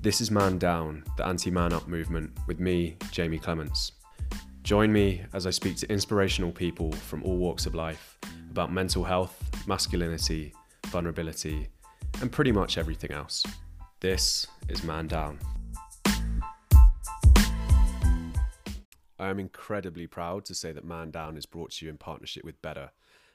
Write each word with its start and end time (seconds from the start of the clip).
This 0.00 0.20
is 0.20 0.30
Man 0.30 0.58
Down, 0.58 1.02
the 1.16 1.26
anti 1.26 1.50
man 1.50 1.72
up 1.72 1.88
movement, 1.88 2.30
with 2.46 2.60
me, 2.60 2.96
Jamie 3.10 3.40
Clements. 3.40 3.90
Join 4.62 4.92
me 4.92 5.22
as 5.32 5.44
I 5.44 5.50
speak 5.50 5.76
to 5.78 5.90
inspirational 5.90 6.52
people 6.52 6.92
from 6.92 7.24
all 7.24 7.36
walks 7.36 7.66
of 7.66 7.74
life 7.74 8.16
about 8.48 8.72
mental 8.72 9.02
health, 9.02 9.42
masculinity, 9.66 10.54
vulnerability, 10.86 11.66
and 12.20 12.30
pretty 12.30 12.52
much 12.52 12.78
everything 12.78 13.10
else. 13.10 13.42
This 13.98 14.46
is 14.68 14.84
Man 14.84 15.08
Down. 15.08 15.40
I 19.18 19.30
am 19.30 19.40
incredibly 19.40 20.06
proud 20.06 20.44
to 20.44 20.54
say 20.54 20.70
that 20.70 20.84
Man 20.84 21.10
Down 21.10 21.36
is 21.36 21.44
brought 21.44 21.72
to 21.72 21.84
you 21.84 21.90
in 21.90 21.98
partnership 21.98 22.44
with 22.44 22.62
Beder, 22.62 22.92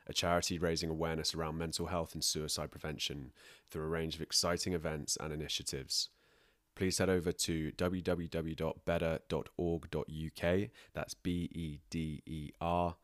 a 0.07 0.13
charity 0.13 0.57
raising 0.59 0.89
awareness 0.89 1.35
around 1.35 1.57
mental 1.57 1.87
health 1.87 2.13
and 2.13 2.23
suicide 2.23 2.71
prevention 2.71 3.33
through 3.69 3.83
a 3.83 3.89
range 3.89 4.15
of 4.15 4.21
exciting 4.21 4.71
events 4.71 5.17
and 5.19 5.33
initiatives. 5.33 6.07
Please 6.75 6.97
head 6.97 7.09
over 7.09 7.31
to 7.31 7.71
www.beder.org.uk, 7.73 10.69
that's 10.93 11.13
B 11.13 11.49
E 11.53 11.79
D 11.89 12.23
E 12.25 12.51
R, 12.59 12.95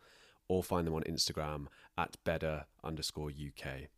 or 0.47 0.63
find 0.63 0.87
them 0.87 0.95
on 0.95 1.03
Instagram 1.03 1.67
at 1.97 2.17
beder 2.23 2.65
underscore 2.83 3.29
UK. 3.29 3.89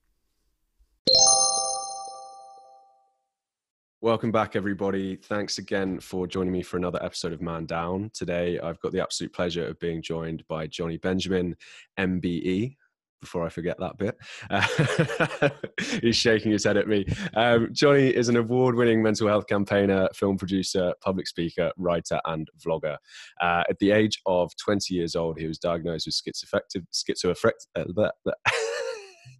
Welcome 4.03 4.31
back, 4.31 4.55
everybody. 4.55 5.15
Thanks 5.15 5.59
again 5.59 5.99
for 5.99 6.25
joining 6.25 6.51
me 6.51 6.63
for 6.63 6.77
another 6.77 6.97
episode 7.03 7.33
of 7.33 7.41
Man 7.41 7.67
Down. 7.67 8.09
Today, 8.15 8.59
I've 8.59 8.79
got 8.79 8.91
the 8.91 8.99
absolute 8.99 9.31
pleasure 9.31 9.67
of 9.67 9.79
being 9.79 10.01
joined 10.01 10.43
by 10.47 10.65
Jonny 10.65 10.97
Benjamin, 10.97 11.55
MBE. 11.99 12.75
Before 13.21 13.45
I 13.45 13.49
forget 13.49 13.77
that 13.79 13.97
bit, 13.97 14.17
uh, 14.49 15.49
he's 16.01 16.15
shaking 16.15 16.51
his 16.51 16.63
head 16.63 16.75
at 16.75 16.87
me. 16.87 17.05
Um, 17.35 17.69
Jonny 17.71 18.07
is 18.07 18.29
an 18.29 18.35
award 18.35 18.75
winning 18.75 19.01
mental 19.01 19.27
health 19.27 19.45
campaigner, 19.47 20.09
film 20.13 20.37
producer, 20.37 20.93
public 21.01 21.27
speaker, 21.27 21.71
writer, 21.77 22.19
and 22.25 22.47
vlogger. 22.65 22.97
Uh, 23.39 23.63
at 23.69 23.77
the 23.79 23.91
age 23.91 24.19
of 24.25 24.51
20 24.57 24.93
years 24.93 25.15
old, 25.15 25.39
he 25.39 25.47
was 25.47 25.59
diagnosed 25.59 26.07
with 26.07 26.15
schizoaffective, 26.15 26.85
schizoaffective. 26.91 27.51
Uh, 27.75 28.31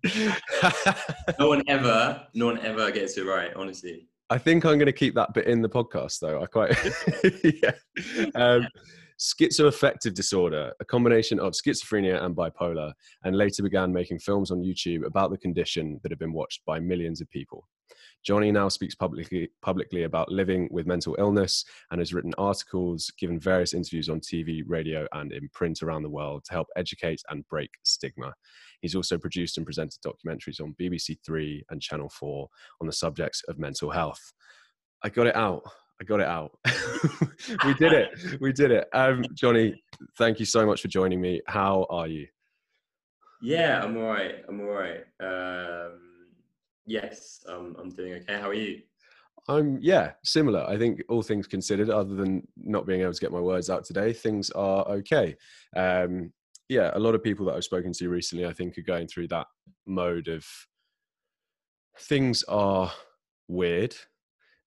no 1.40 1.48
one 1.50 1.64
ever, 1.68 2.24
no 2.34 2.46
one 2.46 2.60
ever 2.60 2.92
gets 2.92 3.18
it 3.18 3.26
right, 3.26 3.52
honestly. 3.56 4.08
I 4.30 4.38
think 4.38 4.64
I'm 4.64 4.78
going 4.78 4.86
to 4.86 4.94
keep 4.94 5.14
that 5.16 5.34
bit 5.34 5.48
in 5.48 5.62
the 5.62 5.70
podcast, 5.70 6.20
though. 6.20 6.42
I 6.42 6.46
quite, 6.46 6.74
yeah. 7.62 7.74
Um, 8.34 8.66
schizoaffective 9.22 10.16
disorder, 10.16 10.74
a 10.80 10.86
combination 10.86 11.40
of 11.40 11.54
schizophrenia 11.54 12.24
and 12.24 12.36
bipolar, 12.36 12.92
and 13.24 13.38
later 13.38 13.62
began 13.62 13.94
making 13.94 14.18
films 14.18 14.50
on 14.50 14.64
YouTube 14.64 15.06
about 15.06 15.30
the 15.30 15.38
condition 15.38 16.00
that 16.02 16.12
have 16.12 16.18
been 16.18 16.34
watched 16.34 16.66
by 16.66 16.80
millions 16.80 17.22
of 17.22 17.30
people. 17.30 17.68
Jonny 18.24 18.52
now 18.52 18.68
speaks 18.68 18.96
publicly, 18.96 19.50
publicly 19.62 20.04
about 20.04 20.32
living 20.32 20.68
with 20.72 20.88
mental 20.88 21.16
illness 21.20 21.64
and 21.92 22.00
has 22.00 22.14
written 22.14 22.34
articles, 22.40 23.12
given 23.20 23.40
various 23.40 23.76
interviews 23.76 24.10
on 24.10 24.20
TV, 24.20 24.64
radio, 24.66 25.08
and 25.14 25.32
in 25.32 25.48
print 25.54 25.84
around 25.84 26.02
the 26.02 26.10
world 26.10 26.44
to 26.46 26.54
help 26.54 26.68
educate 26.76 27.22
and 27.30 27.48
break 27.48 27.70
stigma. 27.84 28.34
He's 28.82 28.96
also 28.96 29.20
produced 29.20 29.58
and 29.58 29.66
presented 29.66 30.00
documentaries 30.04 30.62
on 30.62 30.76
BBC 30.82 31.18
Three 31.24 31.64
and 31.70 31.80
Channel 31.80 32.10
4 32.10 32.48
on 32.80 32.88
the 32.88 32.94
subjects 32.94 33.44
of 33.48 33.60
mental 33.60 33.92
health. 33.92 34.34
I 35.04 35.10
got 35.10 35.28
it 35.28 35.36
out. 35.36 35.64
I 36.02 36.04
got 36.04 36.20
it 36.20 36.28
out. 36.28 36.58
we 37.64 37.76
did 37.76 37.94
it. 37.94 38.10
We 38.42 38.52
did 38.52 38.72
it. 38.72 38.88
Um, 38.92 39.24
Jonny, 39.36 39.84
thank 40.18 40.40
you 40.40 40.46
so 40.46 40.66
much 40.66 40.82
for 40.82 40.88
joining 40.88 41.22
me. 41.22 41.42
How 41.46 41.86
are 41.92 42.08
you? 42.08 42.26
Yeah, 43.40 43.84
I'm 43.84 43.96
all 43.98 44.06
right. 44.06 44.44
I'm 44.50 44.62
all 44.62 44.74
right. 44.74 45.04
Um, 45.20 46.00
yes, 46.88 47.46
um, 47.48 47.76
I'm 47.80 47.90
doing 47.90 48.14
okay. 48.14 48.40
How 48.40 48.50
are 48.50 48.56
you? 48.56 48.82
I'm 49.48 49.78
yeah, 49.80 50.14
similar. 50.24 50.66
I 50.68 50.76
think 50.76 51.04
all 51.08 51.22
things 51.22 51.46
considered, 51.46 51.92
other 51.92 52.16
than 52.16 52.48
not 52.58 52.88
being 52.88 53.02
able 53.02 53.14
to 53.14 53.22
get 53.22 53.32
my 53.32 53.40
words 53.40 53.70
out 53.70 53.84
today, 53.84 54.12
things 54.12 54.50
are 54.52 54.88
okay. 54.88 55.36
Um, 55.76 56.34
yeah, 56.68 56.90
a 56.96 57.00
lot 57.00 57.14
of 57.14 57.24
people 57.24 57.46
that 57.46 57.56
I've 57.56 57.64
spoken 57.64 57.94
to 57.94 58.10
recently, 58.10 58.48
I 58.48 58.54
think, 58.54 58.76
are 58.80 58.84
going 58.84 59.08
through 59.08 59.28
that 59.28 59.46
mode 59.86 60.30
of 60.30 60.46
things 62.00 62.44
are 62.48 62.92
weird 63.48 63.96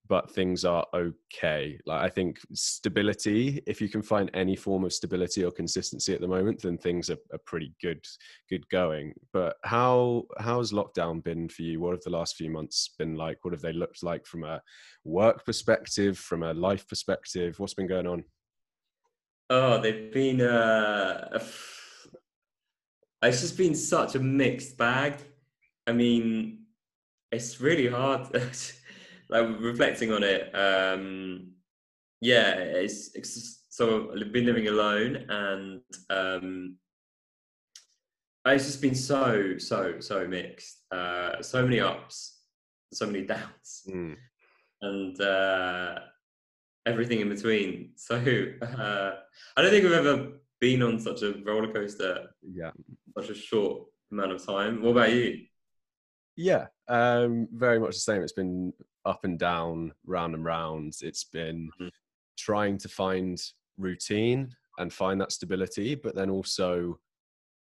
but 0.07 0.29
things 0.29 0.65
are 0.65 0.85
okay. 0.93 1.79
Like 1.85 2.01
I 2.01 2.09
think 2.09 2.39
stability, 2.53 3.61
if 3.65 3.81
you 3.81 3.89
can 3.89 4.01
find 4.01 4.29
any 4.33 4.55
form 4.55 4.83
of 4.83 4.93
stability 4.93 5.43
or 5.43 5.51
consistency 5.51 6.13
at 6.13 6.21
the 6.21 6.27
moment, 6.27 6.61
then 6.61 6.77
things 6.77 7.09
are, 7.09 7.17
are 7.33 7.39
pretty 7.45 7.73
good, 7.81 8.05
good 8.49 8.67
going. 8.69 9.13
But 9.33 9.57
how 9.63 10.25
how's 10.39 10.71
lockdown 10.71 11.23
been 11.23 11.49
for 11.49 11.63
you? 11.63 11.79
What 11.79 11.93
have 11.93 12.03
the 12.03 12.09
last 12.11 12.35
few 12.35 12.49
months 12.49 12.89
been 12.99 13.15
like? 13.15 13.43
What 13.43 13.53
have 13.53 13.61
they 13.61 13.73
looked 13.73 14.03
like 14.03 14.25
from 14.25 14.43
a 14.43 14.61
work 15.03 15.45
perspective, 15.45 16.17
from 16.17 16.43
a 16.43 16.53
life 16.53 16.87
perspective? 16.87 17.59
What's 17.59 17.73
been 17.73 17.87
going 17.87 18.07
on? 18.07 18.23
Oh, 19.49 19.81
they've 19.81 20.11
been. 20.11 20.41
Uh, 20.41 21.39
it's 23.23 23.41
just 23.41 23.57
been 23.57 23.75
such 23.75 24.15
a 24.15 24.19
mixed 24.19 24.77
bag. 24.77 25.15
I 25.87 25.91
mean, 25.91 26.65
it's 27.31 27.59
really 27.59 27.87
hard. 27.87 28.27
like 29.29 29.47
reflecting 29.59 30.11
on 30.11 30.23
it, 30.23 30.53
um, 30.55 31.51
yeah, 32.21 32.51
it's, 32.51 33.15
it's 33.15 33.65
so 33.69 34.11
I've 34.13 34.31
been 34.31 34.45
living 34.45 34.67
alone 34.67 35.25
and 35.29 35.81
um, 36.09 36.77
it's 38.53 38.65
just 38.65 38.81
been 38.81 38.95
so 38.95 39.57
so 39.57 39.99
so 39.99 40.27
mixed. 40.27 40.83
Uh, 40.91 41.41
so 41.41 41.63
many 41.63 41.79
ups, 41.79 42.41
so 42.93 43.05
many 43.05 43.23
downs, 43.23 43.83
mm. 43.89 44.15
and 44.81 45.21
uh, 45.21 45.95
everything 46.85 47.19
in 47.21 47.29
between. 47.29 47.91
So 47.97 48.15
uh, 48.15 49.11
I 49.57 49.61
don't 49.61 49.71
think 49.71 49.83
we've 49.83 49.93
ever 49.93 50.33
been 50.61 50.83
on 50.83 50.99
such 50.99 51.23
a 51.23 51.33
roller 51.43 51.73
coaster. 51.73 52.27
Yeah, 52.47 52.71
such 53.17 53.29
a 53.29 53.35
short 53.35 53.87
amount 54.11 54.33
of 54.33 54.45
time. 54.45 54.81
What 54.81 54.91
about 54.91 55.13
you? 55.13 55.45
Yeah, 56.35 56.67
um, 56.87 57.47
very 57.51 57.79
much 57.79 57.95
the 57.95 57.99
same. 57.99 58.21
It's 58.21 58.33
been 58.33 58.73
up 59.05 59.23
and 59.23 59.37
down, 59.37 59.93
round 60.05 60.35
and 60.35 60.43
round. 60.43 60.95
It's 61.01 61.23
been 61.23 61.69
mm-hmm. 61.79 61.89
trying 62.37 62.77
to 62.79 62.89
find 62.89 63.41
routine 63.77 64.55
and 64.77 64.91
find 64.91 65.19
that 65.21 65.31
stability, 65.31 65.95
but 65.95 66.15
then 66.15 66.29
also 66.29 66.99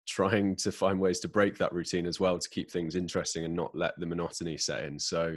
trying 0.08 0.56
to 0.58 0.72
find 0.72 1.00
ways 1.00 1.20
to 1.22 1.28
break 1.28 1.58
that 1.58 1.74
routine 1.74 2.06
as 2.06 2.20
well 2.20 2.38
to 2.38 2.50
keep 2.50 2.70
things 2.70 2.96
interesting 2.96 3.46
and 3.46 3.56
not 3.56 3.76
let 3.76 3.98
the 4.00 4.06
monotony 4.06 4.58
set 4.58 4.84
in. 4.84 5.00
So, 5.00 5.36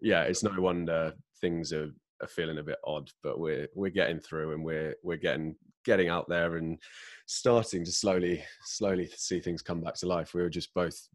yeah, 0.00 0.22
it's 0.22 0.42
no 0.42 0.52
wonder 0.60 1.12
things 1.40 1.72
are, 1.72 1.90
are 2.22 2.28
feeling 2.28 2.58
a 2.58 2.62
bit 2.62 2.78
odd, 2.84 3.10
but 3.22 3.38
we're 3.38 3.68
we're 3.74 3.90
getting 3.90 4.20
through 4.20 4.52
and 4.52 4.64
we're 4.64 4.94
we're 5.02 5.16
getting 5.16 5.56
getting 5.84 6.08
out 6.08 6.28
there 6.28 6.56
and 6.56 6.78
starting 7.26 7.84
to 7.84 7.92
slowly 7.92 8.42
slowly 8.64 9.10
see 9.14 9.40
things 9.40 9.62
come 9.62 9.80
back 9.80 9.94
to 9.96 10.06
life. 10.06 10.34
We 10.34 10.42
were 10.42 10.50
just 10.50 10.72
both 10.74 11.08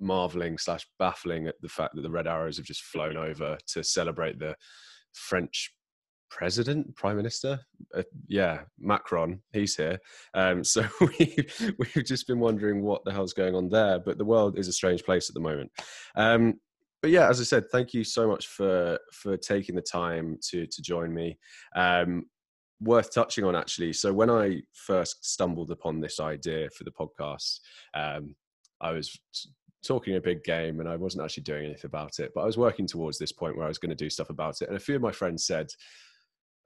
marveling 0.00 0.58
slash 0.58 0.86
baffling 0.98 1.46
at 1.46 1.54
the 1.60 1.68
fact 1.68 1.94
that 1.94 2.02
the 2.02 2.10
Red 2.10 2.26
Arrows 2.26 2.56
have 2.56 2.66
just 2.66 2.82
flown 2.82 3.16
over 3.16 3.58
to 3.68 3.84
celebrate 3.84 4.38
the 4.38 4.54
French 5.12 5.72
president, 6.30 6.94
prime 6.96 7.16
minister. 7.16 7.60
Uh, 7.94 8.02
yeah, 8.28 8.60
Macron, 8.78 9.40
he's 9.52 9.76
here. 9.76 9.98
Um, 10.34 10.64
so 10.64 10.84
we, 11.00 11.36
we've 11.78 12.04
just 12.04 12.26
been 12.26 12.40
wondering 12.40 12.82
what 12.82 13.04
the 13.04 13.12
hell's 13.12 13.34
going 13.34 13.54
on 13.54 13.68
there. 13.68 13.98
But 13.98 14.18
the 14.18 14.24
world 14.24 14.58
is 14.58 14.68
a 14.68 14.72
strange 14.72 15.04
place 15.04 15.28
at 15.28 15.34
the 15.34 15.40
moment. 15.40 15.70
Um, 16.16 16.54
but 17.02 17.10
yeah, 17.10 17.28
as 17.28 17.40
I 17.40 17.44
said, 17.44 17.64
thank 17.70 17.94
you 17.94 18.04
so 18.04 18.28
much 18.28 18.46
for 18.46 18.98
for 19.12 19.36
taking 19.36 19.74
the 19.74 19.82
time 19.82 20.38
to 20.50 20.66
to 20.66 20.82
join 20.82 21.12
me. 21.12 21.38
Um, 21.74 22.26
worth 22.80 23.12
touching 23.12 23.44
on 23.44 23.56
actually. 23.56 23.92
So 23.92 24.12
when 24.12 24.30
I 24.30 24.60
first 24.72 25.24
stumbled 25.24 25.70
upon 25.70 26.00
this 26.00 26.20
idea 26.20 26.68
for 26.70 26.84
the 26.84 26.90
podcast, 26.90 27.60
um, 27.94 28.34
I 28.80 28.92
was 28.92 29.18
talking 29.86 30.16
a 30.16 30.20
big 30.20 30.44
game 30.44 30.80
and 30.80 30.88
I 30.88 30.96
wasn't 30.96 31.24
actually 31.24 31.44
doing 31.44 31.64
anything 31.64 31.86
about 31.86 32.18
it. 32.18 32.32
But 32.34 32.42
I 32.42 32.46
was 32.46 32.58
working 32.58 32.86
towards 32.86 33.18
this 33.18 33.32
point 33.32 33.56
where 33.56 33.64
I 33.64 33.68
was 33.68 33.78
going 33.78 33.90
to 33.90 33.96
do 33.96 34.10
stuff 34.10 34.30
about 34.30 34.60
it. 34.62 34.68
And 34.68 34.76
a 34.76 34.80
few 34.80 34.96
of 34.96 35.02
my 35.02 35.12
friends 35.12 35.46
said, 35.46 35.68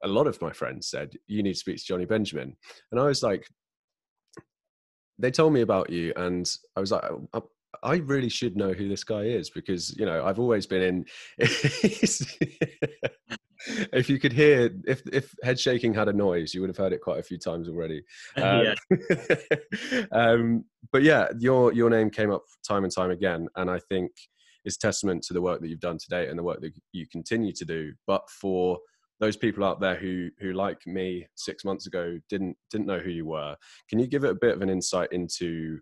a 0.03 0.09
lot 0.09 0.27
of 0.27 0.41
my 0.41 0.53
friends 0.53 0.89
said, 0.89 1.15
you 1.27 1.43
need 1.43 1.55
to 1.55 1.59
speak 1.59 1.79
to 1.79 1.85
Jonny 1.85 2.05
Benjamin. 2.05 2.57
And 2.91 3.01
I 3.01 3.05
was 3.05 3.23
like, 3.23 3.49
they 5.19 5.31
told 5.31 5.53
me 5.53 5.61
about 5.61 5.91
you. 5.91 6.13
And 6.17 6.51
I 6.77 6.81
was 6.81 6.91
like, 6.93 7.05
oh, 7.05 7.29
um, 7.33 7.43
I 7.83 7.97
really 7.97 8.29
should 8.29 8.57
know 8.57 8.73
who 8.73 8.89
this 8.89 9.05
guy 9.05 9.23
is 9.23 9.51
because, 9.51 9.97
you 9.97 10.07
know, 10.07 10.25
I've 10.25 10.39
always 10.39 10.67
been 10.67 10.83
in. 10.83 11.05
if 13.93 14.09
you 14.09 14.19
could 14.19 14.33
hear 14.33 14.71
if 14.87 15.03
if 15.13 15.35
head 15.43 15.59
shaking 15.59 15.95
had 15.95 16.09
a 16.09 16.13
noise 16.13 16.55
you 16.55 16.61
would 16.61 16.71
have 16.71 16.77
heard 16.77 16.93
it 16.93 17.01
quite 17.01 17.19
a 17.19 17.23
few 17.23 17.39
times 17.39 17.69
already. 17.69 18.03
Um, 18.37 18.75
yeah. 18.91 20.05
um, 20.13 20.65
but 20.93 21.03
yeah 21.03 21.29
your 21.39 21.73
your 21.73 21.91
name 21.91 22.11
came 22.11 22.31
up 22.31 22.43
time 22.67 22.85
and 22.85 22.93
time 22.93 23.11
again 23.11 23.49
and 23.57 23.71
i 23.71 23.79
think 23.79 24.11
is 24.65 24.77
testament 24.77 25.23
to 25.23 25.35
the 25.35 25.43
work 25.43 25.61
that 25.61 25.69
you've 25.69 25.81
done 25.81 25.99
today 25.99 26.29
and 26.29 26.39
the 26.39 26.43
work 26.43 26.61
that 26.61 26.73
you 26.93 27.07
continue 27.07 27.53
to 27.53 27.65
do. 27.65 27.93
But 28.07 28.29
for 28.31 28.79
those 29.21 29.37
people 29.37 29.65
out 29.65 29.81
there 29.81 29.95
who 29.95 30.31
who 30.41 30.53
like 30.53 30.85
me 30.87 31.27
six 31.37 31.65
months 31.65 31.87
ago 31.87 32.19
didn't 32.29 32.57
didn't 32.71 32.87
know 32.87 32.99
who 32.99 33.11
you 33.11 33.25
were 33.25 33.55
can 33.89 34.01
you 34.01 34.09
give 34.09 34.25
it 34.25 34.31
a 34.31 34.35
bit 34.35 34.55
of 34.55 34.61
an 34.61 34.69
insight 34.69 35.13
into 35.13 35.79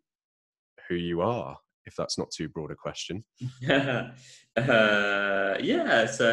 who 0.87 0.95
you 0.95 1.23
are 1.23 1.57
if 1.87 1.97
that's 1.97 2.19
not 2.19 2.31
too 2.31 2.49
broad 2.49 2.71
a 2.71 2.77
question? 2.77 3.25
Uh, 4.55 5.57
yeah 5.63 6.05
so 6.05 6.31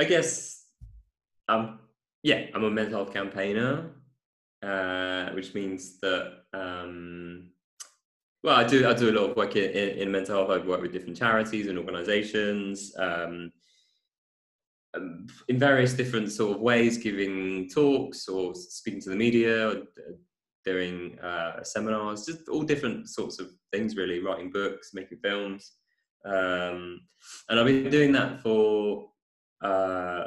I 0.00 0.04
guess, 0.04 0.64
um, 1.46 1.78
yeah, 2.22 2.46
I'm 2.54 2.64
a 2.64 2.70
mental 2.70 3.04
health 3.04 3.12
campaigner, 3.12 3.90
uh, 4.62 5.28
which 5.32 5.52
means 5.52 6.00
that, 6.00 6.38
um, 6.54 7.50
well, 8.42 8.56
I 8.56 8.64
do 8.64 8.88
I 8.88 8.94
do 8.94 9.10
a 9.10 9.12
lot 9.12 9.28
of 9.28 9.36
work 9.36 9.56
in, 9.56 9.70
in, 9.70 9.88
in 9.98 10.10
mental 10.10 10.38
health. 10.38 10.50
I've 10.50 10.66
worked 10.66 10.80
with 10.80 10.94
different 10.94 11.18
charities 11.18 11.66
and 11.66 11.76
organisations. 11.76 12.94
Um, 12.98 13.52
um, 14.94 15.26
in 15.48 15.58
various 15.58 15.92
different 15.92 16.32
sort 16.32 16.56
of 16.56 16.62
ways, 16.62 16.96
giving 16.96 17.68
talks 17.68 18.26
or 18.26 18.54
speaking 18.54 19.02
to 19.02 19.10
the 19.10 19.16
media, 19.16 19.68
or 19.68 19.82
doing 20.64 21.18
uh, 21.18 21.62
seminars, 21.62 22.24
just 22.24 22.48
all 22.48 22.62
different 22.62 23.10
sorts 23.10 23.38
of 23.38 23.50
things, 23.70 23.96
really, 23.96 24.20
writing 24.20 24.50
books, 24.50 24.94
making 24.94 25.18
films. 25.22 25.72
Um, 26.24 27.02
and 27.50 27.60
I've 27.60 27.66
been 27.66 27.90
doing 27.90 28.12
that 28.12 28.40
for 28.40 29.09
uh, 29.62 30.24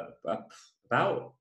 about 0.86 1.34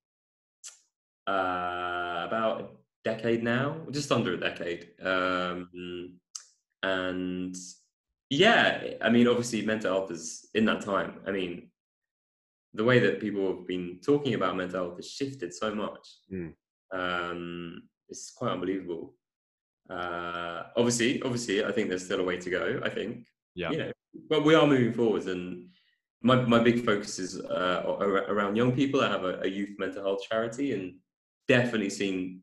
uh, 1.27 2.25
about 2.27 2.61
a 2.61 2.67
decade 3.03 3.43
now, 3.43 3.77
just 3.91 4.11
under 4.11 4.33
a 4.33 4.39
decade. 4.39 4.89
Um, 5.01 6.19
and 6.81 7.55
yeah, 8.29 8.83
I 9.01 9.09
mean, 9.09 9.27
obviously, 9.27 9.61
mental 9.65 9.93
health 9.93 10.11
is 10.11 10.47
in 10.53 10.65
that 10.65 10.81
time. 10.81 11.19
I 11.27 11.31
mean, 11.31 11.69
the 12.73 12.83
way 12.83 12.99
that 12.99 13.21
people 13.21 13.47
have 13.47 13.67
been 13.67 13.99
talking 14.03 14.33
about 14.33 14.57
mental 14.57 14.85
health 14.85 14.97
has 14.97 15.09
shifted 15.09 15.53
so 15.53 15.73
much. 15.73 16.07
Mm. 16.31 16.53
Um, 16.91 17.83
it's 18.09 18.31
quite 18.31 18.51
unbelievable. 18.51 19.15
Uh, 19.89 20.63
obviously, 20.75 21.21
obviously, 21.21 21.63
I 21.63 21.71
think 21.71 21.89
there's 21.89 22.05
still 22.05 22.21
a 22.21 22.23
way 22.23 22.37
to 22.37 22.49
go. 22.49 22.81
I 22.83 22.89
think, 22.89 23.27
yeah, 23.55 23.71
you 23.71 23.77
know, 23.77 23.91
but 24.29 24.43
we 24.43 24.55
are 24.55 24.65
moving 24.65 24.93
forwards, 24.93 25.27
and 25.27 25.69
my 26.23 26.35
my 26.45 26.59
big 26.59 26.85
focus 26.85 27.19
is 27.19 27.39
uh, 27.39 27.83
around 28.29 28.55
young 28.55 28.71
people. 28.71 29.01
I 29.01 29.09
have 29.09 29.25
a, 29.25 29.41
a 29.41 29.47
youth 29.47 29.75
mental 29.77 30.03
health 30.03 30.21
charity, 30.27 30.73
and 30.73 30.95
definitely 31.47 31.89
seen 31.89 32.41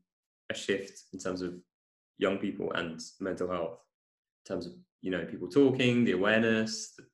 a 0.49 0.53
shift 0.53 1.03
in 1.13 1.19
terms 1.19 1.41
of 1.41 1.55
young 2.17 2.37
people 2.37 2.71
and 2.73 3.01
mental 3.19 3.49
health, 3.49 3.79
in 4.45 4.53
terms 4.53 4.67
of 4.67 4.73
you 5.01 5.11
know 5.11 5.25
people 5.25 5.49
talking, 5.49 6.05
the 6.05 6.11
awareness, 6.11 6.93
the 6.95 7.05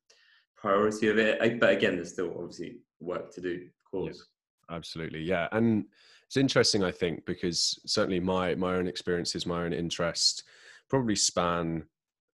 priority 0.56 1.08
of 1.08 1.18
it. 1.18 1.40
I, 1.40 1.50
but 1.54 1.70
again, 1.70 1.96
there's 1.96 2.12
still 2.12 2.32
obviously 2.38 2.80
work 3.00 3.32
to 3.34 3.40
do, 3.40 3.54
of 3.54 3.90
course. 3.90 4.26
Yeah, 4.68 4.76
absolutely, 4.76 5.22
yeah. 5.22 5.48
And 5.52 5.86
it's 6.26 6.36
interesting, 6.36 6.84
I 6.84 6.92
think, 6.92 7.24
because 7.24 7.80
certainly 7.86 8.20
my 8.20 8.54
my 8.54 8.74
own 8.74 8.86
experiences, 8.86 9.46
my 9.46 9.64
own 9.64 9.72
interest, 9.72 10.44
probably 10.90 11.16
span 11.16 11.84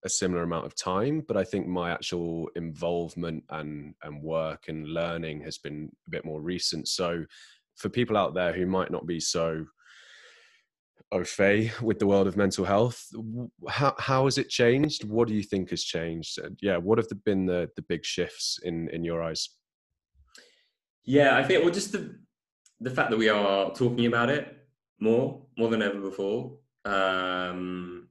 a 0.04 0.08
similar 0.08 0.42
amount 0.42 0.66
of 0.66 0.74
time. 0.74 1.22
But 1.26 1.36
I 1.36 1.44
think 1.44 1.66
my 1.66 1.90
actual 1.90 2.50
involvement 2.56 3.44
and 3.50 3.94
and 4.02 4.22
work 4.22 4.64
and 4.68 4.88
learning 4.88 5.42
has 5.42 5.58
been 5.58 5.90
a 6.06 6.10
bit 6.10 6.24
more 6.24 6.40
recent. 6.40 6.88
So 6.88 7.24
for 7.76 7.88
people 7.88 8.16
out 8.16 8.34
there 8.34 8.52
who 8.52 8.66
might 8.66 8.90
not 8.90 9.06
be 9.06 9.20
so 9.20 9.66
au 11.12 11.22
fait 11.22 11.70
with 11.82 11.98
the 11.98 12.06
world 12.06 12.26
of 12.26 12.36
mental 12.36 12.64
health 12.64 13.08
how, 13.68 13.94
how 13.98 14.24
has 14.24 14.38
it 14.38 14.48
changed 14.48 15.04
what 15.04 15.28
do 15.28 15.34
you 15.34 15.42
think 15.42 15.68
has 15.68 15.82
changed 15.84 16.38
yeah 16.62 16.78
what 16.78 16.96
have 16.96 17.08
been 17.24 17.44
the, 17.44 17.68
the 17.76 17.82
big 17.82 18.04
shifts 18.04 18.58
in 18.62 18.88
in 18.88 19.04
your 19.04 19.22
eyes 19.22 19.50
yeah, 21.04 21.36
I 21.36 21.42
think 21.44 21.62
well, 21.62 21.72
just 21.72 21.92
the 21.92 22.16
the 22.80 22.90
fact 22.90 23.10
that 23.10 23.18
we 23.18 23.28
are 23.28 23.72
talking 23.72 24.06
about 24.06 24.30
it 24.30 24.56
more, 24.98 25.42
more 25.56 25.68
than 25.68 25.82
ever 25.82 26.00
before. 26.00 26.58
Um, 26.84 28.03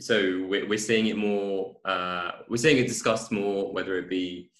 so 0.00 0.44
we're, 0.48 0.68
we're 0.68 0.78
seeing 0.78 1.06
it 1.06 1.16
more. 1.16 1.76
Uh, 1.84 2.32
we're 2.48 2.56
seeing 2.56 2.78
it 2.78 2.88
discussed 2.88 3.32
more, 3.32 3.72
whether 3.72 3.98
it 3.98 4.10
be, 4.10 4.50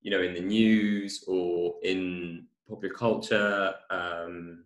you 0.00 0.10
know, 0.10 0.22
in 0.22 0.34
the 0.34 0.40
news 0.40 1.24
or 1.26 1.74
in 1.82 2.46
popular 2.68 2.94
culture. 2.94 3.74
Um, 3.90 4.64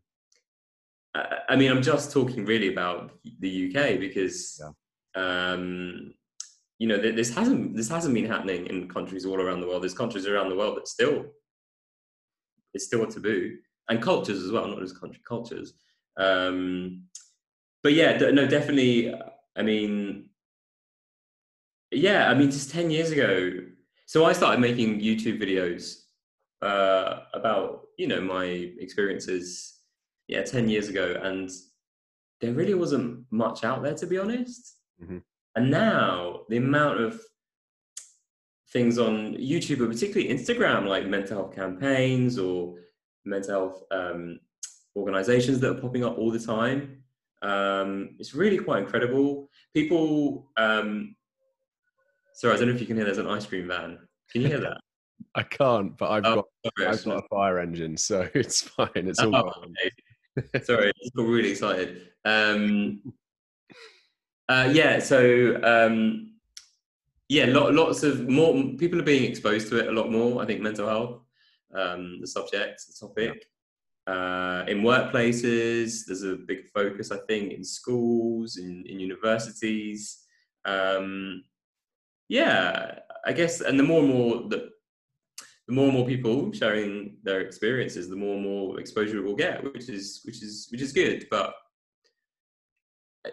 I, 1.15 1.39
I 1.51 1.57
mean, 1.57 1.71
I'm 1.71 1.83
just 1.83 2.13
talking 2.13 2.45
really 2.45 2.73
about 2.73 3.13
the 3.41 3.75
UK 3.75 3.99
because, 3.99 4.61
yeah. 5.17 5.53
um, 5.53 6.15
you 6.79 6.87
know, 6.87 6.99
this 6.99 7.35
hasn't 7.35 7.77
this 7.77 7.89
hasn't 7.89 8.15
been 8.15 8.27
happening 8.27 8.67
in 8.67 8.89
countries 8.89 9.27
all 9.27 9.41
around 9.41 9.61
the 9.61 9.67
world. 9.67 9.83
There's 9.83 9.95
countries 9.95 10.27
around 10.27 10.49
the 10.49 10.57
world 10.57 10.77
that 10.77 10.89
still 10.89 11.27
it's 12.73 12.87
still 12.87 13.03
a 13.03 13.11
taboo, 13.11 13.57
and 13.89 14.03
cultures 14.03 14.43
as 14.43 14.53
well, 14.53 14.67
not 14.67 14.81
just 14.81 15.01
country 15.01 15.21
cultures. 15.27 15.75
Um, 16.17 17.05
but 17.83 17.95
yeah, 17.95 18.17
no, 18.19 18.47
definitely. 18.47 19.15
I 19.57 19.63
mean, 19.63 20.31
yeah, 21.91 22.31
I 22.31 22.35
mean, 22.35 22.51
just 22.51 22.71
ten 22.71 22.91
years 22.91 23.11
ago. 23.11 23.53
So 24.07 24.25
I 24.25 24.33
started 24.33 24.61
making 24.61 25.01
YouTube 25.01 25.41
videos 25.41 26.03
uh, 26.63 27.21
about 27.35 27.87
you 27.99 28.07
know 28.07 28.21
my 28.21 28.45
experiences. 28.45 29.77
Yeah, 30.29 30.43
ten 30.43 30.69
years 30.69 30.89
ago, 30.89 31.17
and 31.23 31.51
there 32.41 32.53
really 32.53 32.75
wasn't 32.75 33.25
much 33.31 33.65
out 33.65 33.83
there 33.83 33.95
to 33.95 34.07
be 34.07 34.19
honest. 34.19 34.77
Mm-hmm. 35.03 35.19
And 35.57 35.71
now 35.71 36.43
the 36.49 36.59
amount 36.59 37.01
of 37.01 37.21
things 38.73 38.99
on 38.99 39.35
YouTube, 39.35 39.81
or 39.81 39.89
particularly 39.89 40.33
Instagram, 40.33 40.87
like 40.87 41.07
mental 41.07 41.39
health 41.39 41.55
campaigns 41.55 42.39
or 42.39 42.77
mental 43.25 43.51
health 43.51 43.83
um, 43.91 44.39
organizations 44.97 45.61
that 45.61 45.71
are 45.71 45.81
popping 45.81 46.05
up 46.05 46.19
all 46.19 46.31
the 46.31 46.39
time. 46.39 47.03
Um, 47.43 48.17
it's 48.19 48.35
really 48.35 48.59
quite 48.59 48.83
incredible. 48.83 49.49
People, 49.75 50.51
um, 50.57 51.15
sorry, 52.35 52.55
I 52.55 52.59
don't 52.59 52.69
know 52.69 52.75
if 52.75 52.81
you 52.81 52.87
can 52.87 52.97
hear. 52.97 53.05
There's 53.05 53.19
an 53.19 53.27
ice 53.27 53.47
cream 53.47 53.69
van. 53.69 53.99
Can 54.31 54.43
you 54.43 54.49
hear 54.49 54.61
that? 54.61 54.79
I 55.35 55.43
can't, 55.43 55.97
but 55.97 56.11
I've 56.11 56.25
oh, 56.25 56.35
got 56.37 56.45
sorry, 56.79 56.89
I've 56.89 57.05
got 57.05 57.25
a 57.25 57.29
fire 57.29 57.59
engine, 57.59 57.97
so 57.97 58.29
it's 58.35 58.63
fine. 58.63 58.89
It's 58.95 59.21
all 59.21 59.35
oh, 59.35 59.53
okay. 59.65 60.65
sorry, 60.65 60.89
I 60.89 61.09
got 61.17 61.27
really 61.27 61.51
excited. 61.51 62.09
Um, 62.25 63.03
uh, 64.49 64.69
yeah, 64.73 64.99
so 64.99 65.61
um, 65.63 66.35
yeah, 67.29 67.47
lot, 67.47 67.75
lots 67.75 68.03
of 68.03 68.29
more 68.29 68.53
people 68.77 68.99
are 68.99 69.05
being 69.05 69.31
exposed 69.31 69.69
to 69.69 69.79
it 69.79 69.89
a 69.89 69.93
lot 69.93 70.11
more. 70.11 70.43
I 70.43 70.47
think 70.47 70.61
mental 70.61 70.89
health, 70.89 71.21
um, 71.73 72.21
the 72.21 72.27
subject, 72.27 72.83
the 72.87 73.07
topic. 73.07 73.47
Uh, 74.11 74.65
in 74.67 74.83
workplaces, 74.83 76.05
there's 76.05 76.25
a 76.25 76.35
big 76.35 76.67
focus, 76.75 77.13
I 77.13 77.19
think, 77.29 77.53
in 77.53 77.63
schools, 77.63 78.57
in, 78.57 78.85
in 78.87 78.99
universities. 78.99 80.25
Um, 80.65 81.45
yeah, 82.29 82.99
I 83.25 83.33
guess, 83.33 83.61
and 83.61 83.79
the 83.79 83.85
more 83.85 84.01
and 84.01 84.09
more 84.09 84.49
that 84.49 84.71
the 85.69 85.75
more 85.75 85.85
and 85.85 85.95
more 85.95 86.07
people 86.07 86.51
sharing 86.53 87.19
their 87.23 87.43
experiences, 87.43 88.09
the 88.09 88.17
more 88.17 88.35
and 88.35 88.43
more 88.43 88.81
exposure 88.81 89.23
we'll 89.23 89.37
get, 89.37 89.63
which 89.63 89.89
is 89.89 90.23
which 90.25 90.43
is 90.43 90.67
which 90.73 90.81
is 90.81 90.93
good. 90.93 91.29
But 91.31 91.55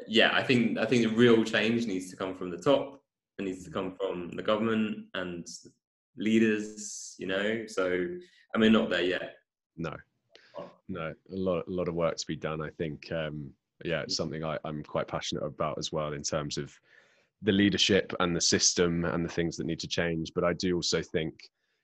yeah, 0.07 0.29
I 0.31 0.43
think 0.43 0.77
I 0.77 0.85
think 0.85 1.01
the 1.01 1.15
real 1.15 1.43
change 1.43 1.87
needs 1.87 2.11
to 2.11 2.15
come 2.15 2.35
from 2.35 2.51
the 2.51 2.57
top. 2.57 3.01
It 3.39 3.45
needs 3.45 3.63
to 3.65 3.71
come 3.71 3.95
from 3.99 4.29
the 4.35 4.43
government 4.43 5.05
and 5.15 5.47
leaders, 6.17 7.15
you 7.17 7.25
know. 7.25 7.65
So 7.65 8.05
I 8.53 8.57
mean, 8.59 8.73
not 8.73 8.91
there 8.91 9.01
yet. 9.01 9.33
No, 9.75 9.95
no, 10.89 11.13
a 11.31 11.35
lot, 11.35 11.67
a 11.67 11.71
lot 11.71 11.87
of 11.87 11.95
work 11.95 12.17
to 12.17 12.27
be 12.27 12.35
done. 12.35 12.61
I 12.61 12.69
think, 12.69 13.11
um, 13.11 13.49
yeah, 13.83 14.01
it's 14.01 14.15
something 14.15 14.43
I, 14.43 14.57
I'm 14.63 14.83
quite 14.83 15.07
passionate 15.07 15.43
about 15.43 15.77
as 15.77 15.91
well 15.91 16.13
in 16.13 16.23
terms 16.23 16.57
of 16.57 16.73
the 17.41 17.51
leadership 17.51 18.13
and 18.19 18.35
the 18.35 18.41
system 18.41 19.05
and 19.05 19.23
the 19.23 19.29
things 19.29 19.57
that 19.57 19.67
need 19.67 19.79
to 19.79 19.87
change. 19.87 20.31
But 20.33 20.43
I 20.43 20.53
do 20.53 20.75
also 20.75 21.01
think, 21.01 21.33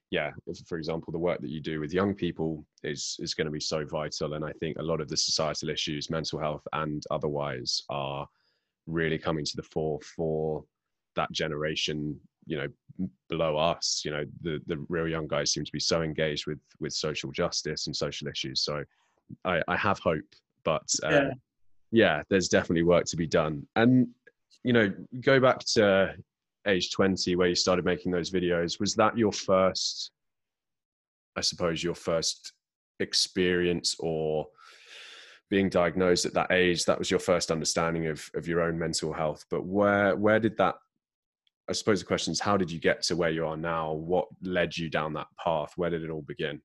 yeah, 0.10 0.32
if, 0.48 0.60
for 0.68 0.78
example, 0.78 1.12
the 1.12 1.20
work 1.20 1.42
that 1.42 1.50
you 1.50 1.62
do 1.62 1.80
with 1.80 1.94
young 1.94 2.14
people 2.14 2.66
is 2.84 3.18
is 3.20 3.34
going 3.34 3.46
to 3.46 3.52
be 3.52 3.60
so 3.60 3.86
vital. 3.86 4.34
And 4.34 4.46
I 4.46 4.52
think 4.54 4.78
a 4.78 4.84
lot 4.84 5.02
of 5.02 5.10
the 5.10 5.18
societal 5.18 5.70
issues, 5.70 6.10
mental 6.10 6.40
health 6.40 6.66
and 6.74 7.04
otherwise, 7.12 7.84
are 7.90 8.28
really 8.88 9.18
coming 9.18 9.46
to 9.46 9.56
the 9.56 9.64
fore 9.64 10.00
for 10.16 10.64
that 11.16 11.32
generation 11.32 12.20
you 12.46 12.58
know 12.58 12.68
below 13.30 13.58
us 13.58 14.04
you 14.06 14.12
know 14.12 14.24
the 14.42 14.60
the 14.68 14.78
real 14.90 15.08
young 15.08 15.28
guys 15.28 15.52
seem 15.52 15.66
to 15.66 15.72
be 15.72 15.80
so 15.80 16.02
engaged 16.02 16.46
with 16.46 16.60
with 16.80 16.94
social 16.94 17.32
justice 17.32 17.88
and 17.88 17.96
social 17.96 18.28
issues. 18.28 18.62
So 18.62 18.84
i 19.46 19.62
i 19.68 19.76
have 19.76 20.00
hope 20.00 20.26
but 20.64 20.88
uh, 21.04 21.10
yeah. 21.10 21.30
yeah 21.92 22.24
there's 22.30 22.50
definitely 22.50 22.84
work 22.84 23.06
to 23.06 23.18
be 23.18 23.28
done. 23.28 23.66
And 23.76 24.08
you 24.64 24.74
know 24.74 24.94
go 25.22 25.40
back 25.40 25.60
to 25.74 26.16
age 26.68 26.92
20 26.92 27.36
where 27.36 27.50
you 27.50 27.56
started 27.56 27.84
making 27.84 28.12
those 28.12 28.32
videos 28.32 28.80
was 28.80 28.96
that 28.96 29.18
your 29.18 29.34
first 29.34 30.12
i 31.36 31.42
suppose 31.42 31.84
your 31.84 31.96
first 31.96 32.54
experience 33.00 33.98
or 34.00 34.48
being 35.50 35.70
diagnosed 35.70 36.26
at 36.26 36.34
that 36.34 36.52
age? 36.52 36.86
That 36.86 36.98
was 36.98 37.12
your 37.12 37.20
first 37.20 37.52
understanding 37.52 38.08
of 38.08 38.30
of 38.34 38.48
your 38.48 38.62
own 38.62 38.78
mental 38.80 39.12
health 39.12 39.46
but 39.50 39.66
where 39.66 40.16
where 40.16 40.40
did 40.40 40.58
that 40.58 40.76
I 41.70 41.74
suppose 41.74 42.00
the 42.00 42.06
question 42.06 42.32
is, 42.32 42.40
how 42.40 42.58
did 42.58 42.70
you 42.70 42.80
get 42.80 43.04
to 43.04 43.16
where 43.16 43.30
you 43.30 43.46
are 43.46 43.58
now? 43.58 43.94
What 43.94 44.28
led 44.42 44.78
you 44.78 44.90
down 44.90 45.14
that 45.14 45.28
path? 45.42 45.74
Where 45.76 45.90
did 45.90 46.04
it 46.04 46.10
all 46.10 46.22
begin? 46.22 46.62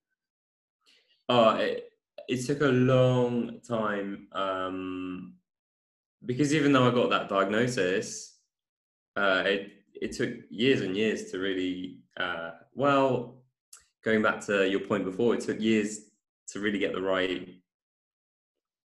Oh, 1.29 1.51
it, 1.57 1.91
it 2.29 2.45
took 2.47 2.63
a 2.63 2.67
long 2.67 3.61
time 3.67 4.29
um, 4.33 5.35
because 6.25 6.53
even 6.55 6.73
though 6.73 6.89
I 6.89 6.95
got 6.95 7.11
that 7.11 7.29
diagnosis, 7.29 8.39
uh, 9.17 9.43
it 9.47 9.73
it 10.01 10.13
took 10.13 10.31
years 10.49 10.81
and 10.81 10.97
years 10.97 11.31
to 11.31 11.39
really 11.39 11.99
uh, 12.19 12.53
well 12.75 13.43
going 14.05 14.23
back 14.23 14.41
to 14.47 14.69
your 14.69 14.81
point 14.81 15.05
before, 15.05 15.35
it 15.35 15.41
took 15.41 15.61
years 15.61 16.01
to 16.49 16.61
really 16.61 16.79
get 16.79 16.93
the 16.93 17.03
right 17.03 17.49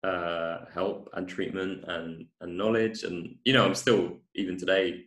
uh, 0.04 0.66
help 0.74 1.10
and 1.14 1.28
treatment 1.28 1.84
and 1.88 2.26
and 2.42 2.58
knowledge. 2.58 3.04
And 3.04 3.36
you 3.44 3.54
know, 3.54 3.66
I'm 3.66 3.76
still 3.76 4.18
even 4.36 4.58
today 4.58 5.06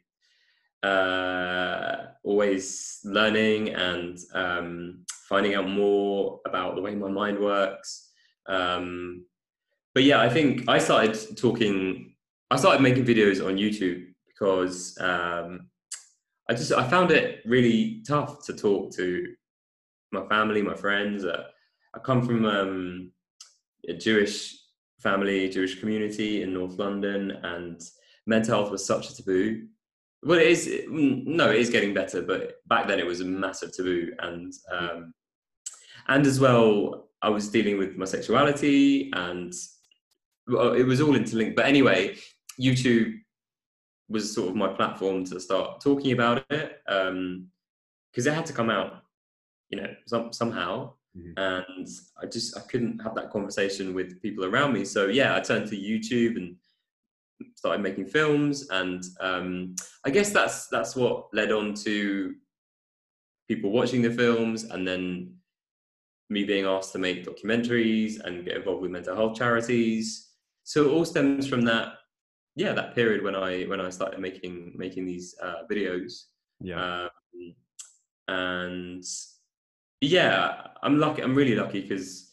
uh, 0.85 2.09
always 2.23 3.01
learning 3.05 3.71
and 3.71 4.19
um, 4.35 5.05
finding 5.29 5.55
out 5.55 5.69
more 5.69 6.41
about 6.47 6.75
the 6.75 6.83
way 6.83 6.95
my 6.95 7.09
mind 7.09 7.39
works. 7.39 8.11
Um, 8.47 9.25
but 9.95 10.03
yeah, 10.03 10.21
I 10.21 10.29
think 10.29 10.69
I 10.69 10.79
started 10.79 11.37
talking. 11.37 12.15
I 12.51 12.57
started 12.57 12.83
making 12.83 13.07
videos 13.07 13.45
on 13.45 13.57
YouTube 13.57 14.09
because 14.27 14.97
um, 15.01 15.71
I 16.49 16.55
just 16.55 16.73
I 16.73 16.87
found 16.89 17.11
it 17.11 17.41
really 17.47 18.03
tough 18.07 18.45
to 18.47 18.53
talk 18.53 18.93
to 18.97 19.35
my 20.13 20.27
family, 20.27 20.61
my 20.61 20.75
friends. 20.75 21.25
Uh, 21.25 21.45
I 21.95 21.99
come 22.01 22.27
from 22.27 22.45
um, 22.45 23.13
a 23.89 23.95
Jewish 23.95 24.57
family, 25.01 25.49
Jewish 25.49 25.81
community 25.81 26.43
in 26.43 26.53
North 26.53 26.79
London, 26.79 27.31
and 27.43 27.81
mental 28.27 28.57
health 28.57 28.71
was 28.71 28.85
such 28.85 29.11
a 29.11 29.17
taboo. 29.17 29.69
Well, 30.25 30.39
it 30.39 30.47
is. 30.47 30.85
No, 30.89 31.51
it 31.51 31.57
is 31.57 31.71
getting 31.71 31.93
better, 31.93 32.23
but 32.23 32.67
back 32.67 32.89
then 32.89 32.99
it 32.99 33.07
was 33.07 33.21
a 33.21 33.25
massive 33.25 33.77
taboo, 33.77 34.13
and 34.21 34.53
um, 34.73 35.15
and 36.09 36.27
as 36.27 36.41
well, 36.41 37.09
I 37.21 37.29
was 37.29 37.49
dealing 37.51 37.79
with 37.79 37.97
my 37.97 38.07
sexuality, 38.07 39.11
and 39.13 39.53
well, 40.47 40.73
it 40.73 40.85
was 40.85 41.01
all 41.01 41.15
interlinked. 41.15 41.57
But 41.57 41.67
anyway, 41.67 42.17
YouTube 42.61 43.19
was 44.09 44.35
sort 44.35 44.51
of 44.51 44.57
my 44.57 44.69
platform 44.69 45.25
to 45.25 45.41
start 45.41 45.81
talking 45.81 46.13
about 46.13 46.45
it 46.51 46.81
because 46.87 47.09
um, 47.09 47.49
it 48.17 48.33
had 48.33 48.47
to 48.47 48.53
come 48.53 48.71
out, 48.71 49.03
you 49.69 49.81
know, 49.81 49.95
some, 50.07 50.33
somehow. 50.33 50.93
Mm-hmm. 51.17 51.33
And 51.37 51.89
I 52.21 52.27
just 52.27 52.57
I 52.57 52.61
couldn't 52.63 52.99
have 53.01 53.15
that 53.15 53.31
conversation 53.31 53.95
with 53.95 54.21
people 54.21 54.45
around 54.45 54.73
me. 54.73 54.85
So 54.85 55.07
yeah, 55.07 55.37
I 55.37 55.41
turned 55.41 55.69
to 55.69 55.77
YouTube 55.77 56.37
and 56.37 56.57
started 57.57 57.83
making 57.83 58.07
films, 58.07 58.69
and 58.71 59.03
um, 59.21 59.75
I 60.05 60.11
guess 60.11 60.31
that's 60.31 60.69
that's 60.69 60.97
what 60.97 61.27
led 61.33 61.53
on 61.53 61.75
to 61.85 62.35
people 63.49 63.71
watching 63.71 64.03
the 64.03 64.11
films, 64.11 64.65
and 64.65 64.87
then 64.87 65.35
me 66.31 66.45
being 66.45 66.65
asked 66.65 66.93
to 66.93 66.99
make 66.99 67.27
documentaries 67.27 68.21
and 68.25 68.45
get 68.45 68.57
involved 68.57 68.83
with 68.83 68.91
mental 68.91 69.15
health 69.15 69.37
charities. 69.37 70.31
So 70.65 70.87
it 70.87 70.93
all 70.93 71.05
stems 71.05 71.47
from 71.47 71.63
that 71.63 71.95
yeah 72.57 72.73
that 72.73 72.95
period 72.95 73.23
when 73.23 73.35
i 73.35 73.65
when 73.65 73.81
i 73.81 73.91
started 73.91 74.21
making 74.21 74.73
making 74.77 75.05
these 75.05 75.35
uh, 75.43 75.63
videos 75.71 76.25
yeah 76.61 77.05
um, 77.05 77.55
and 78.29 79.05
yeah 80.01 80.69
i'm 80.83 80.99
lucky 80.99 81.23
i'm 81.23 81.35
really 81.35 81.55
lucky 81.55 81.81
because 81.81 82.33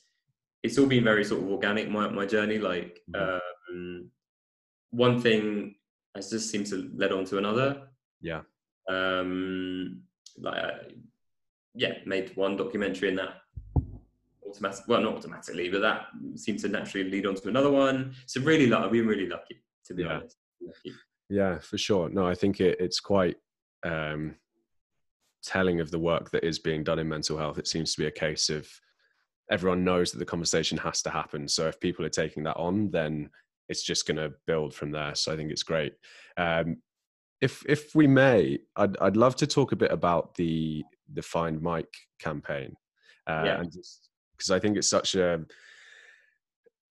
it's 0.63 0.77
all 0.77 0.85
been 0.85 1.03
very 1.03 1.23
sort 1.23 1.41
of 1.41 1.49
organic 1.49 1.89
my, 1.89 2.07
my 2.07 2.25
journey 2.25 2.59
like 2.59 3.01
mm-hmm. 3.13 3.75
um, 3.75 4.09
one 4.91 5.19
thing 5.19 5.75
has 6.15 6.29
just 6.29 6.49
seemed 6.49 6.67
to 6.67 6.89
lead 6.95 7.11
on 7.11 7.25
to 7.25 7.37
another 7.37 7.87
yeah 8.21 8.41
um 8.89 10.01
like 10.37 10.57
I, 10.57 10.71
yeah 11.73 11.93
made 12.05 12.35
one 12.35 12.57
documentary 12.57 13.09
in 13.09 13.15
that 13.15 13.35
automatic 14.47 14.83
well 14.87 15.01
not 15.01 15.15
automatically 15.15 15.69
but 15.69 15.81
that 15.81 16.07
seemed 16.35 16.59
to 16.59 16.67
naturally 16.67 17.09
lead 17.09 17.25
on 17.25 17.35
to 17.35 17.49
another 17.49 17.71
one 17.71 18.13
so 18.25 18.41
really 18.41 18.67
like 18.67 18.83
i've 18.83 18.91
been 18.91 19.07
really 19.07 19.27
lucky 19.27 19.61
to 19.85 19.93
be 19.93 20.03
yeah. 20.03 20.17
honest. 20.17 20.37
Yeah, 21.29 21.59
for 21.59 21.77
sure. 21.77 22.09
No, 22.09 22.27
I 22.27 22.35
think 22.35 22.59
it, 22.59 22.77
it's 22.79 22.99
quite 22.99 23.37
um, 23.83 24.35
telling 25.43 25.79
of 25.79 25.91
the 25.91 25.99
work 25.99 26.31
that 26.31 26.43
is 26.43 26.59
being 26.59 26.83
done 26.83 26.99
in 26.99 27.07
mental 27.07 27.37
health. 27.37 27.57
It 27.57 27.67
seems 27.67 27.93
to 27.93 28.01
be 28.01 28.07
a 28.07 28.11
case 28.11 28.49
of 28.49 28.69
everyone 29.49 29.83
knows 29.83 30.11
that 30.11 30.19
the 30.19 30.25
conversation 30.25 30.77
has 30.79 31.01
to 31.03 31.09
happen. 31.09 31.47
So 31.47 31.67
if 31.67 31.79
people 31.79 32.05
are 32.05 32.09
taking 32.09 32.43
that 32.43 32.57
on, 32.57 32.91
then 32.91 33.29
it's 33.71 33.83
just 33.83 34.05
going 34.05 34.17
to 34.17 34.33
build 34.45 34.73
from 34.75 34.91
there. 34.91 35.15
So 35.15 35.31
I 35.31 35.37
think 35.37 35.49
it's 35.49 35.63
great. 35.63 35.93
Um, 36.37 36.77
if 37.39 37.63
if 37.67 37.95
we 37.95 38.05
may, 38.05 38.59
I'd 38.75 38.97
I'd 38.97 39.17
love 39.17 39.35
to 39.37 39.47
talk 39.47 39.71
a 39.71 39.75
bit 39.77 39.91
about 39.91 40.35
the 40.35 40.83
the 41.11 41.23
Find 41.23 41.59
Mike 41.61 41.93
campaign, 42.19 42.75
uh, 43.25 43.43
yeah. 43.45 43.59
and 43.61 43.73
because 44.37 44.51
I 44.51 44.59
think 44.59 44.77
it's 44.77 44.89
such 44.89 45.15
a 45.15 45.43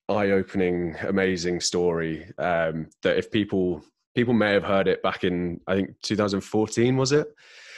eye-opening, 0.08 0.96
amazing 1.06 1.60
story 1.60 2.32
um, 2.38 2.88
that 3.02 3.16
if 3.16 3.30
people 3.30 3.84
people 4.16 4.34
may 4.34 4.52
have 4.52 4.64
heard 4.64 4.88
it 4.88 5.02
back 5.04 5.22
in 5.22 5.60
I 5.68 5.76
think 5.76 5.90
2014 6.02 6.96
was 6.96 7.12
it? 7.12 7.28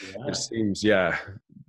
Yeah. 0.02 0.28
It 0.28 0.36
seems 0.36 0.82
yeah 0.82 1.18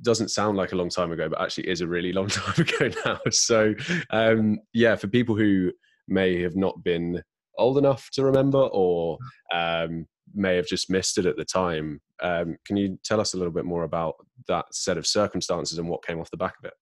doesn't 0.01 0.29
sound 0.29 0.57
like 0.57 0.73
a 0.73 0.75
long 0.75 0.89
time 0.89 1.11
ago, 1.11 1.29
but 1.29 1.41
actually 1.41 1.67
is 1.67 1.81
a 1.81 1.87
really 1.87 2.13
long 2.13 2.27
time 2.39 2.55
ago 2.57 2.89
now. 3.05 3.19
So 3.31 3.73
um, 4.09 4.59
yeah, 4.73 4.95
for 4.95 5.07
people 5.07 5.35
who 5.35 5.71
may 6.07 6.41
have 6.41 6.55
not 6.55 6.83
been 6.83 7.21
old 7.57 7.77
enough 7.77 8.09
to 8.11 8.23
remember 8.23 8.59
or 8.71 9.17
um, 9.53 10.05
may 10.33 10.55
have 10.55 10.67
just 10.67 10.89
missed 10.89 11.17
it 11.17 11.25
at 11.25 11.37
the 11.37 11.45
time, 11.45 12.01
um, 12.21 12.57
can 12.65 12.77
you 12.77 12.97
tell 13.03 13.19
us 13.19 13.33
a 13.33 13.37
little 13.37 13.53
bit 13.53 13.65
more 13.65 13.83
about 13.83 14.15
that 14.47 14.65
set 14.73 14.97
of 14.97 15.05
circumstances 15.05 15.77
and 15.77 15.87
what 15.87 16.05
came 16.05 16.19
off 16.19 16.31
the 16.31 16.37
back 16.37 16.55
of 16.59 16.65
it? 16.65 16.73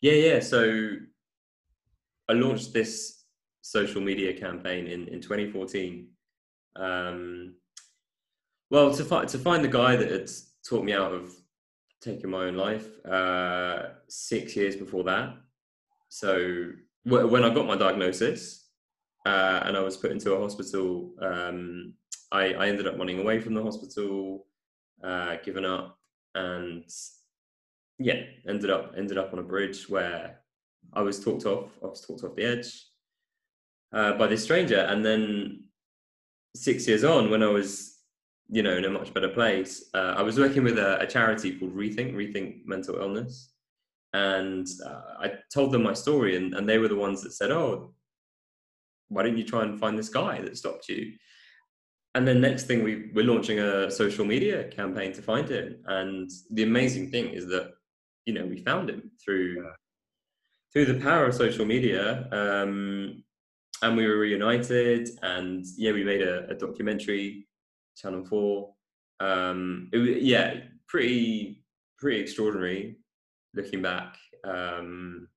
Yeah, 0.00 0.12
yeah. 0.12 0.40
So 0.40 0.96
I 2.28 2.32
launched 2.32 2.72
this 2.72 3.24
social 3.60 4.00
media 4.00 4.32
campaign 4.38 4.86
in, 4.86 5.08
in 5.08 5.20
2014. 5.20 6.08
Um, 6.76 7.54
well, 8.70 8.92
to 8.94 9.04
find 9.04 9.28
to 9.28 9.38
find 9.38 9.62
the 9.62 9.68
guy 9.68 9.96
that 9.96 10.10
had 10.10 10.30
taught 10.66 10.84
me 10.84 10.92
out 10.92 11.12
of 11.12 11.32
taking 12.00 12.30
my 12.30 12.44
own 12.44 12.56
life 12.56 13.04
uh, 13.04 13.90
six 14.08 14.56
years 14.56 14.76
before 14.76 15.04
that. 15.04 15.36
So 16.08 16.72
when 17.04 17.44
I 17.44 17.52
got 17.52 17.66
my 17.66 17.76
diagnosis 17.76 18.68
uh, 19.26 19.60
and 19.64 19.76
I 19.76 19.80
was 19.80 19.96
put 19.96 20.10
into 20.12 20.32
a 20.34 20.40
hospital, 20.40 21.14
um, 21.20 21.94
I, 22.30 22.54
I, 22.54 22.68
ended 22.68 22.86
up 22.86 22.98
running 22.98 23.20
away 23.20 23.40
from 23.40 23.54
the 23.54 23.62
hospital, 23.62 24.46
uh, 25.04 25.36
given 25.44 25.64
up, 25.64 25.98
and 26.34 26.84
yeah, 27.98 28.22
ended 28.48 28.70
up 28.70 28.94
ended 28.96 29.18
up 29.18 29.32
on 29.32 29.38
a 29.38 29.42
bridge 29.42 29.88
where 29.88 30.40
I 30.92 31.02
was 31.02 31.22
talked 31.22 31.44
off. 31.46 31.70
I 31.82 31.86
was 31.86 32.00
talked 32.00 32.24
off 32.24 32.36
the 32.36 32.44
edge 32.44 32.86
uh, 33.92 34.12
by 34.14 34.26
this 34.26 34.42
stranger, 34.42 34.78
and 34.78 35.04
then 35.04 35.64
six 36.54 36.86
years 36.86 37.04
on, 37.04 37.30
when 37.30 37.42
I 37.42 37.48
was, 37.48 37.98
you 38.48 38.62
know, 38.62 38.76
in 38.76 38.84
a 38.84 38.90
much 38.90 39.12
better 39.14 39.28
place, 39.28 39.90
uh, 39.94 40.14
I 40.16 40.22
was 40.22 40.38
working 40.38 40.64
with 40.64 40.78
a, 40.78 41.00
a, 41.00 41.06
charity 41.06 41.58
called 41.58 41.74
Rethink, 41.74 42.14
Rethink 42.14 42.66
Mental 42.66 42.96
Illness, 42.96 43.51
and 44.12 44.66
uh, 44.84 45.02
I 45.20 45.32
told 45.52 45.72
them 45.72 45.82
my 45.82 45.94
story, 45.94 46.36
and, 46.36 46.54
and 46.54 46.68
they 46.68 46.78
were 46.78 46.88
the 46.88 46.96
ones 46.96 47.22
that 47.22 47.32
said, 47.32 47.50
"Oh, 47.50 47.94
why 49.08 49.22
didn't 49.22 49.38
you 49.38 49.44
try 49.44 49.62
and 49.62 49.78
find 49.78 49.98
this 49.98 50.08
guy 50.08 50.40
that 50.40 50.56
stopped 50.56 50.88
you?" 50.88 51.12
And 52.14 52.28
then 52.28 52.40
next 52.40 52.66
thing, 52.66 52.82
we 52.82 53.10
we're 53.14 53.24
launching 53.24 53.58
a 53.58 53.90
social 53.90 54.24
media 54.24 54.68
campaign 54.68 55.12
to 55.14 55.22
find 55.22 55.48
him, 55.48 55.76
and 55.86 56.30
the 56.50 56.62
amazing 56.62 57.10
thing 57.10 57.30
is 57.30 57.46
that 57.46 57.72
you 58.26 58.34
know 58.34 58.46
we 58.46 58.58
found 58.62 58.90
him 58.90 59.10
through. 59.24 59.62
Yeah 59.64 59.72
through 60.72 60.86
the 60.86 61.00
power 61.00 61.26
of 61.26 61.34
social 61.34 61.66
media, 61.66 62.28
um, 62.32 63.22
and 63.82 63.96
we 63.96 64.06
were 64.06 64.16
reunited. 64.16 65.10
And 65.22 65.64
yeah, 65.76 65.92
we 65.92 66.04
made 66.04 66.22
a, 66.22 66.48
a 66.48 66.54
documentary, 66.54 67.46
Channel 67.96 68.24
Four. 68.24 68.72
Um, 69.20 69.88
it, 69.92 70.22
yeah, 70.22 70.54
pretty 70.88 71.62
pretty 71.98 72.20
extraordinary 72.20 72.96
looking 73.54 73.82
back. 73.82 74.16
Um, 74.44 75.28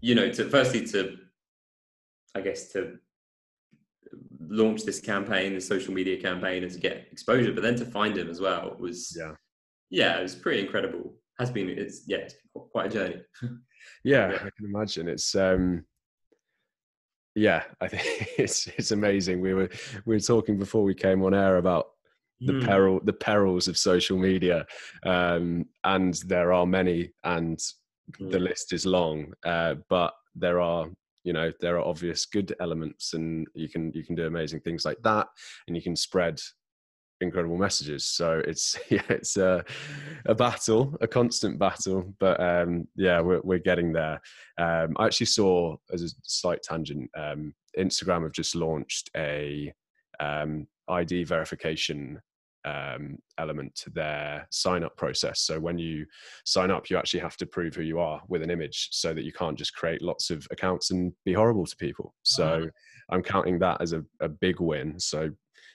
you 0.00 0.14
know, 0.14 0.30
to 0.30 0.48
firstly 0.48 0.86
to, 0.88 1.16
I 2.34 2.40
guess 2.40 2.72
to 2.72 2.98
launch 4.40 4.84
this 4.84 5.00
campaign, 5.00 5.54
the 5.54 5.60
social 5.60 5.94
media 5.94 6.20
campaign, 6.20 6.62
and 6.62 6.72
to 6.72 6.78
get 6.78 7.08
exposure, 7.10 7.52
but 7.52 7.62
then 7.62 7.76
to 7.76 7.84
find 7.84 8.16
him 8.16 8.28
as 8.28 8.40
well 8.40 8.76
was 8.78 9.16
yeah, 9.18 9.32
yeah, 9.90 10.18
it 10.18 10.22
was 10.22 10.34
pretty 10.34 10.62
incredible. 10.62 11.14
Has 11.38 11.50
been 11.50 11.68
it's 11.68 12.04
yeah, 12.06 12.18
it's 12.18 12.34
been 12.34 12.64
quite 12.70 12.86
a 12.86 12.90
journey. 12.90 13.22
yeah, 14.04 14.30
yeah, 14.30 14.36
I 14.36 14.50
can 14.56 14.66
imagine. 14.66 15.08
It's 15.08 15.34
um 15.34 15.84
yeah, 17.34 17.64
I 17.80 17.88
think 17.88 18.02
it's 18.38 18.66
it's 18.66 18.90
amazing. 18.90 19.40
We 19.40 19.54
were 19.54 19.68
we 20.04 20.16
were 20.16 20.20
talking 20.20 20.58
before 20.58 20.84
we 20.84 20.94
came 20.94 21.22
on 21.22 21.34
air 21.34 21.56
about 21.56 21.86
the 22.40 22.52
mm. 22.52 22.64
peril 22.64 23.00
the 23.04 23.12
perils 23.12 23.68
of 23.68 23.78
social 23.78 24.18
media, 24.18 24.66
um, 25.04 25.66
and 25.84 26.14
there 26.26 26.52
are 26.52 26.66
many, 26.66 27.10
and 27.24 27.58
mm. 28.20 28.30
the 28.30 28.38
list 28.38 28.72
is 28.72 28.86
long. 28.86 29.32
Uh, 29.44 29.74
but 29.88 30.14
there 30.34 30.60
are 30.60 30.88
you 31.24 31.32
know 31.32 31.52
there 31.60 31.76
are 31.76 31.86
obvious 31.86 32.26
good 32.26 32.54
elements, 32.60 33.14
and 33.14 33.46
you 33.54 33.68
can 33.68 33.92
you 33.94 34.04
can 34.04 34.14
do 34.14 34.26
amazing 34.26 34.60
things 34.60 34.84
like 34.84 34.98
that, 35.02 35.26
and 35.66 35.76
you 35.76 35.82
can 35.82 35.96
spread 35.96 36.40
incredible 37.20 37.56
messages. 37.56 38.04
So 38.04 38.42
it's 38.46 38.78
yeah, 38.90 39.02
it's 39.08 39.36
a, 39.36 39.64
a 40.26 40.34
battle, 40.34 40.96
a 41.00 41.06
constant 41.08 41.58
battle. 41.58 42.14
But 42.20 42.40
um, 42.40 42.86
yeah, 42.96 43.20
we're 43.20 43.40
we're 43.42 43.58
getting 43.58 43.92
there. 43.92 44.20
Um, 44.58 44.94
I 44.98 45.06
actually 45.06 45.26
saw 45.26 45.76
as 45.92 46.02
a 46.02 46.08
slight 46.22 46.62
tangent, 46.62 47.10
um, 47.16 47.54
Instagram 47.78 48.22
have 48.22 48.32
just 48.32 48.54
launched 48.54 49.10
a 49.16 49.72
um, 50.20 50.66
ID 50.88 51.24
verification 51.24 52.20
um, 52.64 53.18
element 53.38 53.74
to 53.76 53.90
their 53.90 54.46
sign 54.50 54.84
up 54.84 54.96
process. 54.96 55.40
So 55.40 55.60
when 55.60 55.78
you 55.78 56.06
sign 56.44 56.70
up, 56.70 56.88
you 56.88 56.96
actually 56.96 57.20
have 57.20 57.36
to 57.38 57.46
prove 57.46 57.74
who 57.74 57.82
you 57.82 58.00
are 58.00 58.22
with 58.28 58.42
an 58.42 58.50
image 58.50 58.88
so 58.92 59.12
that 59.12 59.24
you 59.24 59.32
can't 59.32 59.58
just 59.58 59.74
create 59.74 60.02
lots 60.02 60.30
of 60.30 60.46
accounts 60.50 60.90
and 60.90 61.12
be 61.24 61.32
horrible 61.32 61.66
to 61.66 61.76
people. 61.76 62.14
So 62.22 62.68
I'm 63.10 63.22
counting 63.22 63.58
that 63.58 63.80
as 63.80 63.92
a, 63.92 64.02
a 64.20 64.28
big 64.28 64.60
win. 64.60 64.98
So 64.98 65.30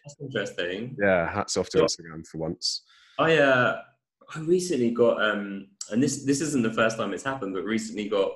that's 0.06 0.16
interesting. 0.22 0.96
Yeah, 1.02 1.32
hats 1.32 1.58
off 1.58 1.70
to 1.70 1.80
Instagram 1.80 2.26
for 2.26 2.40
once. 2.40 2.84
I 3.20 3.38
uh, 3.38 3.82
I 4.36 4.40
recently 4.40 4.92
got 4.92 5.22
um, 5.22 5.68
and 5.92 6.02
this 6.02 6.24
this 6.24 6.42
isn't 6.42 6.64
the 6.64 6.74
first 6.74 6.98
time 6.98 7.14
it's 7.14 7.24
happened, 7.24 7.54
but 7.54 7.64
recently 7.64 8.08
got 8.08 8.32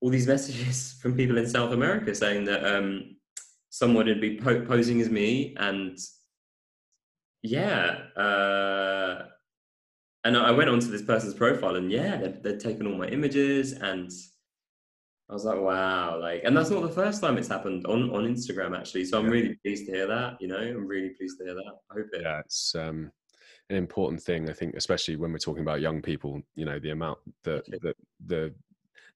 all 0.00 0.10
these 0.10 0.26
messages 0.26 0.96
from 1.02 1.14
people 1.14 1.38
in 1.38 1.48
South 1.48 1.72
America 1.72 2.14
saying 2.14 2.44
that 2.44 2.64
um, 2.64 3.16
someone 3.70 4.06
would 4.06 4.20
be 4.20 4.38
po- 4.38 4.64
posing 4.64 5.00
as 5.00 5.10
me, 5.10 5.54
and 5.58 5.98
yeah, 7.42 7.98
uh, 8.16 9.26
and 10.24 10.36
I 10.36 10.50
went 10.50 10.70
onto 10.70 10.88
this 10.88 11.02
person's 11.02 11.34
profile, 11.34 11.76
and 11.76 11.90
yeah, 11.90 12.16
they'd, 12.16 12.42
they'd 12.42 12.60
taken 12.60 12.86
all 12.86 12.98
my 12.98 13.06
images, 13.08 13.72
and 13.72 14.10
I 15.30 15.34
was 15.34 15.44
like, 15.44 15.60
wow, 15.60 16.18
like, 16.20 16.42
and 16.44 16.56
that's 16.56 16.70
not 16.70 16.82
the 16.82 16.88
first 16.88 17.20
time 17.20 17.36
it's 17.36 17.48
happened 17.48 17.86
on 17.86 18.10
on 18.10 18.24
Instagram 18.24 18.76
actually. 18.76 19.04
So 19.04 19.18
I'm 19.18 19.26
yeah. 19.26 19.30
really 19.30 19.58
pleased 19.62 19.86
to 19.86 19.92
hear 19.92 20.06
that. 20.06 20.40
You 20.40 20.48
know, 20.48 20.58
I'm 20.58 20.86
really 20.86 21.10
pleased 21.10 21.38
to 21.38 21.44
hear 21.44 21.54
that. 21.54 21.72
I 21.90 21.94
hope 21.94 22.06
it. 22.12 22.22
Yeah, 22.22 22.40
it's 22.40 22.74
um, 22.74 23.12
an 23.68 23.76
important 23.76 24.22
thing. 24.22 24.48
I 24.48 24.54
think, 24.54 24.74
especially 24.74 25.16
when 25.16 25.30
we're 25.30 25.38
talking 25.38 25.62
about 25.62 25.82
young 25.82 26.00
people. 26.00 26.40
You 26.54 26.64
know, 26.64 26.78
the 26.78 26.90
amount 26.90 27.18
that 27.44 27.66
the 27.66 27.94
the 28.26 28.54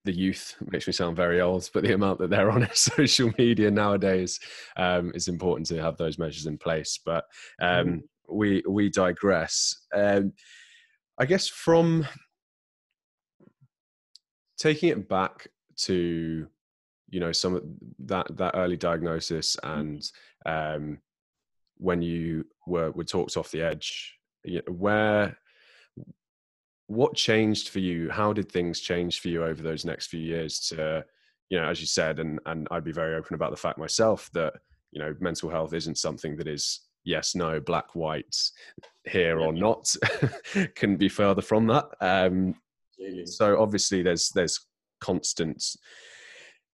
the 0.05 0.13
youth 0.13 0.55
makes 0.71 0.87
me 0.87 0.93
sound 0.93 1.15
very 1.15 1.41
old, 1.41 1.69
but 1.73 1.83
the 1.83 1.93
amount 1.93 2.19
that 2.19 2.29
they're 2.29 2.51
on 2.51 2.67
social 2.73 3.31
media 3.37 3.71
nowadays 3.71 4.39
um, 4.77 5.11
is 5.15 5.27
important 5.27 5.67
to 5.67 5.81
have 5.81 5.97
those 5.97 6.17
measures 6.17 6.45
in 6.45 6.57
place. 6.57 6.99
But 7.03 7.25
um, 7.61 7.87
mm. 7.87 8.01
we 8.29 8.63
we 8.67 8.89
digress. 8.89 9.85
Um, 9.93 10.33
I 11.19 11.25
guess 11.25 11.47
from 11.47 12.07
taking 14.57 14.89
it 14.89 15.07
back 15.09 15.47
to 15.75 16.47
you 17.09 17.19
know 17.19 17.31
some 17.31 17.55
of 17.55 17.63
that 17.99 18.35
that 18.37 18.55
early 18.55 18.77
diagnosis 18.77 19.57
and 19.63 20.03
um, 20.45 20.99
when 21.77 22.01
you 22.01 22.45
were 22.65 22.91
were 22.91 23.03
talked 23.03 23.37
off 23.37 23.51
the 23.51 23.61
edge 23.61 24.17
where 24.67 25.37
what 26.93 27.15
changed 27.15 27.69
for 27.69 27.79
you? 27.79 28.09
How 28.09 28.33
did 28.33 28.51
things 28.51 28.79
change 28.79 29.19
for 29.19 29.29
you 29.29 29.43
over 29.43 29.61
those 29.61 29.85
next 29.85 30.07
few 30.07 30.19
years 30.19 30.59
to 30.69 31.05
you 31.49 31.59
know 31.59 31.67
as 31.67 31.79
you 31.79 31.85
said 31.85 32.19
and 32.19 32.39
and 32.47 32.67
i'd 32.71 32.83
be 32.83 32.91
very 32.91 33.15
open 33.15 33.35
about 33.35 33.51
the 33.51 33.57
fact 33.57 33.77
myself 33.77 34.27
that 34.33 34.53
you 34.91 34.99
know 34.99 35.15
mental 35.19 35.49
health 35.49 35.73
isn't 35.73 35.99
something 35.99 36.35
that 36.35 36.47
is 36.47 36.79
yes 37.03 37.35
no 37.35 37.59
black 37.59 37.93
white 37.95 38.35
here 39.05 39.39
or 39.39 39.53
not 39.53 39.93
couldn't 40.75 40.97
be 40.97 41.09
further 41.09 41.41
from 41.41 41.67
that. 41.67 41.85
Um 41.99 42.55
so 43.25 43.61
obviously 43.61 44.01
there's 44.01 44.29
there's 44.29 44.65
constant 45.01 45.63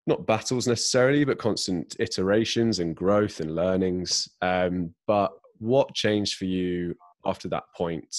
not 0.06 0.26
battles 0.28 0.68
necessarily 0.68 1.26
but 1.26 1.40
constant 1.40 1.96
iterations 2.00 2.80
and 2.80 2.96
growth 2.96 3.40
and 3.40 3.56
learnings. 3.56 4.30
Um 4.42 4.94
but 5.08 5.32
what 5.58 5.94
changed 5.96 6.38
for 6.38 6.46
you 6.46 6.96
after 7.26 7.48
that 7.50 7.64
point 7.76 8.16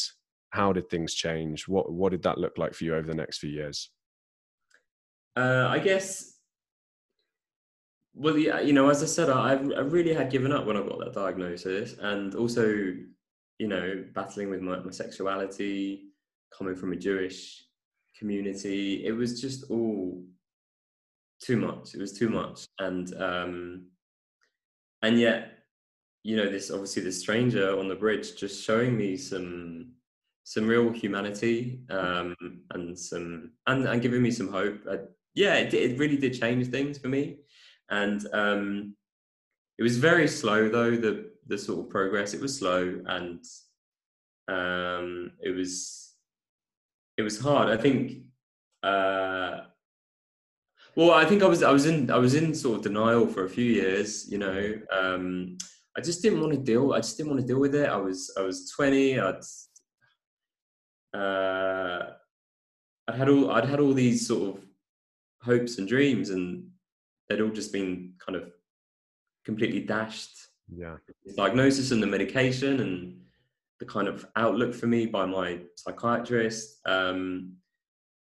how 0.51 0.73
did 0.73 0.89
things 0.89 1.15
change? 1.15 1.67
What 1.67 1.93
what 1.93 2.11
did 2.11 2.23
that 2.23 2.39
look 2.39 2.59
like 2.59 2.75
for 2.75 2.85
you 2.85 2.95
over 2.95 3.07
the 3.07 3.15
next 3.15 3.39
few 3.39 3.51
years? 3.51 3.91
Uh, 5.37 5.69
I 5.71 5.79
guess. 5.79 6.37
Well, 8.13 8.37
yeah, 8.37 8.61
you 8.61 8.73
know, 8.73 8.91
as 8.91 9.03
I 9.03 9.07
said, 9.07 9.31
I, 9.31 9.53
I 9.53 9.81
really 9.81 10.13
had 10.13 10.31
given 10.31 10.53
up 10.53 10.67
when 10.67 10.77
I 10.77 10.83
got 10.83 10.99
that 10.99 11.15
diagnosis, 11.15 11.95
and 12.01 12.35
also, 12.35 12.67
you 12.67 13.69
know, 13.69 14.05
battling 14.13 14.51
with 14.51 14.61
my, 14.61 14.81
my 14.81 14.91
sexuality, 14.91 16.09
coming 16.57 16.75
from 16.75 16.93
a 16.93 16.97
Jewish 16.97 17.65
community, 18.19 19.07
it 19.07 19.13
was 19.13 19.41
just 19.41 19.71
all 19.71 20.25
too 21.41 21.57
much. 21.57 21.95
It 21.95 22.01
was 22.01 22.13
too 22.13 22.29
much, 22.29 22.67
and 22.81 23.15
um, 23.15 23.87
and 25.03 25.19
yet, 25.19 25.59
you 26.25 26.37
know, 26.37 26.51
this 26.51 26.73
obviously 26.73 27.05
the 27.05 27.13
stranger 27.13 27.79
on 27.79 27.89
the 27.89 27.95
bridge 27.95 28.35
just 28.35 28.65
showing 28.65 28.97
me 28.97 29.17
some 29.17 29.93
some 30.51 30.67
real 30.67 30.91
humanity 30.91 31.79
um, 31.91 32.35
and 32.73 32.99
some 32.99 33.53
and, 33.69 33.87
and 33.87 34.03
giving 34.03 34.21
me 34.21 34.33
some 34.33 34.49
hope. 34.49 34.81
Uh, 34.91 34.97
yeah, 35.33 35.55
it, 35.55 35.73
it 35.73 35.97
really 35.97 36.17
did 36.17 36.41
change 36.41 36.67
things 36.67 36.99
for 36.99 37.07
me, 37.07 37.37
and 37.89 38.27
um, 38.33 38.97
it 39.79 39.85
was 39.85 39.97
very 39.97 40.27
slow 40.27 40.69
though. 40.69 40.97
The 40.97 41.31
the 41.47 41.57
sort 41.57 41.87
of 41.87 41.89
progress 41.89 42.35
it 42.35 42.41
was 42.41 42.59
slow 42.59 43.01
and 43.07 43.45
um, 44.49 45.31
it 45.41 45.55
was 45.55 46.15
it 47.17 47.23
was 47.23 47.41
hard. 47.41 47.69
I 47.69 47.81
think. 47.81 48.25
Uh, 48.83 49.61
well, 50.97 51.13
I 51.13 51.27
think 51.27 51.45
I 51.45 51.47
was 51.47 51.63
I 51.63 51.71
was 51.71 51.87
in 51.87 52.11
I 52.11 52.19
was 52.19 52.35
in 52.35 52.57
sort 52.57 52.79
of 52.79 52.83
denial 52.83 53.29
for 53.29 53.45
a 53.45 53.49
few 53.49 53.65
years. 53.65 54.29
You 54.29 54.39
know, 54.39 54.75
um, 54.91 55.59
I 55.97 56.01
just 56.01 56.23
didn't 56.23 56.41
want 56.41 56.55
to 56.55 56.59
deal. 56.59 56.93
I 56.93 56.99
just 56.99 57.17
didn't 57.17 57.31
want 57.31 57.41
to 57.41 57.47
deal 57.47 57.61
with 57.61 57.77
it. 57.77 57.89
I 57.89 57.99
was 57.99 58.35
I 58.37 58.43
was 58.43 58.69
twenty. 58.69 59.21
I'd 59.21 59.45
uh, 61.15 62.01
I'd 63.09 63.15
had 63.15 63.29
all 63.29 63.51
I'd 63.51 63.65
had 63.65 63.81
all 63.81 63.93
these 63.93 64.27
sort 64.27 64.57
of 64.57 64.65
hopes 65.43 65.79
and 65.79 65.89
dreams, 65.89 66.31
and 66.31 66.69
they'd 67.29 67.41
all 67.41 67.51
just 67.51 67.73
been 67.73 68.15
kind 68.25 68.37
of 68.37 68.51
completely 69.45 69.81
dashed. 69.81 70.37
Yeah, 70.73 70.97
the 71.25 71.33
diagnosis 71.35 71.91
and 71.91 72.03
the 72.03 72.07
medication 72.07 72.81
and 72.81 73.21
the 73.81 73.87
kind 73.87 74.07
of 74.07 74.27
outlook 74.37 74.75
for 74.75 74.87
me 74.87 75.07
by 75.07 75.27
my 75.27 75.59
psychiatrist. 75.75 76.81
Um, 76.87 77.55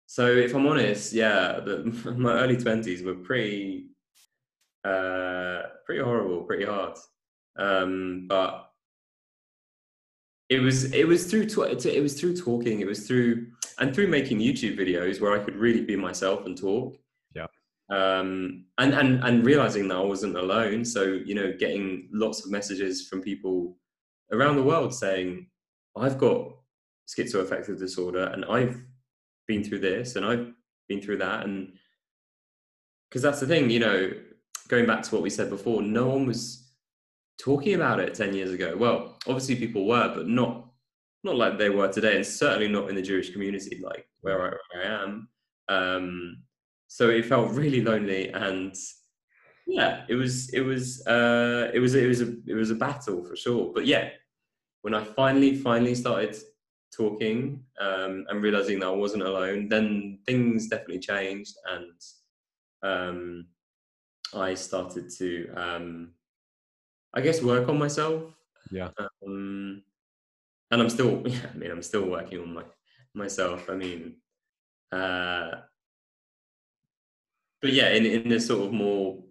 so 0.06 0.26
if 0.26 0.56
I'm 0.56 0.68
honest, 0.68 1.12
yeah, 1.12 1.60
the, 1.60 2.14
my 2.18 2.34
early 2.34 2.56
twenties 2.56 3.04
were 3.04 3.16
pretty, 3.16 3.88
uh, 4.86 5.64
pretty 5.86 6.02
horrible, 6.02 6.44
pretty 6.44 6.66
hard. 6.66 6.98
Um, 7.58 8.26
but 8.30 8.69
it 10.50 10.60
was 10.60 10.92
it 10.94 11.08
was 11.08 11.26
through 11.26 11.44
it 11.44 12.02
was 12.02 12.20
through 12.20 12.36
talking. 12.36 12.82
It 12.82 12.88
was 12.88 13.08
through 13.08 13.48
and 13.78 13.94
through 13.94 14.08
making 14.08 14.40
youtube 14.40 14.78
videos 14.78 15.22
where 15.22 15.32
i 15.32 15.44
could 15.44 15.56
really 15.56 15.86
be 15.86 15.96
myself 15.96 16.46
and 16.46 16.58
talk. 16.58 16.98
Yeah. 17.36 17.46
Um 17.90 18.66
and 18.80 18.94
and 18.94 19.24
and 19.24 19.46
realizing 19.46 19.88
that 19.88 19.98
i 19.98 20.02
wasn't 20.02 20.36
alone. 20.36 20.84
So 20.84 21.04
you 21.04 21.36
know 21.36 21.54
getting 21.58 22.10
lots 22.12 22.44
of 22.44 22.52
messages 22.52 23.08
from 23.08 23.22
people 23.22 23.78
around 24.32 24.56
the 24.56 24.64
world 24.64 24.94
saying 24.94 25.48
i've 25.98 26.18
got 26.18 26.52
schizoaffective 27.08 27.80
disorder 27.80 28.26
and 28.34 28.46
i've 28.46 28.80
been 29.48 29.64
through 29.64 29.80
this 29.80 30.16
and 30.16 30.26
i've 30.26 30.52
been 30.88 31.02
through 31.02 31.18
that. 31.18 31.46
And 31.46 31.74
because 33.10 33.22
that's 33.22 33.40
the 33.40 33.48
thing 33.48 33.70
you 33.70 33.80
know 33.80 34.12
going 34.68 34.88
back 34.88 35.04
to 35.04 35.14
what 35.14 35.24
we 35.24 35.30
said 35.30 35.50
before 35.50 35.84
no 35.84 36.08
one 36.08 36.26
was 36.26 36.69
talking 37.40 37.74
about 37.74 38.00
it 38.00 38.14
10 38.14 38.34
years 38.34 38.52
ago. 38.52 38.76
Well 38.78 39.18
obviously 39.28 39.56
people 39.56 39.88
were 39.88 40.14
but 40.14 40.28
not 40.28 40.66
not 41.24 41.36
like 41.36 41.58
they 41.58 41.70
were 41.70 41.92
today 41.92 42.16
and 42.16 42.26
certainly 42.26 42.70
not 42.70 42.90
in 42.90 42.96
the 42.96 43.02
jewish 43.02 43.32
community 43.32 43.82
like 43.84 44.08
where 44.22 44.42
i, 44.42 44.56
where 44.74 44.86
I 44.86 45.04
am. 45.04 45.28
Um, 45.68 46.38
so 46.88 47.10
it 47.10 47.26
felt 47.26 47.52
really 47.52 47.82
lonely 47.82 48.30
and 48.30 48.74
yeah 49.68 50.04
it 50.10 50.16
was 50.16 50.50
it 50.54 50.62
was 50.62 51.06
uh, 51.08 51.70
it 51.74 51.80
was 51.80 51.96
it 51.96 52.08
was 52.08 52.22
a 52.22 52.34
it 52.48 52.56
was 52.56 52.72
a 52.72 52.76
battle 52.76 53.24
for 53.24 53.36
sure. 53.36 53.72
But 53.74 53.86
yeah 53.86 54.10
when 54.82 54.94
i 54.94 55.04
finally 55.04 55.56
finally 55.56 55.96
started 55.96 56.36
talking 56.96 57.64
um, 57.80 58.26
and 58.30 58.42
realizing 58.42 58.80
that 58.80 58.88
i 58.88 58.96
wasn't 58.96 59.22
alone 59.22 59.68
then 59.68 60.20
things 60.26 60.68
definitely 60.68 61.00
changed 61.00 61.56
and 61.72 61.92
um, 62.82 63.46
i 64.34 64.54
started 64.54 65.10
to 65.10 65.48
um, 65.56 66.12
I 67.14 67.22
guess 67.22 67.42
work 67.42 67.68
on 67.70 67.80
myself. 67.80 68.24
Yeah. 68.72 68.90
Um, 69.26 69.84
and 70.72 70.82
I'm 70.82 70.90
still, 70.90 71.24
yeah, 71.26 71.48
I 71.54 71.58
mean, 71.58 71.72
I'm 71.72 71.84
still 71.84 72.08
working 72.08 72.40
on 72.40 72.54
my 72.54 72.64
myself. 73.14 73.70
I 73.70 73.76
mean, 73.76 74.18
uh, 74.92 75.52
but 77.62 77.74
yeah, 77.74 77.90
in 77.90 78.06
in 78.06 78.32
a 78.32 78.40
sort 78.40 78.66
of 78.66 78.74
more, 78.74 79.24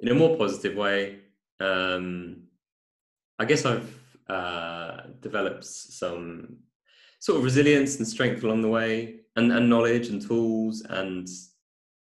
in 0.00 0.08
a 0.08 0.14
more 0.14 0.36
positive 0.36 0.76
way. 0.76 1.20
Um, 1.60 2.44
I 3.38 3.44
guess 3.44 3.64
I've 3.64 3.94
uh, 4.28 5.02
developed 5.20 5.64
some 5.64 6.58
sort 7.20 7.38
of 7.38 7.44
resilience 7.44 7.96
and 7.96 8.06
strength 8.06 8.42
along 8.42 8.62
the 8.62 8.68
way, 8.68 9.20
and 9.36 9.52
and 9.52 9.68
knowledge 9.68 10.08
and 10.08 10.20
tools, 10.20 10.82
and 10.88 11.28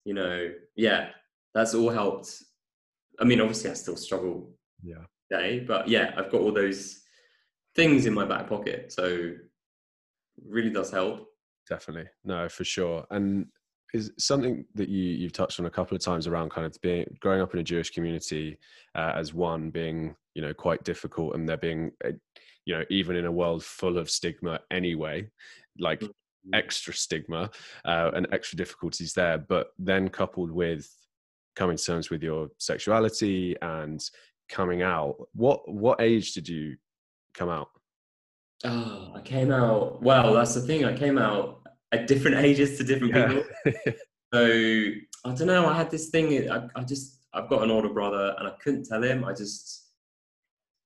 you 0.03 0.13
know, 0.13 0.51
yeah, 0.75 1.09
that's 1.53 1.73
all 1.73 1.89
helped. 1.89 2.43
I 3.19 3.23
mean, 3.23 3.39
obviously, 3.39 3.69
I 3.69 3.73
still 3.73 3.97
struggle 3.97 4.51
yeah. 4.83 5.03
day 5.29 5.59
but 5.59 5.87
yeah 5.87 6.13
i've 6.17 6.31
got 6.31 6.41
all 6.41 6.51
those 6.51 7.01
things 7.75 8.05
in 8.05 8.13
my 8.13 8.25
back 8.25 8.47
pocket 8.47 8.91
so 8.91 9.31
really 10.47 10.69
does 10.69 10.91
help. 10.91 11.27
Definitely. 11.69 12.09
No 12.23 12.49
for 12.49 12.63
sure. 12.63 13.05
And 13.11 13.47
is 13.93 14.11
something 14.17 14.65
that 14.75 14.87
you 14.87 15.03
you've 15.03 15.33
touched 15.33 15.59
on 15.59 15.65
a 15.65 15.69
couple 15.69 15.95
of 15.95 16.03
times 16.03 16.25
around 16.25 16.49
kind 16.49 16.65
of 16.65 16.75
being 16.81 17.05
growing 17.19 17.41
up 17.41 17.53
in 17.53 17.59
a 17.59 17.63
jewish 17.63 17.89
community 17.89 18.57
uh, 18.95 19.11
as 19.15 19.33
one 19.33 19.69
being 19.69 20.15
you 20.33 20.41
know 20.41 20.53
quite 20.53 20.81
difficult 20.85 21.35
and 21.35 21.47
they're 21.47 21.57
being 21.57 21.91
uh, 22.05 22.11
you 22.63 22.73
know 22.73 22.85
even 22.89 23.17
in 23.17 23.25
a 23.25 23.31
world 23.31 23.61
full 23.61 23.97
of 23.97 24.09
stigma 24.09 24.61
anyway 24.71 25.27
like 25.77 25.99
mm-hmm. 25.99 26.53
extra 26.53 26.93
stigma 26.93 27.49
uh, 27.83 28.11
and 28.13 28.27
extra 28.31 28.55
difficulties 28.55 29.11
there 29.11 29.37
but 29.37 29.71
then 29.77 30.07
coupled 30.07 30.51
with 30.51 30.89
coming 31.57 31.75
to 31.75 31.83
terms 31.83 32.09
with 32.09 32.23
your 32.23 32.47
sexuality 32.59 33.57
and 33.61 34.09
coming 34.51 34.81
out 34.81 35.15
what 35.33 35.67
what 35.71 36.01
age 36.01 36.33
did 36.33 36.47
you 36.47 36.75
come 37.33 37.49
out 37.49 37.69
oh 38.65 39.11
i 39.15 39.21
came 39.21 39.51
out 39.51 40.01
well 40.03 40.33
that's 40.33 40.53
the 40.53 40.61
thing 40.61 40.85
i 40.85 40.95
came 40.95 41.17
out 41.17 41.61
at 41.91 42.07
different 42.07 42.37
ages 42.45 42.77
to 42.77 42.83
different 42.83 43.15
yeah. 43.15 43.27
people 43.27 43.93
so 44.33 44.45
i 45.25 45.33
don't 45.33 45.47
know 45.47 45.65
i 45.65 45.75
had 45.75 45.89
this 45.89 46.09
thing 46.09 46.51
I, 46.51 46.67
I 46.75 46.83
just 46.83 47.25
i've 47.33 47.49
got 47.49 47.63
an 47.63 47.71
older 47.71 47.89
brother 47.89 48.35
and 48.37 48.47
i 48.47 48.51
couldn't 48.61 48.85
tell 48.85 49.01
him 49.01 49.23
i 49.23 49.33
just 49.33 49.81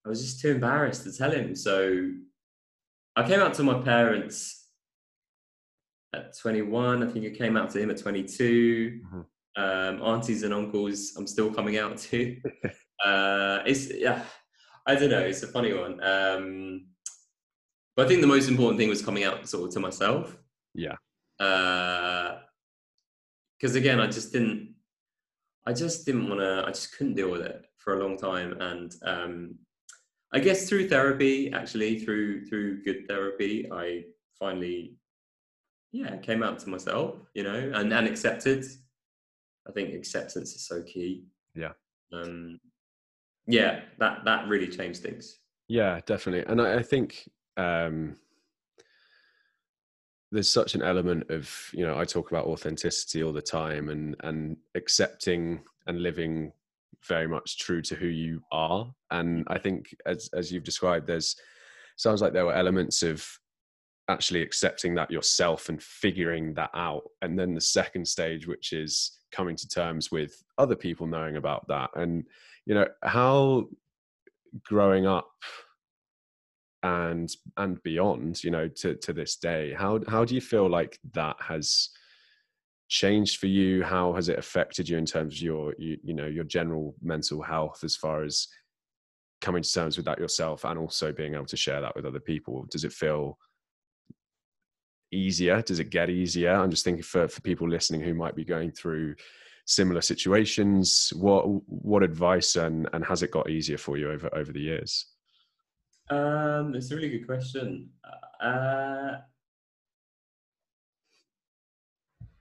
I 0.06 0.10
was 0.10 0.22
just 0.22 0.40
too 0.40 0.52
embarrassed 0.52 1.04
to 1.04 1.12
tell 1.12 1.32
him. 1.32 1.56
So 1.56 2.12
I 3.16 3.28
came 3.28 3.40
out 3.40 3.56
to 3.56 3.64
my 3.64 3.82
parents 3.82 4.68
at 6.14 6.38
21. 6.38 7.02
I 7.02 7.12
think 7.12 7.26
I 7.26 7.36
came 7.36 7.58
out 7.58 7.72
to 7.72 7.80
him 7.80 7.90
at 7.90 7.98
22. 7.98 9.02
Mm-hmm. 9.04 9.22
Um, 9.58 10.04
aunties 10.04 10.44
and 10.44 10.54
uncles, 10.54 11.14
I'm 11.18 11.26
still 11.26 11.52
coming 11.52 11.78
out 11.78 11.98
to. 11.98 12.38
uh, 13.04 13.60
it's 13.66 13.94
yeah, 13.94 14.24
I 14.86 14.96
don't 14.96 15.10
know. 15.10 15.20
It's 15.20 15.44
a 15.44 15.48
funny 15.48 15.74
one. 15.74 16.02
Um, 16.04 16.88
but 17.96 18.06
I 18.06 18.10
think 18.10 18.22
the 18.22 18.28
most 18.28 18.50
important 18.50 18.80
thing 18.80 18.90
was 18.90 19.02
coming 19.02 19.24
out 19.24 19.48
sort 19.48 19.68
of 19.68 19.74
to 19.74 19.80
myself. 19.80 20.38
Yeah. 20.74 20.96
Uh 21.40 22.40
because 23.60 23.76
uh, 23.76 23.80
again, 23.80 24.00
I 24.00 24.08
just 24.08 24.32
didn't. 24.32 24.76
I 25.66 25.74
just 25.74 26.06
didn't 26.06 26.30
want 26.30 26.42
to. 26.42 26.64
I 26.66 26.70
just 26.70 26.96
couldn't 26.96 27.16
deal 27.16 27.32
with 27.32 27.42
it 27.42 27.66
for 27.78 28.00
a 28.00 28.04
long 28.04 28.18
time, 28.18 28.60
and 28.62 28.96
um, 29.04 29.56
I 30.34 30.40
guess 30.40 30.70
through 30.70 30.90
therapy, 30.90 31.52
actually 31.52 32.00
through 32.00 32.46
through 32.46 32.84
good 32.84 33.08
therapy, 33.08 33.68
I 33.72 34.04
finally, 34.38 34.96
yeah, 35.92 36.18
came 36.18 36.44
out 36.44 36.60
to 36.60 36.70
myself, 36.70 37.16
you 37.34 37.44
know, 37.44 37.72
and 37.74 37.92
and 37.92 38.08
accepted. 38.08 38.66
I 39.68 39.72
think 39.72 39.96
acceptance 39.96 40.56
is 40.56 40.68
so 40.68 40.84
key. 40.84 41.26
Yeah. 41.56 41.72
Um, 42.14 42.60
yeah, 43.48 43.82
that 44.00 44.26
that 44.26 44.48
really 44.48 44.68
changed 44.68 45.02
things. 45.02 45.40
Yeah, 45.68 46.00
definitely, 46.06 46.52
and 46.52 46.62
I, 46.62 46.76
I 46.80 46.84
think 46.84 47.30
um, 47.58 48.18
there's 50.32 50.50
such 50.50 50.76
an 50.76 50.82
element 50.82 51.30
of 51.30 51.52
you 51.74 51.86
know 51.86 51.98
I 51.98 52.06
talk 52.06 52.32
about 52.32 52.46
authenticity 52.46 53.24
all 53.24 53.34
the 53.34 53.42
time, 53.42 53.90
and 53.90 54.16
and 54.22 54.58
accepting 54.76 55.62
and 55.88 56.02
living 56.02 56.52
very 57.08 57.28
much 57.28 57.60
true 57.60 57.82
to 57.84 57.96
who 57.96 58.08
you 58.08 58.42
are. 58.52 58.94
And 59.12 59.46
I 59.48 59.60
think, 59.60 59.96
as 60.06 60.30
as 60.34 60.52
you've 60.52 60.64
described, 60.64 61.08
there's 61.08 61.36
sounds 61.98 62.22
like 62.22 62.34
there 62.34 62.46
were 62.46 62.54
elements 62.54 63.04
of 63.04 63.26
actually 64.08 64.42
accepting 64.42 64.94
that 64.96 65.10
yourself 65.10 65.70
and 65.70 65.82
figuring 65.82 66.54
that 66.54 66.70
out. 66.76 67.04
And 67.22 67.38
then 67.38 67.54
the 67.54 67.62
second 67.62 68.08
stage, 68.08 68.48
which 68.48 68.72
is 68.74 69.20
coming 69.32 69.56
to 69.56 69.68
terms 69.68 70.12
with 70.12 70.44
other 70.58 70.76
people 70.76 71.08
knowing 71.08 71.38
about 71.38 71.68
that. 71.70 71.90
And 71.96 72.26
you 72.66 72.76
know 72.76 72.88
how 73.04 73.66
growing 74.64 75.06
up 75.06 75.30
and 76.84 77.30
and 77.58 77.82
beyond 77.84 78.44
you 78.44 78.52
know 78.52 78.68
to 78.68 78.96
to 78.96 79.12
this 79.12 79.38
day 79.38 79.74
how 79.74 80.00
how 80.08 80.24
do 80.24 80.36
you 80.36 80.42
feel 80.42 80.70
like 80.70 81.00
that 81.14 81.36
has 81.40 81.90
changed 82.88 83.40
for 83.40 83.48
you? 83.48 83.84
How 83.84 84.14
has 84.14 84.30
it 84.30 84.40
affected 84.40 84.88
you 84.88 84.98
in 84.98 85.06
terms 85.06 85.36
of 85.36 85.42
your, 85.42 85.74
you, 85.78 85.98
you 86.04 86.14
know, 86.14 86.28
your 86.28 86.44
general 86.44 86.96
mental 87.02 87.42
health 87.42 87.84
as 87.84 87.96
far 87.96 88.24
as 88.24 88.48
coming 89.42 89.64
to 89.64 89.74
terms 89.74 89.98
with 89.98 90.06
that 90.06 90.20
yourself 90.20 90.64
and 90.64 90.80
also 90.80 91.12
being 91.12 91.34
able 91.34 91.46
to 91.46 91.58
share 91.58 91.82
that 91.82 91.96
with 91.96 92.06
other 92.06 92.20
people? 92.20 92.66
Does 92.70 92.84
it 92.84 92.94
feel 92.94 93.38
easier? 95.12 95.62
Does 95.62 95.80
it 95.80 95.90
get 95.90 96.10
easier? 96.10 96.54
I'm 96.54 96.72
just 96.72 96.84
thinking 96.84 97.04
for, 97.04 97.28
for 97.28 97.42
people 97.42 97.68
listening 97.68 98.02
who 98.02 98.14
might 98.14 98.36
be 98.36 98.46
going 98.46 98.72
through 98.72 99.16
similar 99.66 100.02
situations, 100.02 101.12
what, 101.16 101.44
what 101.68 102.04
advice 102.04 102.56
and, 102.56 102.88
and 102.94 103.04
has 103.06 103.24
it 103.24 103.32
got 103.32 103.50
easier 103.50 103.78
for 103.78 103.98
you 103.98 104.12
over, 104.12 104.34
over 104.36 104.52
the 104.52 104.62
years? 104.62 105.08
Um, 106.10 106.76
it's 106.76 106.92
a 106.92 106.96
really 106.96 107.10
good 107.10 107.26
question. 107.26 107.90
Uh, 108.42 109.18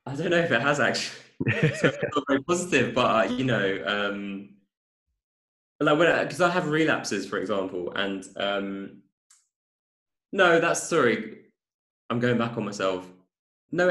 I 0.07 0.15
don't 0.15 0.31
know 0.31 0.39
if 0.39 0.53
it 0.53 0.61
has 0.61 0.81
actually. 0.81 1.21
so 1.77 1.93
very 2.29 2.43
positive, 2.43 2.95
but 2.95 3.31
uh, 3.31 3.33
you 3.33 3.45
know, 3.45 3.83
um, 3.87 4.51
like 5.81 5.99
when 5.99 6.23
because 6.23 6.41
I, 6.41 6.49
I, 6.49 6.51
have 6.51 6.69
relapses, 6.69 7.27
for 7.27 7.39
example, 7.39 7.93
and 7.97 8.25
um, 8.37 9.03
no, 10.33 10.61
that's 10.61 10.83
sorry. 10.83 11.39
I'm 12.11 12.21
going 12.21 12.39
back 12.39 12.57
on 12.57 12.65
myself. 12.65 13.07
No, 13.73 13.89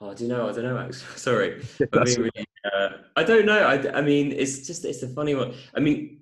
oh, 0.00 0.14
do 0.14 0.24
you 0.24 0.28
know? 0.28 0.48
I 0.48 0.52
don't 0.52 0.64
know. 0.64 0.78
Actually, 0.78 1.16
sorry. 1.16 1.62
really, 1.92 2.46
uh, 2.64 2.88
I 3.16 3.24
don't 3.24 3.46
know. 3.46 3.58
I, 3.58 3.98
I 3.98 4.02
mean, 4.02 4.32
it's 4.32 4.66
just 4.66 4.84
it's 4.84 5.02
a 5.02 5.08
funny 5.08 5.34
one. 5.34 5.54
I 5.74 5.80
mean, 5.80 6.20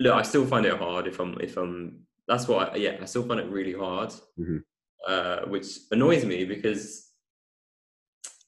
look, 0.00 0.14
I 0.14 0.22
still 0.22 0.46
find 0.46 0.66
it 0.66 0.76
hard 0.76 1.06
if 1.06 1.20
I'm 1.20 1.38
if 1.40 1.56
I'm. 1.56 2.06
That's 2.28 2.48
what. 2.48 2.72
I, 2.72 2.76
yeah, 2.76 2.96
I 3.00 3.04
still 3.06 3.24
find 3.24 3.40
it 3.40 3.46
really 3.46 3.74
hard. 3.74 4.10
Mm-hmm 4.38 4.58
uh, 5.06 5.40
which 5.46 5.66
annoys 5.90 6.24
me 6.24 6.44
because 6.44 7.10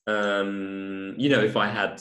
um, 0.06 1.14
you 1.16 1.28
know 1.28 1.40
if 1.40 1.56
I 1.56 1.68
had 1.68 2.00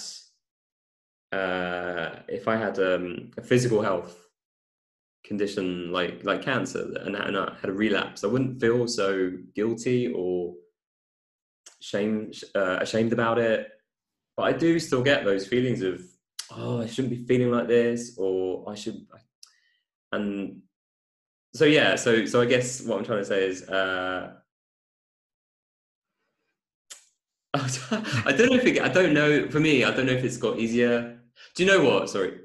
uh, 1.32 2.20
if 2.28 2.48
I 2.48 2.58
had 2.58 2.78
um, 2.80 3.32
a 3.38 3.42
physical 3.42 3.82
health 3.82 4.16
condition 5.26 5.92
like 5.92 6.24
like 6.24 6.42
cancer 6.42 6.94
and, 7.02 7.16
and 7.16 7.38
I 7.38 7.56
had 7.60 7.70
a 7.70 7.74
relapse, 7.74 8.24
I 8.24 8.28
wouldn't 8.28 8.60
feel 8.60 8.88
so 8.88 9.32
guilty 9.56 10.14
or 10.14 10.54
shame 11.82 12.32
uh, 12.56 12.78
ashamed 12.82 13.14
about 13.14 13.38
it. 13.40 13.70
But 14.36 14.44
I 14.44 14.54
do 14.54 14.80
still 14.80 15.04
get 15.04 15.26
those 15.26 15.48
feelings 15.48 15.82
of 15.82 16.02
oh 16.52 16.82
I 16.82 16.88
shouldn't 16.88 17.14
be 17.14 17.26
feeling 17.26 17.52
like 17.52 17.68
this 17.68 18.16
or 18.18 18.70
I 18.70 18.76
should 18.76 19.06
and 20.12 20.62
so 21.54 21.66
yeah 21.66 21.96
so 21.96 22.26
so 22.26 22.42
I 22.42 22.46
guess 22.46 22.82
what 22.82 22.98
I'm 22.98 23.06
trying 23.06 23.20
to 23.20 23.26
say 23.26 23.48
is 23.48 23.64
uh, 23.70 24.34
I 27.56 28.34
don't 28.36 28.50
know 28.50 28.58
if 28.58 28.66
it, 28.66 28.82
I 28.82 28.88
don't 28.88 29.14
know. 29.14 29.48
For 29.48 29.60
me, 29.60 29.84
I 29.84 29.92
don't 29.92 30.08
know 30.08 30.14
if 30.14 30.24
it's 30.24 30.38
got 30.38 30.58
easier. 30.58 31.20
Do 31.54 31.64
you 31.64 31.70
know 31.70 31.84
what? 31.84 32.10
Sorry, 32.10 32.40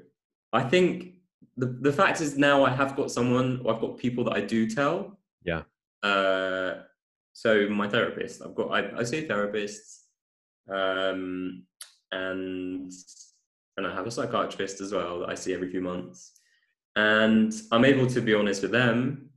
I 0.53 0.61
think 0.61 1.15
the 1.57 1.65
the 1.65 1.91
fact 1.91 2.21
is 2.21 2.37
now 2.37 2.63
I 2.63 2.69
have 2.69 2.95
got 2.95 3.09
someone. 3.09 3.65
I've 3.67 3.81
got 3.81 3.97
people 3.97 4.23
that 4.25 4.33
I 4.33 4.41
do 4.41 4.69
tell. 4.69 5.17
Yeah. 5.43 5.63
Uh, 6.03 6.83
so 7.41 7.67
my 7.69 7.87
therapist. 7.87 8.41
I've 8.41 8.55
got. 8.55 8.71
I, 8.71 8.99
I 8.99 9.03
see 9.03 9.23
a 9.23 9.27
therapist, 9.27 10.05
um, 10.69 11.63
and 12.11 12.91
and 13.77 13.87
I 13.87 13.93
have 13.93 14.07
a 14.07 14.11
psychiatrist 14.11 14.81
as 14.81 14.91
well 14.91 15.19
that 15.19 15.29
I 15.29 15.35
see 15.35 15.53
every 15.53 15.69
few 15.69 15.81
months, 15.81 16.39
and 16.95 17.53
I'm 17.71 17.85
able 17.85 18.07
to 18.07 18.21
be 18.21 18.33
honest 18.33 18.61
with 18.61 18.71
them, 18.71 19.29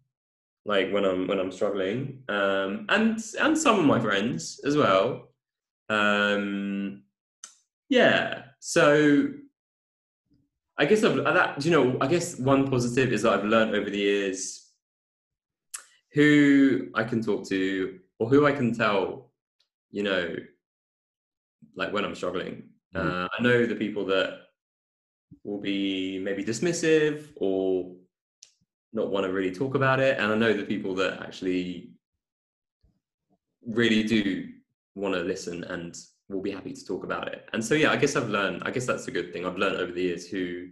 like 0.64 0.90
when 0.90 1.04
I'm 1.04 1.26
when 1.26 1.38
I'm 1.38 1.52
struggling, 1.52 2.22
um, 2.28 2.86
and 2.88 3.18
and 3.40 3.58
some 3.58 3.78
of 3.78 3.84
my 3.84 4.00
friends 4.00 4.60
as 4.64 4.76
well 4.76 5.28
um, 5.92 7.02
yeah, 7.88 8.44
so 8.60 9.28
I 10.78 10.86
guess 10.86 11.04
I've 11.04 11.16
that 11.16 11.64
you 11.64 11.70
know 11.70 11.98
I 12.00 12.06
guess 12.06 12.38
one 12.38 12.70
positive 12.70 13.12
is 13.12 13.22
that 13.22 13.32
I've 13.32 13.44
learned 13.44 13.74
over 13.74 13.90
the 13.90 13.98
years 13.98 14.71
who 16.14 16.88
I 16.94 17.04
can 17.04 17.22
talk 17.22 17.46
to 17.48 17.98
or 18.18 18.28
who 18.28 18.46
I 18.46 18.52
can 18.52 18.74
tell, 18.74 19.30
you 19.90 20.02
know, 20.02 20.34
like 21.74 21.92
when 21.92 22.04
I'm 22.04 22.14
struggling. 22.14 22.64
Mm-hmm. 22.94 23.08
Uh, 23.08 23.28
I 23.38 23.42
know 23.42 23.66
the 23.66 23.74
people 23.74 24.04
that 24.06 24.40
will 25.44 25.60
be 25.60 26.18
maybe 26.18 26.44
dismissive 26.44 27.28
or 27.36 27.94
not 28.92 29.10
want 29.10 29.24
to 29.24 29.32
really 29.32 29.54
talk 29.54 29.74
about 29.74 30.00
it, 30.00 30.18
and 30.18 30.30
I 30.30 30.36
know 30.36 30.52
the 30.52 30.64
people 30.64 30.94
that 30.96 31.22
actually 31.22 31.90
really 33.66 34.02
do 34.02 34.48
want 34.94 35.14
to 35.14 35.20
listen 35.22 35.64
and 35.64 35.96
will 36.28 36.42
be 36.42 36.50
happy 36.50 36.72
to 36.72 36.84
talk 36.84 37.04
about 37.04 37.28
it. 37.28 37.48
And 37.52 37.64
so, 37.64 37.74
yeah, 37.74 37.90
I 37.90 37.96
guess 37.96 38.16
I've 38.16 38.28
learned. 38.28 38.62
I 38.64 38.70
guess 38.70 38.86
that's 38.86 39.08
a 39.08 39.10
good 39.10 39.32
thing. 39.32 39.46
I've 39.46 39.56
learned 39.56 39.76
over 39.76 39.92
the 39.92 40.02
years 40.02 40.28
who, 40.28 40.68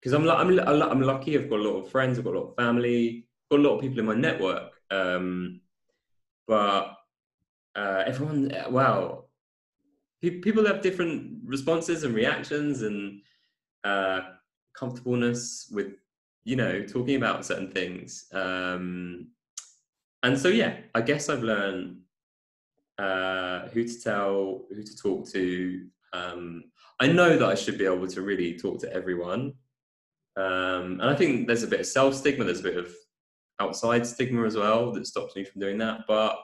because 0.00 0.14
I'm 0.14 0.28
I'm 0.28 0.58
I'm 0.58 1.00
lucky. 1.02 1.36
I've 1.36 1.50
got 1.50 1.60
a 1.60 1.62
lot 1.62 1.82
of 1.82 1.90
friends. 1.90 2.18
I've 2.18 2.24
got 2.24 2.34
a 2.34 2.40
lot 2.40 2.48
of 2.48 2.56
family. 2.56 3.26
Got 3.54 3.60
a 3.60 3.68
lot 3.68 3.76
of 3.76 3.82
people 3.82 4.00
in 4.00 4.06
my 4.06 4.14
network. 4.14 4.72
Um, 4.90 5.60
but 6.48 6.96
uh, 7.76 8.02
everyone, 8.04 8.52
well, 8.68 9.30
pe- 10.20 10.40
people 10.40 10.66
have 10.66 10.82
different 10.82 11.38
responses 11.44 12.02
and 12.02 12.16
reactions 12.16 12.82
and 12.82 13.20
uh, 13.84 14.22
comfortableness 14.76 15.68
with 15.70 15.92
you 16.42 16.56
know 16.56 16.82
talking 16.82 17.14
about 17.14 17.46
certain 17.46 17.70
things. 17.70 18.26
Um, 18.32 19.28
and 20.24 20.36
so, 20.36 20.48
yeah, 20.48 20.78
I 20.92 21.02
guess 21.02 21.28
I've 21.28 21.44
learned 21.44 21.98
uh, 22.98 23.68
who 23.68 23.84
to 23.84 24.00
tell, 24.02 24.62
who 24.68 24.82
to 24.82 24.96
talk 24.96 25.28
to. 25.30 25.86
Um, 26.12 26.64
I 26.98 27.06
know 27.06 27.36
that 27.36 27.48
I 27.48 27.54
should 27.54 27.78
be 27.78 27.86
able 27.86 28.08
to 28.08 28.22
really 28.22 28.58
talk 28.58 28.80
to 28.80 28.92
everyone. 28.92 29.52
Um, 30.36 30.98
and 31.00 31.04
I 31.04 31.14
think 31.14 31.46
there's 31.46 31.62
a 31.62 31.68
bit 31.68 31.80
of 31.80 31.86
self 31.86 32.14
stigma, 32.14 32.44
there's 32.44 32.58
a 32.58 32.64
bit 32.64 32.76
of 32.76 32.92
outside 33.60 34.06
stigma 34.06 34.44
as 34.44 34.56
well 34.56 34.92
that 34.92 35.06
stops 35.06 35.36
me 35.36 35.44
from 35.44 35.60
doing 35.60 35.78
that. 35.78 36.00
But 36.06 36.36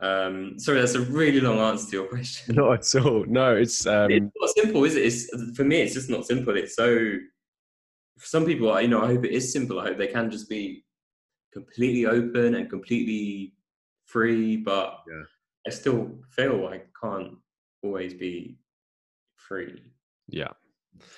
um, 0.00 0.58
sorry, 0.58 0.80
that's 0.80 0.94
a 0.94 1.00
really 1.00 1.40
long 1.40 1.58
answer 1.58 1.90
to 1.90 1.96
your 1.96 2.08
question. 2.08 2.56
Not 2.56 2.94
at 2.94 3.04
all. 3.04 3.24
No, 3.26 3.56
it's 3.56 3.86
um... 3.86 4.10
it's 4.10 4.26
not 4.40 4.50
simple, 4.50 4.84
is 4.84 4.96
it? 4.96 5.04
It's 5.04 5.56
for 5.56 5.64
me, 5.64 5.80
it's 5.80 5.94
just 5.94 6.10
not 6.10 6.26
simple. 6.26 6.56
It's 6.56 6.76
so 6.76 7.16
for 8.18 8.26
some 8.26 8.46
people, 8.46 8.80
you 8.80 8.88
know, 8.88 9.02
I 9.02 9.08
hope 9.08 9.24
it 9.24 9.32
is 9.32 9.52
simple. 9.52 9.80
I 9.80 9.86
hope 9.86 9.98
they 9.98 10.06
can 10.06 10.30
just 10.30 10.48
be 10.48 10.84
completely 11.52 12.06
open 12.06 12.54
and 12.54 12.68
completely 12.68 13.54
free. 14.04 14.56
But 14.56 15.00
yeah. 15.08 15.22
I 15.66 15.70
still 15.70 16.10
feel 16.30 16.66
I 16.66 16.82
can't 17.02 17.34
always 17.82 18.14
be 18.14 18.58
free. 19.36 19.82
Yeah, 20.28 20.52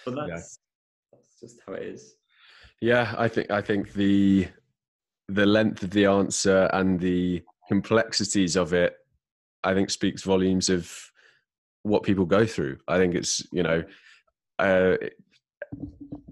but 0.05 0.15
that's 0.15 0.29
yeah. 1.13 1.19
that's 1.19 1.41
just 1.41 1.61
how 1.67 1.73
it 1.75 1.83
is. 1.83 2.15
Yeah, 2.81 3.15
I 3.19 3.27
think 3.27 3.51
I 3.51 3.61
think 3.61 3.93
the 3.93 4.49
the 5.29 5.47
length 5.47 5.83
of 5.83 5.91
the 5.91 6.07
answer 6.07 6.71
and 6.73 6.99
the 6.99 7.43
complexities 7.69 8.57
of 8.57 8.73
it, 8.73 8.97
I 9.63 9.75
think 9.75 9.91
speaks 9.91 10.23
volumes 10.23 10.69
of 10.69 10.93
what 11.83 12.03
people 12.03 12.25
go 12.25 12.47
through. 12.47 12.79
I 12.89 12.97
think 12.97 13.15
it's 13.15 13.47
you 13.53 13.63
know, 13.63 13.85
uh, 14.59 14.97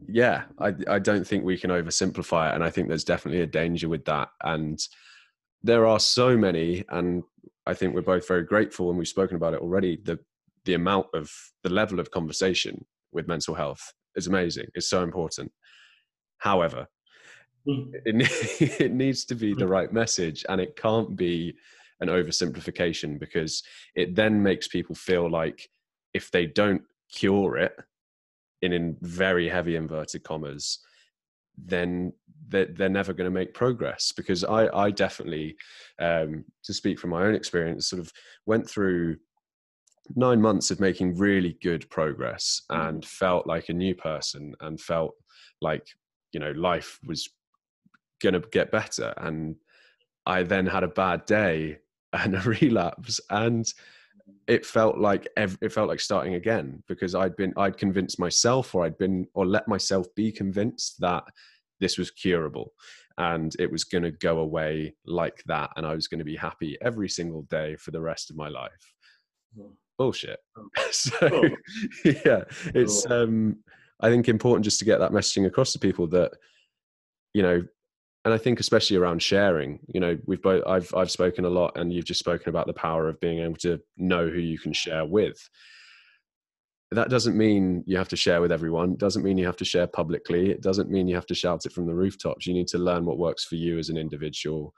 yeah, 0.09 0.45
I 0.59 0.75
I 0.89 0.99
don't 0.99 1.27
think 1.27 1.45
we 1.45 1.59
can 1.59 1.71
oversimplify 1.71 2.51
it, 2.51 2.55
and 2.55 2.65
I 2.65 2.71
think 2.71 2.89
there's 2.89 3.05
definitely 3.05 3.43
a 3.43 3.47
danger 3.47 3.89
with 3.89 4.05
that. 4.07 4.29
And 4.43 4.81
there 5.63 5.87
are 5.87 6.01
so 6.01 6.37
many, 6.37 6.85
and 6.89 7.23
I 7.67 7.75
think 7.75 7.95
we're 7.95 8.03
both 8.03 8.27
very 8.27 8.45
grateful, 8.45 8.89
and 8.89 8.99
we've 8.99 9.09
spoken 9.09 9.37
about 9.37 9.55
it 9.55 9.61
already. 9.61 9.99
The 10.03 10.19
the 10.65 10.75
amount 10.75 11.07
of 11.15 11.31
the 11.63 11.71
level 11.71 12.01
of 12.01 12.11
conversation 12.11 12.85
with 13.13 13.29
mental 13.29 13.55
health 13.55 13.93
is 14.17 14.27
amazing. 14.27 14.67
It's 14.75 14.89
so 14.89 15.03
important. 15.03 15.53
However. 16.39 16.89
it, 18.05 18.81
it 18.81 18.93
needs 18.93 19.25
to 19.25 19.35
be 19.35 19.55
the 19.55 19.65
mm. 19.65 19.71
right 19.71 19.93
message 19.93 20.45
and 20.49 20.61
it 20.61 20.77
can't 20.77 21.17
be 21.17 21.55
an 22.01 22.09
oversimplification 22.09 23.19
because 23.19 23.63
it 23.95 24.15
then 24.15 24.43
makes 24.43 24.69
people 24.69 24.95
feel 24.95 25.31
like 25.31 25.69
if 26.15 26.31
they 26.31 26.47
don't 26.47 26.83
cure 27.13 27.57
it 27.57 27.77
in, 28.63 28.73
in 28.73 28.97
very 29.01 29.49
heavy 29.49 29.77
inverted 29.77 30.23
commas 30.23 30.81
then 31.59 32.13
they're, 32.49 32.67
they're 32.67 32.89
never 32.89 33.13
going 33.13 33.25
to 33.25 33.31
make 33.31 33.55
progress 33.55 34.13
because 34.15 34.45
i 34.45 34.69
i 34.77 34.91
definitely 34.91 35.57
um, 36.01 36.45
to 36.63 36.75
speak 36.75 36.99
from 36.99 37.11
my 37.11 37.25
own 37.25 37.35
experience 37.35 37.89
sort 37.89 38.01
of 38.01 38.13
went 38.45 38.69
through 38.69 39.17
nine 40.15 40.41
months 40.41 40.71
of 40.71 40.81
making 40.81 41.17
really 41.17 41.57
good 41.63 41.89
progress 41.91 42.63
mm. 42.71 42.89
and 42.89 43.05
felt 43.05 43.47
like 43.47 43.69
a 43.69 43.75
new 43.75 43.95
person 43.95 44.55
and 44.61 44.81
felt 44.81 45.15
like 45.61 45.87
you 46.33 46.41
know 46.41 46.53
life 46.53 46.99
was 47.07 47.31
going 48.31 48.41
to 48.41 48.49
get 48.51 48.71
better. 48.71 49.13
And 49.17 49.57
i 50.27 50.43
then 50.43 50.67
had 50.67 50.83
a 50.83 50.89
bad 50.89 51.25
day 51.27 51.79
and 52.13 52.35
a 52.35 52.41
relapse. 52.41 53.21
And 53.31 53.67
it 54.49 54.67
felt 54.67 54.99
like 54.99 55.29
it 55.37 55.73
felt 55.73 55.89
like 55.89 56.01
starting 56.01 56.35
again 56.35 56.83
because 56.89 57.15
i'd 57.15 57.37
been 57.37 57.53
i'd 57.59 57.79
convinced 57.79 58.19
myself 58.19 58.75
or 58.75 58.85
i'd 58.85 58.99
been 58.99 59.25
or 59.35 59.47
let 59.47 59.69
myself 59.69 60.07
be 60.17 60.33
convinced 60.33 61.01
that 61.01 61.23
this 61.79 61.97
was 61.97 62.11
curable 62.11 62.73
and 63.19 63.55
it 63.59 63.71
was 63.71 63.85
going 63.85 64.03
to 64.03 64.11
go 64.11 64.39
away 64.39 64.95
like 65.07 65.43
that. 65.47 65.71
And 65.77 65.87
i 65.87 65.95
was 65.95 66.09
going 66.09 66.19
to 66.19 66.25
be 66.25 66.37
happy 66.37 66.77
every 66.81 67.09
single 67.09 67.43
day 67.43 67.77
for 67.77 67.91
the 67.91 68.01
rest 68.01 68.31
of 68.31 68.37
my 68.37 68.49
life. 68.49 68.95
Bullshit. 69.99 70.39
Oh. 70.57 70.69
so 70.91 71.29
cool. 71.29 71.51
yeah 72.25 72.45
it's 72.75 73.09
um 73.11 73.57
i 74.01 74.11
think 74.11 74.29
important 74.29 74.65
just 74.65 74.79
to 74.79 74.85
get 74.85 74.99
that 74.99 75.13
messaging 75.13 75.47
across 75.47 75.73
to 75.73 75.79
people 75.79 76.07
that 76.09 76.33
you 77.33 77.43
know 77.43 77.63
and 78.27 78.35
I 78.35 78.39
think 78.39 78.59
especially 78.59 78.97
around 78.97 79.23
sharing, 79.23 79.79
you 79.87 80.01
know, 80.01 80.19
we've 80.27 80.43
both 80.43 80.65
I've 80.67 80.93
I've 80.97 81.13
spoken 81.13 81.45
a 81.45 81.49
lot, 81.49 81.79
and 81.79 81.93
you've 81.93 82.05
just 82.05 82.19
spoken 82.19 82.49
about 82.49 82.67
the 82.67 82.73
power 82.73 83.09
of 83.09 83.21
being 83.21 83.39
able 83.39 83.55
to 83.59 83.81
know 83.97 84.29
who 84.29 84.41
you 84.41 84.59
can 84.59 84.73
share 84.73 85.07
with. 85.07 85.49
That 86.91 87.09
doesn't 87.09 87.37
mean 87.39 87.85
you 87.87 87.97
have 87.97 88.09
to 88.09 88.17
share 88.17 88.41
with 88.41 88.51
everyone. 88.51 88.95
It 88.95 88.99
doesn't 88.99 89.23
mean 89.23 89.39
you 89.39 89.47
have 89.47 89.57
to 89.59 89.65
share 89.65 89.87
publicly. 89.87 90.51
It 90.51 90.61
doesn't 90.61 90.91
mean 90.91 91.07
you 91.07 91.15
have 91.15 91.27
to 91.27 91.37
shout 91.37 91.67
it 91.67 91.73
from 91.73 91.87
the 91.87 91.95
rooftops. 91.95 92.49
You 92.49 92.55
need 92.55 92.67
to 92.69 92.79
learn 92.79 93.05
what 93.05 93.17
works 93.17 93.45
for 93.45 93.55
you 93.55 93.79
as 93.79 93.91
an 93.91 93.97
individual. 93.97 94.75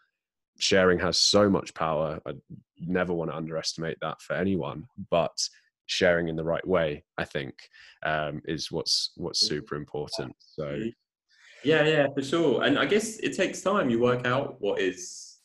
Sharing 0.59 0.99
has 0.99 1.19
so 1.19 1.49
much 1.49 1.73
power. 1.73 2.21
I 2.27 2.33
never 2.79 3.15
want 3.15 3.31
to 3.31 3.37
underestimate 3.37 3.97
that 4.03 4.21
for 4.21 4.37
anyone, 4.37 4.85
but 5.11 5.39
sharing 5.87 6.29
in 6.29 6.37
the 6.37 6.45
right 6.45 6.67
way, 6.67 7.03
I 7.17 7.25
think, 7.25 7.55
um, 8.05 8.43
is 8.45 8.71
what's 8.71 9.13
what's 9.17 9.41
super 9.41 9.75
important. 9.75 10.37
So 10.39 10.83
yeah, 11.65 11.85
yeah, 11.85 12.07
for 12.15 12.23
sure. 12.23 12.63
And 12.63 12.79
I 12.79 12.87
guess 12.87 13.19
it 13.19 13.37
takes 13.37 13.61
time. 13.61 13.91
You 13.91 14.01
work 14.01 14.27
out 14.27 14.61
what 14.61 14.81
is, 14.81 15.39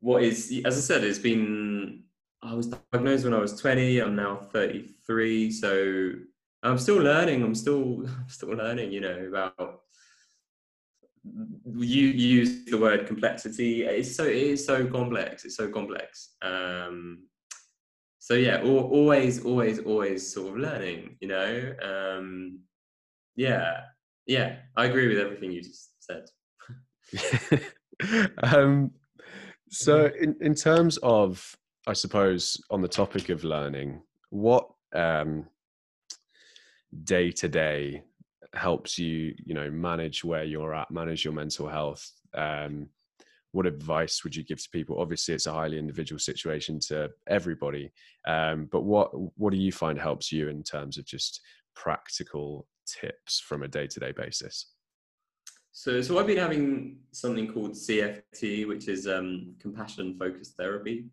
what 0.00 0.22
is. 0.22 0.62
As 0.64 0.76
I 0.76 0.80
said, 0.80 1.04
it's 1.04 1.18
been. 1.18 2.04
I 2.42 2.54
was 2.54 2.66
diagnosed 2.66 3.24
when 3.24 3.34
I 3.34 3.38
was 3.38 3.58
twenty. 3.58 3.98
I'm 3.98 4.16
now 4.16 4.36
thirty 4.52 4.94
three. 5.06 5.50
So 5.50 6.12
I'm 6.62 6.78
still 6.78 6.98
learning. 6.98 7.42
I'm 7.42 7.54
still, 7.54 8.06
I'm 8.06 8.28
still 8.28 8.50
learning. 8.50 8.92
You 8.92 9.00
know 9.00 9.26
about. 9.28 9.80
You 11.24 12.06
use 12.08 12.66
the 12.66 12.78
word 12.78 13.06
complexity. 13.06 13.84
It's 13.84 14.14
so 14.14 14.24
it 14.24 14.36
is 14.36 14.64
so 14.64 14.86
complex. 14.86 15.44
It's 15.44 15.56
so 15.56 15.68
complex. 15.68 16.36
Um, 16.42 17.26
so 18.20 18.34
yeah, 18.34 18.62
always, 18.62 19.44
always, 19.44 19.80
always 19.80 20.32
sort 20.32 20.50
of 20.50 20.58
learning. 20.58 21.16
You 21.20 21.28
know. 21.28 21.74
Um, 21.82 22.60
yeah 23.38 23.80
yeah, 24.26 24.56
I 24.76 24.86
agree 24.86 25.08
with 25.08 25.18
everything 25.18 25.52
you 25.52 25.62
just 25.62 25.90
said. 26.00 26.24
um, 28.42 28.90
so, 29.70 30.10
in, 30.20 30.36
in 30.40 30.54
terms 30.54 30.98
of, 30.98 31.56
I 31.86 31.92
suppose, 31.92 32.60
on 32.70 32.82
the 32.82 32.88
topic 32.88 33.28
of 33.28 33.44
learning, 33.44 34.02
what 34.30 34.68
day 37.04 37.30
to 37.30 37.48
day 37.48 38.02
helps 38.54 38.98
you, 38.98 39.34
you 39.44 39.54
know, 39.54 39.70
manage 39.70 40.24
where 40.24 40.44
you're 40.44 40.74
at, 40.74 40.90
manage 40.90 41.24
your 41.24 41.34
mental 41.34 41.68
health? 41.68 42.10
Um, 42.34 42.88
what 43.52 43.66
advice 43.66 44.22
would 44.22 44.36
you 44.36 44.44
give 44.44 44.62
to 44.62 44.68
people? 44.70 45.00
Obviously, 45.00 45.34
it's 45.34 45.46
a 45.46 45.52
highly 45.52 45.78
individual 45.78 46.18
situation 46.18 46.78
to 46.88 47.10
everybody, 47.26 47.90
um, 48.26 48.68
but 48.70 48.82
what 48.82 49.10
what 49.38 49.50
do 49.50 49.56
you 49.56 49.72
find 49.72 49.98
helps 49.98 50.30
you 50.30 50.48
in 50.48 50.62
terms 50.62 50.98
of 50.98 51.06
just 51.06 51.40
practical 51.74 52.66
tips 52.86 53.40
from 53.40 53.62
a 53.62 53.68
day-to-day 53.68 54.12
basis? 54.12 54.72
So, 55.72 56.00
so 56.00 56.18
I've 56.18 56.26
been 56.26 56.38
having 56.38 57.00
something 57.12 57.52
called 57.52 57.72
CFT, 57.72 58.66
which 58.66 58.88
is 58.88 59.06
um, 59.06 59.54
compassion 59.60 60.16
focused 60.18 60.56
therapy, 60.56 61.10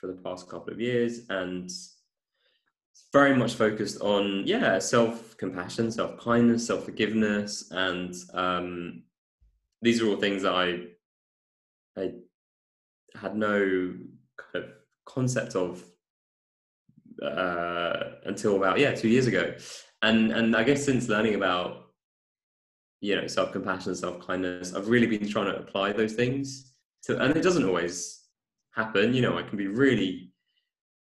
for 0.00 0.06
the 0.06 0.14
past 0.14 0.48
couple 0.48 0.72
of 0.72 0.80
years, 0.80 1.28
and 1.28 1.70
very 3.12 3.36
much 3.36 3.54
focused 3.54 4.00
on 4.00 4.44
yeah 4.46 4.78
self 4.78 5.36
compassion, 5.36 5.90
self 5.90 6.18
kindness, 6.18 6.66
self 6.66 6.84
forgiveness, 6.84 7.70
and 7.70 8.14
um, 8.32 9.02
these 9.82 10.00
are 10.00 10.08
all 10.08 10.16
things 10.16 10.42
that 10.42 10.54
I 10.54 10.86
I 12.00 12.12
had 13.14 13.36
no 13.36 13.94
kind 14.38 14.64
of 14.64 14.70
concept 15.04 15.54
of 15.56 15.84
uh, 17.22 18.12
until 18.24 18.56
about 18.56 18.78
yeah 18.78 18.94
two 18.94 19.08
years 19.08 19.26
ago, 19.26 19.54
and 20.02 20.32
and 20.32 20.56
I 20.56 20.62
guess 20.62 20.84
since 20.84 21.08
learning 21.08 21.34
about 21.34 21.90
you 23.00 23.16
know 23.16 23.26
self 23.26 23.52
compassion, 23.52 23.90
and 23.90 23.98
self 23.98 24.26
kindness, 24.26 24.74
I've 24.74 24.88
really 24.88 25.06
been 25.06 25.28
trying 25.28 25.46
to 25.46 25.58
apply 25.58 25.92
those 25.92 26.14
things 26.14 26.72
to, 27.04 27.18
and 27.18 27.36
it 27.36 27.42
doesn't 27.42 27.64
always 27.64 28.24
happen. 28.72 29.14
You 29.14 29.22
know, 29.22 29.38
I 29.38 29.42
can 29.42 29.56
be 29.56 29.66
really, 29.66 30.32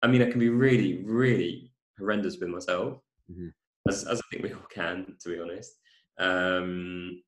I 0.01 0.07
mean, 0.07 0.21
I 0.21 0.29
can 0.29 0.39
be 0.39 0.49
really, 0.49 1.03
really 1.03 1.71
horrendous 1.97 2.37
with 2.39 2.49
myself, 2.49 2.99
mm-hmm. 3.31 3.47
as 3.87 4.05
as 4.05 4.19
I 4.19 4.23
think 4.31 4.43
we 4.43 4.53
all 4.53 4.67
can, 4.73 5.15
to 5.21 5.29
be 5.29 5.39
honest. 5.39 5.73
Um, 6.17 7.21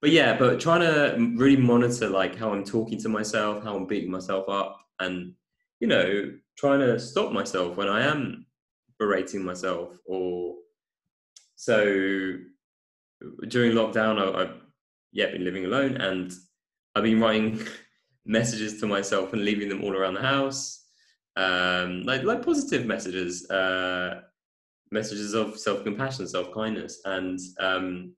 but 0.00 0.10
yeah, 0.10 0.36
but 0.36 0.60
trying 0.60 0.80
to 0.80 1.16
really 1.36 1.56
monitor 1.56 2.08
like 2.08 2.36
how 2.36 2.52
I'm 2.52 2.64
talking 2.64 3.00
to 3.00 3.08
myself, 3.08 3.64
how 3.64 3.76
I'm 3.76 3.86
beating 3.86 4.10
myself 4.10 4.48
up, 4.48 4.78
and 5.00 5.34
you 5.80 5.86
know, 5.86 6.32
trying 6.58 6.80
to 6.80 6.98
stop 6.98 7.32
myself 7.32 7.76
when 7.76 7.88
I 7.88 8.04
am 8.04 8.46
berating 8.98 9.44
myself 9.44 9.98
or 10.06 10.54
so 11.64 12.36
during 13.48 13.72
lockdown, 13.72 14.20
I, 14.20 14.40
have 14.40 14.56
yeah 15.12 15.30
been 15.30 15.44
living 15.44 15.64
alone, 15.64 15.96
and 15.96 16.30
I've 16.94 17.04
been 17.04 17.22
writing 17.22 17.66
messages 18.26 18.78
to 18.80 18.86
myself 18.86 19.32
and 19.32 19.42
leaving 19.42 19.70
them 19.70 19.82
all 19.82 19.96
around 19.96 20.12
the 20.12 20.20
house, 20.20 20.84
um, 21.36 22.02
like 22.02 22.22
like 22.22 22.44
positive 22.44 22.84
messages, 22.84 23.48
uh, 23.48 24.20
messages 24.90 25.32
of 25.32 25.58
self 25.58 25.84
compassion, 25.84 26.28
self 26.28 26.52
kindness, 26.52 27.00
and 27.06 27.38
um, 27.58 28.14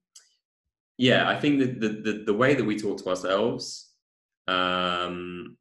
yeah, 0.98 1.28
I 1.28 1.38
think 1.38 1.60
that 1.60 1.80
the, 1.80 1.88
the 1.88 2.24
the 2.26 2.34
way 2.34 2.56
that 2.56 2.64
we 2.64 2.76
talk 2.76 2.98
to 2.98 3.10
ourselves, 3.10 3.92
um, 4.48 5.56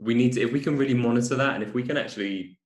we 0.00 0.14
need 0.14 0.32
to 0.32 0.40
if 0.40 0.52
we 0.52 0.60
can 0.60 0.78
really 0.78 0.94
monitor 0.94 1.34
that, 1.34 1.54
and 1.54 1.62
if 1.62 1.74
we 1.74 1.82
can 1.82 1.98
actually 1.98 2.58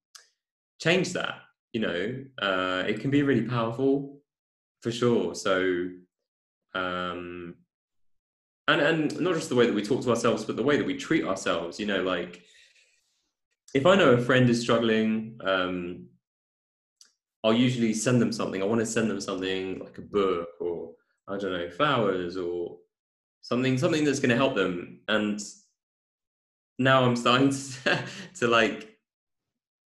change 0.78 1.12
that 1.14 1.40
you 1.72 1.80
know, 1.80 2.24
uh, 2.40 2.84
it 2.86 3.00
can 3.00 3.10
be 3.10 3.22
really 3.22 3.46
powerful 3.46 4.20
for 4.80 4.90
sure. 4.90 5.34
So, 5.34 5.88
um, 6.74 7.54
and 8.68 8.80
and 8.80 9.20
not 9.20 9.34
just 9.34 9.48
the 9.48 9.54
way 9.54 9.66
that 9.66 9.74
we 9.74 9.82
talk 9.82 10.02
to 10.02 10.10
ourselves, 10.10 10.44
but 10.44 10.56
the 10.56 10.62
way 10.62 10.76
that 10.76 10.86
we 10.86 10.96
treat 10.96 11.24
ourselves. 11.24 11.78
You 11.80 11.86
know, 11.86 12.02
like 12.02 12.42
if 13.74 13.86
I 13.86 13.96
know 13.96 14.10
a 14.10 14.18
friend 14.18 14.48
is 14.48 14.60
struggling, 14.60 15.38
um, 15.44 16.06
I'll 17.42 17.54
usually 17.54 17.94
send 17.94 18.20
them 18.20 18.32
something. 18.32 18.62
I 18.62 18.66
want 18.66 18.80
to 18.80 18.86
send 18.86 19.10
them 19.10 19.20
something 19.20 19.78
like 19.78 19.98
a 19.98 20.02
book 20.02 20.48
or 20.60 20.92
I 21.28 21.38
don't 21.38 21.52
know, 21.52 21.70
flowers 21.70 22.36
or 22.36 22.78
something, 23.40 23.78
something 23.78 24.04
that's 24.04 24.20
going 24.20 24.30
to 24.30 24.36
help 24.36 24.54
them. 24.54 25.00
And 25.08 25.40
now 26.78 27.04
I'm 27.04 27.16
starting 27.16 27.50
to, 27.84 28.04
to 28.36 28.48
like 28.48 28.96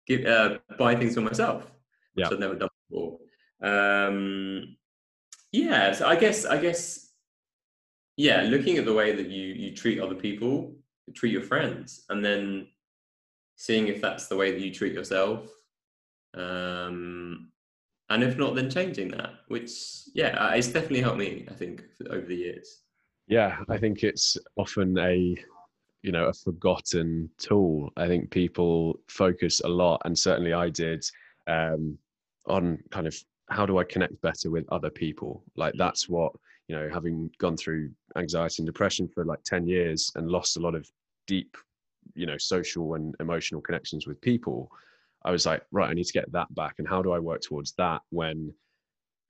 give, 0.07 0.25
uh, 0.25 0.57
buy 0.77 0.95
things 0.95 1.15
for 1.15 1.21
myself, 1.21 1.69
which 2.13 2.25
yeah. 2.25 2.29
I've 2.31 2.39
never 2.39 2.55
done 2.55 2.69
before. 2.89 3.19
Um, 3.61 4.75
yeah, 5.51 5.91
so 5.93 6.07
I 6.07 6.15
guess, 6.15 6.45
I 6.45 6.57
guess, 6.57 7.11
yeah, 8.17 8.41
looking 8.43 8.77
at 8.77 8.85
the 8.85 8.93
way 8.93 9.15
that 9.15 9.29
you 9.29 9.53
you 9.53 9.75
treat 9.75 9.99
other 9.99 10.15
people, 10.15 10.75
treat 11.13 11.31
your 11.31 11.41
friends, 11.43 12.05
and 12.09 12.23
then 12.23 12.67
seeing 13.55 13.87
if 13.87 14.01
that's 14.01 14.27
the 14.27 14.35
way 14.35 14.51
that 14.51 14.61
you 14.61 14.73
treat 14.73 14.93
yourself 14.93 15.47
um, 16.35 17.49
and 18.09 18.23
if 18.23 18.37
not 18.37 18.55
then 18.55 18.69
changing 18.69 19.09
that 19.09 19.31
which 19.47 19.71
yeah 20.13 20.53
it's 20.53 20.67
definitely 20.67 21.01
helped 21.01 21.17
me 21.17 21.45
i 21.49 21.53
think 21.53 21.83
over 22.09 22.25
the 22.25 22.35
years 22.35 22.81
yeah 23.27 23.57
i 23.69 23.77
think 23.77 24.03
it's 24.03 24.37
often 24.57 24.97
a 24.97 25.35
you 26.01 26.11
know 26.11 26.25
a 26.25 26.33
forgotten 26.33 27.29
tool 27.37 27.89
i 27.97 28.07
think 28.07 28.29
people 28.29 28.99
focus 29.07 29.61
a 29.61 29.67
lot 29.67 30.01
and 30.05 30.17
certainly 30.17 30.53
i 30.53 30.69
did 30.69 31.03
um, 31.47 31.97
on 32.47 32.79
kind 32.91 33.07
of 33.07 33.15
how 33.49 33.65
do 33.65 33.77
i 33.77 33.83
connect 33.83 34.21
better 34.21 34.49
with 34.49 34.65
other 34.71 34.89
people? 34.89 35.43
Like 35.55 35.73
that's 35.77 36.07
what 36.09 36.31
you 36.67 36.75
know 36.75 36.89
having 36.91 37.29
gone 37.39 37.57
through 37.57 37.91
anxiety 38.17 38.55
and 38.59 38.65
depression 38.65 39.07
for 39.07 39.25
like 39.25 39.43
10 39.43 39.67
years 39.67 40.11
and 40.15 40.29
lost 40.29 40.57
a 40.57 40.59
lot 40.59 40.75
of 40.75 40.89
deep 41.27 41.55
you 42.15 42.25
know 42.25 42.37
social 42.37 42.95
and 42.95 43.15
emotional 43.19 43.61
connections 43.61 44.07
with 44.07 44.19
people 44.21 44.69
i 45.25 45.31
was 45.31 45.45
like 45.45 45.63
right 45.71 45.89
i 45.89 45.93
need 45.93 46.05
to 46.05 46.13
get 46.13 46.31
that 46.31 46.53
back. 46.55 46.75
And 46.79 46.87
how 46.87 47.01
do 47.01 47.11
i 47.11 47.19
work 47.19 47.41
towards 47.41 47.73
that 47.77 48.01
when 48.09 48.53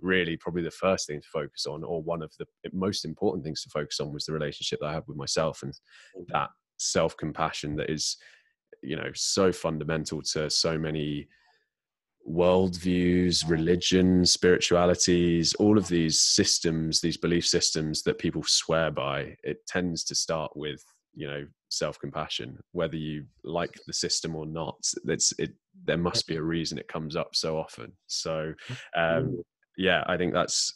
really 0.01 0.35
probably 0.37 0.63
the 0.63 0.71
first 0.71 1.07
thing 1.07 1.21
to 1.21 1.27
focus 1.31 1.65
on 1.65 1.83
or 1.83 2.01
one 2.01 2.21
of 2.21 2.31
the 2.37 2.45
most 2.73 3.05
important 3.05 3.43
things 3.43 3.63
to 3.63 3.69
focus 3.69 3.99
on 3.99 4.11
was 4.11 4.25
the 4.25 4.33
relationship 4.33 4.79
that 4.81 4.87
i 4.87 4.93
had 4.93 5.03
with 5.07 5.17
myself 5.17 5.63
and 5.63 5.73
mm-hmm. 5.73 6.23
that 6.29 6.49
self-compassion 6.77 7.75
that 7.75 7.89
is 7.89 8.17
you 8.81 8.95
know 8.95 9.09
so 9.13 9.51
fundamental 9.51 10.21
to 10.21 10.49
so 10.49 10.77
many 10.77 11.27
worldviews 12.29 13.47
religions 13.49 14.31
spiritualities 14.31 15.53
all 15.55 15.77
of 15.77 15.89
these 15.89 16.21
systems 16.21 17.01
these 17.01 17.17
belief 17.17 17.45
systems 17.45 18.01
that 18.03 18.17
people 18.17 18.41
swear 18.45 18.89
by 18.89 19.35
it 19.43 19.57
tends 19.67 20.05
to 20.05 20.15
start 20.15 20.49
with 20.55 20.81
you 21.13 21.27
know 21.27 21.45
self 21.73 21.99
compassion, 21.99 22.57
whether 22.71 22.95
you 22.95 23.25
like 23.43 23.73
the 23.87 23.93
system 23.93 24.35
or 24.35 24.45
not. 24.45 24.77
It's 25.05 25.33
it. 25.37 25.53
There 25.85 25.97
must 25.97 26.27
be 26.27 26.35
a 26.35 26.41
reason 26.41 26.77
it 26.77 26.87
comes 26.87 27.15
up 27.15 27.35
so 27.35 27.57
often. 27.57 27.91
So, 28.07 28.53
um, 28.95 29.41
yeah, 29.77 30.03
I 30.07 30.17
think 30.17 30.33
that's 30.33 30.73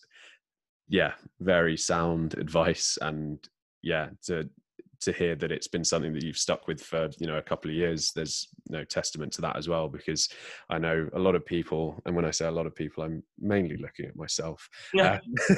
yeah, 0.89 1.13
very 1.39 1.77
sound 1.77 2.37
advice, 2.37 2.97
and 3.01 3.39
yeah, 3.81 4.09
to 4.25 4.49
to 5.01 5.11
hear 5.11 5.35
that 5.35 5.51
it's 5.51 5.67
been 5.67 5.83
something 5.83 6.13
that 6.13 6.23
you've 6.23 6.37
stuck 6.37 6.67
with 6.67 6.81
for 6.81 7.09
you 7.19 7.27
know 7.27 7.37
a 7.37 7.41
couple 7.41 7.69
of 7.69 7.75
years 7.75 8.11
there's 8.15 8.47
no 8.69 8.83
testament 8.83 9.31
to 9.31 9.41
that 9.41 9.55
as 9.55 9.67
well 9.67 9.87
because 9.87 10.29
i 10.69 10.77
know 10.77 11.07
a 11.13 11.19
lot 11.19 11.35
of 11.35 11.45
people 11.45 12.01
and 12.05 12.15
when 12.15 12.25
i 12.25 12.31
say 12.31 12.47
a 12.47 12.51
lot 12.51 12.65
of 12.65 12.75
people 12.75 13.03
i'm 13.03 13.23
mainly 13.39 13.77
looking 13.77 14.05
at 14.05 14.15
myself 14.15 14.67
yeah. 14.93 15.19
uh, 15.49 15.53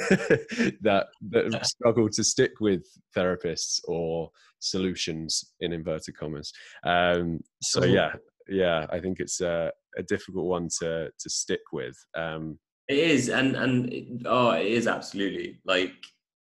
that 0.80 1.06
that 1.30 1.66
struggle 1.66 2.08
to 2.08 2.22
stick 2.24 2.52
with 2.60 2.84
therapists 3.16 3.80
or 3.88 4.30
solutions 4.62 5.52
in 5.60 5.72
inverted 5.72 6.14
commas. 6.16 6.52
Um, 6.84 7.40
so 7.62 7.84
yeah 7.84 8.12
yeah 8.48 8.86
i 8.90 8.98
think 8.98 9.20
it's 9.20 9.40
a, 9.40 9.70
a 9.96 10.02
difficult 10.02 10.46
one 10.46 10.68
to 10.80 11.10
to 11.18 11.30
stick 11.30 11.60
with 11.72 11.96
um, 12.16 12.58
it 12.88 12.98
is 12.98 13.28
and 13.28 13.54
and 13.54 13.92
it, 13.92 14.22
oh 14.26 14.50
it 14.50 14.66
is 14.66 14.86
absolutely 14.86 15.60
like 15.64 15.94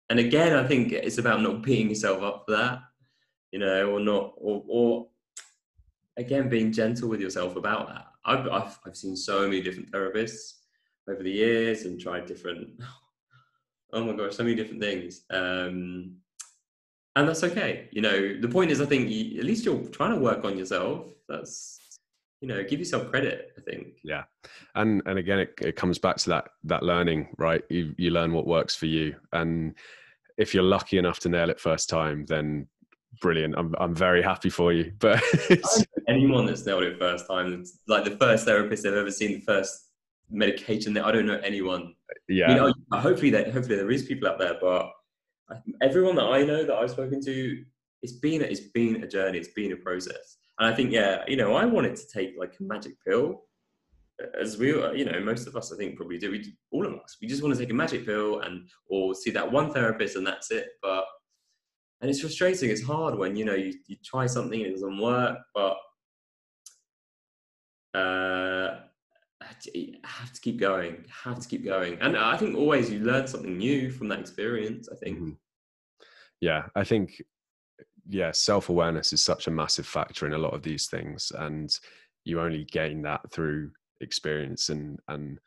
and 0.09 0.19
again, 0.19 0.53
I 0.53 0.67
think 0.67 0.91
it's 0.91 1.17
about 1.17 1.41
not 1.41 1.61
beating 1.61 1.89
yourself 1.89 2.21
up 2.21 2.43
for 2.45 2.55
that, 2.55 2.79
you 3.51 3.59
know, 3.59 3.91
or 3.91 3.99
not, 3.99 4.33
or, 4.37 4.63
or 4.67 5.07
again, 6.17 6.49
being 6.49 6.71
gentle 6.71 7.09
with 7.09 7.21
yourself 7.21 7.55
about 7.55 7.87
that. 7.87 8.07
I've, 8.25 8.47
I've, 8.47 8.79
I've 8.85 8.97
seen 8.97 9.15
so 9.15 9.41
many 9.41 9.61
different 9.61 9.91
therapists 9.91 10.53
over 11.09 11.23
the 11.23 11.31
years 11.31 11.85
and 11.85 11.99
tried 11.99 12.25
different, 12.25 12.69
oh 13.93 14.03
my 14.03 14.13
gosh, 14.13 14.35
so 14.35 14.43
many 14.43 14.55
different 14.55 14.81
things. 14.81 15.21
Um, 15.29 16.17
and 17.15 17.27
that's 17.27 17.43
okay. 17.43 17.89
You 17.91 18.01
know, 18.01 18.39
the 18.39 18.47
point 18.47 18.71
is, 18.71 18.81
I 18.81 18.85
think 18.85 19.09
you, 19.09 19.39
at 19.39 19.45
least 19.45 19.65
you're 19.65 19.83
trying 19.89 20.13
to 20.13 20.19
work 20.19 20.43
on 20.45 20.57
yourself. 20.57 21.07
That's, 21.29 21.79
you 22.43 22.49
know, 22.49 22.62
give 22.62 22.79
yourself 22.79 23.10
credit. 23.10 23.53
I 23.58 23.62
think. 23.62 23.99
Yeah, 24.03 24.23
and 24.75 25.01
and 25.06 25.17
again, 25.17 25.39
it, 25.39 25.53
it 25.62 25.77
comes 25.77 25.97
back 25.97 26.17
to 26.17 26.29
that 26.32 26.49
that 26.65 26.84
learning, 26.84 27.29
right? 27.38 27.63
You 27.69 27.95
you 27.97 28.12
learn 28.12 28.34
what 28.34 28.45
works 28.45 28.75
for 28.75 28.86
you, 28.86 29.15
and 29.32 29.73
if 30.38 30.53
you're 30.53 30.62
lucky 30.62 30.97
enough 30.97 31.21
to 31.21 31.29
nail 31.29 31.49
it 31.49 31.58
first 31.58 31.88
time, 31.89 32.25
then 32.25 32.67
brilliant. 33.21 33.56
I'm 33.58 33.73
I'm 33.79 33.95
very 33.95 34.21
happy 34.21 34.49
for 34.49 34.73
you. 34.73 34.91
But 34.99 35.23
anyone 36.10 36.45
that's 36.45 36.65
nailed 36.65 36.84
it 36.84 36.99
first 36.99 37.27
time, 37.27 37.63
like 37.88 38.03
the 38.03 38.17
first 38.17 38.43
therapist 38.43 38.86
I've 38.86 38.95
ever 38.95 39.10
seen, 39.10 39.39
the 39.39 39.45
first 39.45 39.91
medication 40.29 40.91
that 40.95 41.06
I 41.06 41.13
don't 41.13 41.25
know 41.25 41.39
anyone. 41.45 41.93
Yeah. 42.27 42.47
Oh, 42.49 42.67
you 42.67 42.73
know, 42.91 42.99
hopefully 42.99 43.29
that 43.29 43.53
hopefully 43.53 43.77
there 43.77 43.89
is 43.89 44.03
people 44.03 44.27
out 44.27 44.38
there, 44.38 44.58
but 44.60 44.91
everyone 45.82 46.15
that 46.17 46.25
I 46.25 46.43
know 46.43 46.65
that 46.65 46.75
I've 46.75 46.91
spoken 46.91 47.21
to, 47.23 47.63
it's 48.01 48.17
been 48.19 48.41
it's 48.41 48.67
been 48.73 49.01
a 49.01 49.08
journey. 49.08 49.38
It's 49.38 49.53
been 49.53 49.71
a 49.71 49.77
process. 49.77 50.39
And 50.59 50.71
I 50.71 50.75
think 50.75 50.91
yeah, 50.91 51.23
you 51.27 51.35
know, 51.35 51.55
I 51.55 51.65
wanted 51.65 51.95
to 51.95 52.03
take 52.13 52.35
like 52.37 52.53
a 52.59 52.63
magic 52.63 52.93
pill 53.05 53.43
as 54.39 54.57
we 54.57 54.67
you 54.67 55.05
know 55.05 55.19
most 55.19 55.47
of 55.47 55.55
us 55.55 55.71
i 55.73 55.77
think 55.77 55.95
probably 55.95 56.17
do. 56.17 56.31
We 56.31 56.55
all 56.71 56.85
of 56.85 56.93
us. 56.93 57.17
We 57.21 57.27
just 57.27 57.41
want 57.41 57.55
to 57.55 57.59
take 57.59 57.71
a 57.71 57.73
magic 57.73 58.05
pill 58.05 58.41
and 58.41 58.67
or 58.87 59.15
see 59.15 59.31
that 59.31 59.51
one 59.51 59.71
therapist 59.71 60.15
and 60.15 60.25
that's 60.25 60.51
it. 60.51 60.67
But 60.81 61.05
and 62.01 62.09
it's 62.09 62.21
frustrating. 62.21 62.69
It's 62.69 62.83
hard 62.83 63.17
when 63.17 63.35
you 63.35 63.45
know 63.45 63.55
you, 63.55 63.73
you 63.87 63.97
try 64.03 64.25
something 64.25 64.59
and 64.59 64.69
it 64.69 64.73
doesn't 64.73 64.99
work 64.99 65.37
but 65.53 65.77
uh 67.97 68.79
have 70.03 70.33
to 70.33 70.41
keep 70.41 70.59
going. 70.59 71.05
Have 71.23 71.39
to 71.39 71.47
keep 71.47 71.65
going. 71.65 71.97
And 72.01 72.17
i 72.17 72.37
think 72.37 72.55
always 72.55 72.89
you 72.89 72.99
learn 72.99 73.27
something 73.27 73.57
new 73.57 73.91
from 73.91 74.07
that 74.09 74.19
experience 74.19 74.89
i 74.91 74.95
think. 74.95 75.17
Mm-hmm. 75.19 75.31
yeah 76.41 76.63
i 76.75 76.83
think 76.83 77.21
yeah 78.09 78.31
self-awareness 78.31 79.13
is 79.13 79.23
such 79.23 79.47
a 79.47 79.51
massive 79.51 79.87
factor 79.87 80.25
in 80.25 80.33
a 80.33 80.37
lot 80.37 80.53
of 80.53 80.63
these 80.63 80.87
things 80.87 81.31
and 81.39 81.79
you 82.25 82.39
only 82.39 82.65
gain 82.65 83.01
that 83.01 83.21
through 83.31 83.71
experience 84.01 84.69
and 84.69 84.99
and 85.07 85.39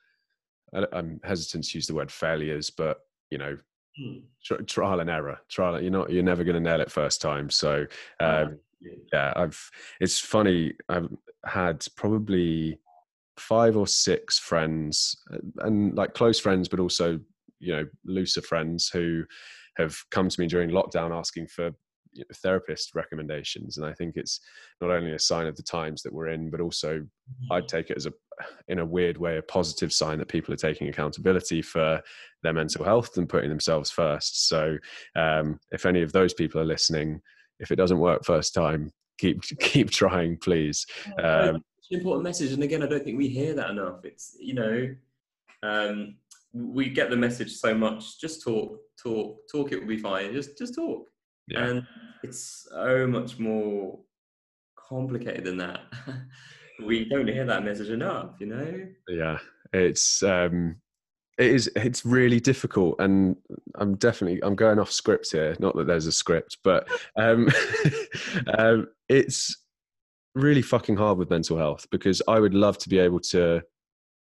I'm 0.92 1.20
hesitant 1.24 1.64
to 1.64 1.78
use 1.78 1.86
the 1.86 1.94
word 1.94 2.10
failures, 2.10 2.70
but 2.70 2.98
you 3.30 3.38
know, 3.38 3.56
hmm. 3.96 4.18
tr- 4.44 4.62
trial 4.62 5.00
and 5.00 5.10
error. 5.10 5.38
Trial. 5.48 5.80
You're 5.80 5.90
not. 5.90 6.10
You're 6.10 6.22
never 6.22 6.44
going 6.44 6.54
to 6.54 6.60
nail 6.60 6.80
it 6.80 6.90
first 6.90 7.20
time. 7.20 7.50
So 7.50 7.86
um, 8.20 8.58
yeah, 9.12 9.32
I've. 9.36 9.70
It's 10.00 10.18
funny. 10.18 10.74
I've 10.88 11.08
had 11.44 11.86
probably 11.96 12.78
five 13.38 13.76
or 13.76 13.86
six 13.86 14.38
friends, 14.38 15.16
and 15.58 15.94
like 15.94 16.14
close 16.14 16.40
friends, 16.40 16.68
but 16.68 16.80
also 16.80 17.20
you 17.60 17.72
know 17.74 17.84
looser 18.04 18.42
friends 18.42 18.88
who 18.88 19.24
have 19.76 19.96
come 20.10 20.28
to 20.28 20.40
me 20.40 20.46
during 20.46 20.70
lockdown 20.70 21.16
asking 21.16 21.46
for 21.48 21.70
therapist 22.34 22.94
recommendations 22.94 23.76
and 23.76 23.86
i 23.86 23.92
think 23.92 24.16
it's 24.16 24.40
not 24.80 24.90
only 24.90 25.12
a 25.12 25.18
sign 25.18 25.46
of 25.46 25.56
the 25.56 25.62
times 25.62 26.02
that 26.02 26.12
we're 26.12 26.28
in 26.28 26.50
but 26.50 26.60
also 26.60 27.04
i'd 27.50 27.62
mm-hmm. 27.62 27.66
take 27.66 27.90
it 27.90 27.96
as 27.96 28.06
a 28.06 28.12
in 28.68 28.80
a 28.80 28.84
weird 28.84 29.16
way 29.16 29.38
a 29.38 29.42
positive 29.42 29.92
sign 29.92 30.18
that 30.18 30.28
people 30.28 30.52
are 30.52 30.58
taking 30.58 30.88
accountability 30.88 31.62
for 31.62 32.00
their 32.42 32.52
mental 32.52 32.84
health 32.84 33.16
and 33.16 33.28
putting 33.28 33.48
themselves 33.48 33.90
first. 33.90 34.48
So 34.48 34.76
um, 35.16 35.58
if 35.70 35.86
any 35.86 36.02
of 36.02 36.12
those 36.12 36.34
people 36.34 36.60
are 36.60 36.66
listening 36.66 37.20
if 37.58 37.70
it 37.70 37.76
doesn't 37.76 37.98
work 37.98 38.24
first 38.24 38.54
time 38.54 38.92
keep 39.18 39.42
keep 39.60 39.90
trying 39.90 40.36
please. 40.36 40.86
Um, 41.22 41.62
it's 41.78 41.90
an 41.90 41.98
important 41.98 42.24
message 42.24 42.52
and 42.52 42.62
again 42.62 42.82
i 42.82 42.86
don't 42.86 43.04
think 43.04 43.18
we 43.18 43.28
hear 43.28 43.54
that 43.54 43.70
enough. 43.70 44.04
It's 44.04 44.36
you 44.38 44.54
know 44.54 44.94
um, 45.62 46.16
we 46.52 46.90
get 46.90 47.10
the 47.10 47.16
message 47.16 47.52
so 47.52 47.74
much 47.74 48.20
just 48.20 48.42
talk 48.42 48.78
talk 49.02 49.38
talk 49.50 49.72
it 49.72 49.80
will 49.80 49.86
be 49.86 49.96
fine 49.96 50.32
just 50.32 50.56
just 50.58 50.74
talk 50.74 51.06
yeah. 51.48 51.64
and 51.64 51.86
it's 52.22 52.66
so 52.70 53.06
much 53.06 53.38
more 53.38 53.98
complicated 54.76 55.44
than 55.44 55.56
that. 55.58 55.80
we 56.86 57.08
don't 57.08 57.28
hear 57.28 57.44
that 57.44 57.64
message 57.64 57.90
enough, 57.90 58.32
you 58.40 58.46
know? 58.46 58.86
Yeah, 59.08 59.38
it's 59.72 60.22
um, 60.22 60.76
it 61.38 61.46
is 61.46 61.70
it's 61.76 62.04
really 62.04 62.40
difficult, 62.40 62.96
and 62.98 63.36
I'm 63.76 63.96
definitely 63.96 64.42
I'm 64.42 64.54
going 64.54 64.78
off 64.78 64.90
script 64.90 65.30
here. 65.30 65.56
Not 65.58 65.76
that 65.76 65.86
there's 65.86 66.06
a 66.06 66.12
script, 66.12 66.58
but 66.64 66.88
um, 67.16 67.48
um, 68.58 68.88
it's 69.08 69.56
really 70.34 70.62
fucking 70.62 70.96
hard 70.96 71.18
with 71.18 71.30
mental 71.30 71.56
health 71.56 71.86
because 71.90 72.20
I 72.28 72.40
would 72.40 72.54
love 72.54 72.78
to 72.78 72.88
be 72.88 72.98
able 72.98 73.20
to 73.20 73.62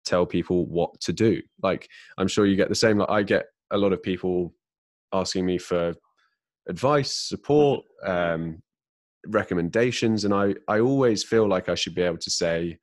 tell 0.04 0.26
people 0.26 0.66
what 0.66 1.00
to 1.00 1.12
do. 1.12 1.40
Like 1.62 1.88
I'm 2.18 2.28
sure 2.28 2.46
you 2.46 2.56
get 2.56 2.68
the 2.68 2.74
same. 2.74 2.98
Like 2.98 3.10
I 3.10 3.22
get 3.22 3.46
a 3.70 3.78
lot 3.78 3.92
of 3.92 4.02
people 4.02 4.52
asking 5.12 5.46
me 5.46 5.58
for 5.58 5.94
advice, 6.68 7.12
support, 7.12 7.84
um, 8.04 8.62
recommendations, 9.26 10.24
and 10.24 10.34
I 10.34 10.54
I 10.68 10.80
always 10.80 11.24
feel 11.24 11.48
like 11.48 11.68
I 11.68 11.74
should 11.74 11.94
be 11.94 12.02
able 12.02 12.18
to 12.18 12.30
say, 12.30 12.78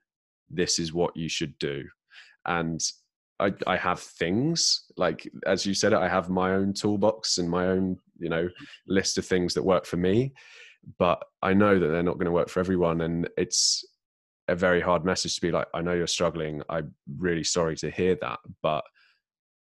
this 0.49 0.79
is 0.79 0.93
what 0.93 1.15
you 1.15 1.29
should 1.29 1.57
do, 1.59 1.83
and 2.45 2.81
I, 3.39 3.53
I 3.65 3.77
have 3.77 3.99
things 3.99 4.85
like 4.97 5.29
as 5.45 5.65
you 5.65 5.73
said 5.73 5.93
I 5.93 6.07
have 6.07 6.29
my 6.29 6.53
own 6.53 6.73
toolbox 6.73 7.37
and 7.37 7.49
my 7.49 7.67
own 7.67 7.97
you 8.17 8.29
know 8.29 8.49
list 8.87 9.17
of 9.17 9.25
things 9.25 9.53
that 9.53 9.63
work 9.63 9.85
for 9.85 9.97
me 9.97 10.33
but 10.97 11.23
I 11.41 11.53
know 11.53 11.77
that 11.77 11.87
they're 11.87 12.03
not 12.03 12.17
going 12.17 12.25
to 12.25 12.31
work 12.31 12.49
for 12.49 12.59
everyone 12.59 13.01
and 13.01 13.29
it's 13.37 13.85
a 14.47 14.55
very 14.55 14.81
hard 14.81 15.05
message 15.05 15.35
to 15.35 15.41
be 15.41 15.51
like 15.51 15.67
I 15.73 15.81
know 15.81 15.93
you're 15.93 16.07
struggling. 16.07 16.61
I'm 16.69 16.95
really 17.17 17.43
sorry 17.43 17.75
to 17.77 17.91
hear 17.91 18.17
that 18.21 18.39
but 18.63 18.83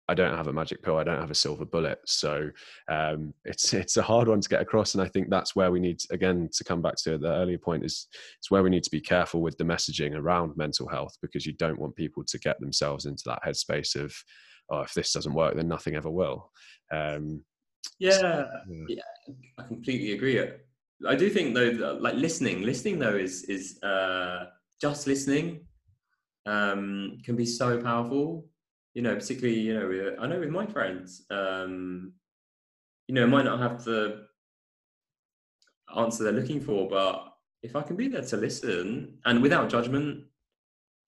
I 0.09 0.15
don't 0.15 0.35
have 0.35 0.47
a 0.47 0.53
magic 0.53 0.81
pill. 0.81 0.97
I 0.97 1.03
don't 1.03 1.21
have 1.21 1.29
a 1.29 1.35
silver 1.35 1.65
bullet. 1.65 1.99
So 2.05 2.49
um, 2.89 3.31
it's 3.45 3.73
it's 3.81 3.97
a 3.97 4.01
hard 4.01 4.27
one 4.27 4.41
to 4.41 4.49
get 4.49 4.61
across, 4.61 4.95
and 4.95 5.03
I 5.03 5.07
think 5.07 5.29
that's 5.29 5.55
where 5.55 5.71
we 5.71 5.79
need 5.79 6.01
again 6.09 6.49
to 6.53 6.63
come 6.63 6.81
back 6.81 6.95
to 7.03 7.17
the 7.17 7.31
earlier 7.31 7.59
point 7.59 7.85
is 7.85 8.07
it's 8.39 8.49
where 8.49 8.63
we 8.63 8.71
need 8.71 8.83
to 8.83 8.91
be 8.91 9.01
careful 9.01 9.41
with 9.41 9.57
the 9.57 9.63
messaging 9.63 10.15
around 10.15 10.57
mental 10.57 10.87
health 10.87 11.15
because 11.21 11.45
you 11.45 11.53
don't 11.53 11.79
want 11.79 11.95
people 11.95 12.23
to 12.25 12.39
get 12.39 12.59
themselves 12.59 13.05
into 13.05 13.23
that 13.27 13.43
headspace 13.45 13.95
of 13.95 14.13
oh 14.71 14.81
if 14.81 14.93
this 14.93 15.13
doesn't 15.13 15.33
work 15.33 15.55
then 15.55 15.67
nothing 15.67 15.95
ever 15.95 16.09
will. 16.09 16.51
Um, 16.91 17.43
yeah, 17.99 18.11
so, 18.11 18.47
yeah, 18.67 18.85
yeah, 19.27 19.33
I 19.59 19.63
completely 19.63 20.13
agree. 20.13 20.41
I 21.07 21.15
do 21.15 21.29
think 21.29 21.53
though, 21.53 21.97
like 22.01 22.15
listening, 22.15 22.63
listening 22.63 22.97
though 22.97 23.15
is 23.15 23.43
is 23.43 23.81
uh, 23.83 24.45
just 24.81 25.05
listening 25.05 25.67
um, 26.45 27.19
can 27.23 27.35
be 27.35 27.45
so 27.45 27.79
powerful 27.79 28.48
you 28.93 29.01
know, 29.01 29.15
particularly, 29.15 29.59
you 29.59 29.73
know, 29.73 30.15
I 30.19 30.27
know 30.27 30.39
with 30.39 30.49
my 30.49 30.65
friends, 30.65 31.25
um, 31.29 32.13
you 33.07 33.15
know, 33.15 33.27
might 33.27 33.45
not 33.45 33.59
have 33.59 33.83
the 33.83 34.25
answer 35.95 36.23
they're 36.23 36.33
looking 36.33 36.61
for, 36.61 36.87
but 36.87 37.33
if 37.61 37.75
I 37.75 37.81
can 37.81 37.95
be 37.95 38.07
there 38.07 38.21
to 38.21 38.37
listen 38.37 39.19
and 39.25 39.41
without 39.41 39.69
judgment, 39.69 40.25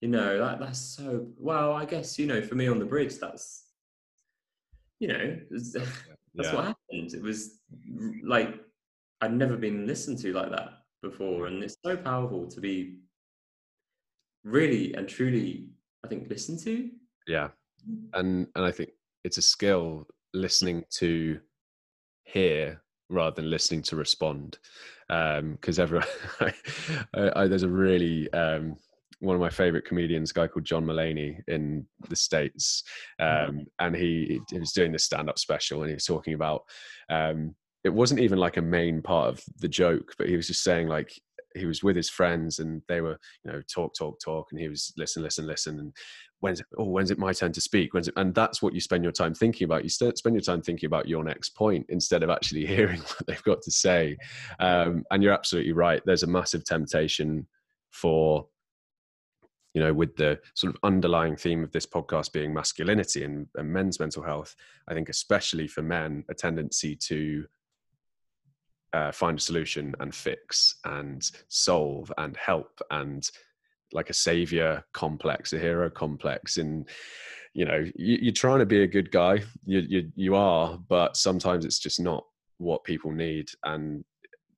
you 0.00 0.08
know, 0.08 0.38
that 0.38 0.60
that's 0.60 0.80
so 0.80 1.26
well, 1.36 1.72
I 1.72 1.84
guess, 1.84 2.18
you 2.18 2.26
know, 2.26 2.42
for 2.42 2.54
me 2.54 2.68
on 2.68 2.78
the 2.78 2.84
bridge, 2.84 3.18
that's 3.18 3.66
you 4.98 5.08
know, 5.08 5.38
that's 5.50 5.74
yeah. 5.74 6.54
what 6.54 6.64
happened. 6.64 7.14
It 7.14 7.22
was 7.22 7.58
like 8.24 8.60
I'd 9.20 9.34
never 9.34 9.56
been 9.56 9.86
listened 9.86 10.18
to 10.18 10.32
like 10.32 10.50
that 10.50 10.70
before. 11.02 11.46
And 11.46 11.62
it's 11.62 11.76
so 11.84 11.96
powerful 11.96 12.46
to 12.48 12.60
be 12.60 12.98
really 14.44 14.94
and 14.94 15.08
truly, 15.08 15.68
I 16.04 16.08
think, 16.08 16.28
listened 16.28 16.60
to. 16.60 16.90
Yeah 17.28 17.48
and 18.14 18.46
and 18.54 18.64
I 18.64 18.70
think 18.70 18.90
it's 19.24 19.38
a 19.38 19.42
skill 19.42 20.06
listening 20.34 20.84
to 20.98 21.38
hear 22.24 22.82
rather 23.10 23.36
than 23.36 23.50
listening 23.50 23.82
to 23.82 23.96
respond 23.96 24.58
because 25.08 25.78
um, 25.78 25.82
everyone 25.82 26.06
I, 26.40 26.52
I, 27.36 27.46
there's 27.46 27.62
a 27.62 27.68
really 27.68 28.32
um, 28.32 28.76
one 29.20 29.36
of 29.36 29.40
my 29.40 29.50
favorite 29.50 29.84
comedians 29.84 30.30
a 30.30 30.34
guy 30.34 30.46
called 30.46 30.64
john 30.64 30.84
mulaney 30.84 31.38
in 31.46 31.86
the 32.08 32.16
states 32.16 32.82
mm-hmm. 33.20 33.50
um, 33.50 33.66
and 33.78 33.94
he, 33.94 34.40
he, 34.50 34.58
was 34.58 34.72
doing 34.72 34.90
this 34.90 35.04
stand-up 35.04 35.38
special 35.38 35.82
and 35.82 35.90
he 35.90 35.94
was 35.94 36.06
talking 36.06 36.34
about 36.34 36.62
um, 37.10 37.54
it 37.84 37.90
wasn't 37.90 38.20
even 38.20 38.38
like 38.38 38.56
a 38.56 38.62
main 38.62 39.02
part 39.02 39.28
of 39.28 39.42
the 39.58 39.68
joke 39.68 40.14
but 40.18 40.28
he 40.28 40.36
was 40.36 40.46
just 40.46 40.64
saying 40.64 40.88
like 40.88 41.12
he 41.54 41.66
was 41.66 41.82
with 41.82 41.96
his 41.96 42.08
friends 42.08 42.58
and 42.58 42.80
they 42.88 43.00
were 43.00 43.18
you 43.44 43.52
know 43.52 43.60
talk 43.72 43.94
talk 43.94 44.18
talk 44.18 44.48
and 44.50 44.60
he 44.60 44.68
was 44.68 44.92
listen 44.96 45.22
listen 45.22 45.46
listen 45.46 45.78
and 45.78 45.92
when's 46.42 46.58
it, 46.58 46.66
oh 46.76 46.84
when's 46.84 47.12
it 47.12 47.18
my 47.18 47.32
turn 47.32 47.52
to 47.52 47.60
speak? 47.60 47.94
When's 47.94 48.08
it, 48.08 48.14
and 48.16 48.34
that's 48.34 48.60
what 48.60 48.74
you 48.74 48.80
spend 48.80 49.04
your 49.04 49.12
time 49.12 49.32
thinking 49.32 49.64
about. 49.64 49.84
You 49.84 49.88
spend 49.88 50.34
your 50.34 50.40
time 50.40 50.60
thinking 50.60 50.88
about 50.88 51.08
your 51.08 51.22
next 51.22 51.50
point 51.50 51.86
instead 51.88 52.24
of 52.24 52.30
actually 52.30 52.66
hearing 52.74 53.00
what 53.00 53.26
they've 53.26 53.42
got 53.44 53.62
to 53.62 53.70
say. 53.70 54.18
Um, 54.58 55.04
and 55.12 55.22
you're 55.22 55.32
absolutely 55.32 55.72
right. 55.72 56.02
There's 56.04 56.24
a 56.24 56.26
massive 56.28 56.64
temptation 56.64 57.46
for 57.90 58.48
you 59.72 59.82
know 59.82 59.94
with 59.94 60.16
the 60.16 60.38
sort 60.54 60.74
of 60.74 60.80
underlying 60.82 61.36
theme 61.36 61.62
of 61.62 61.70
this 61.70 61.86
podcast 61.86 62.32
being 62.32 62.52
masculinity 62.52 63.22
and, 63.24 63.46
and 63.54 63.72
men's 63.72 63.98
mental 64.00 64.22
health 64.22 64.54
i 64.88 64.94
think 64.94 65.08
especially 65.08 65.66
for 65.66 65.82
men 65.82 66.24
a 66.28 66.34
tendency 66.34 66.94
to 66.94 67.46
uh, 68.92 69.10
find 69.10 69.38
a 69.38 69.42
solution 69.42 69.94
and 70.00 70.14
fix 70.14 70.74
and 70.84 71.30
solve 71.48 72.12
and 72.18 72.36
help 72.36 72.80
and 72.90 73.30
like 73.92 74.10
a 74.10 74.14
savior 74.14 74.84
complex, 74.92 75.52
a 75.52 75.58
hero 75.58 75.90
complex, 75.90 76.56
and 76.58 76.88
you 77.54 77.64
know 77.64 77.84
you, 77.94 78.30
are 78.30 78.34
trying 78.34 78.58
to 78.60 78.66
be 78.66 78.82
a 78.82 78.86
good 78.86 79.10
guy. 79.10 79.42
You, 79.64 79.80
you 79.80 80.12
you 80.14 80.34
are, 80.34 80.78
but 80.88 81.16
sometimes 81.16 81.64
it's 81.64 81.78
just 81.78 82.00
not 82.00 82.24
what 82.58 82.84
people 82.84 83.10
need, 83.10 83.50
and 83.64 84.04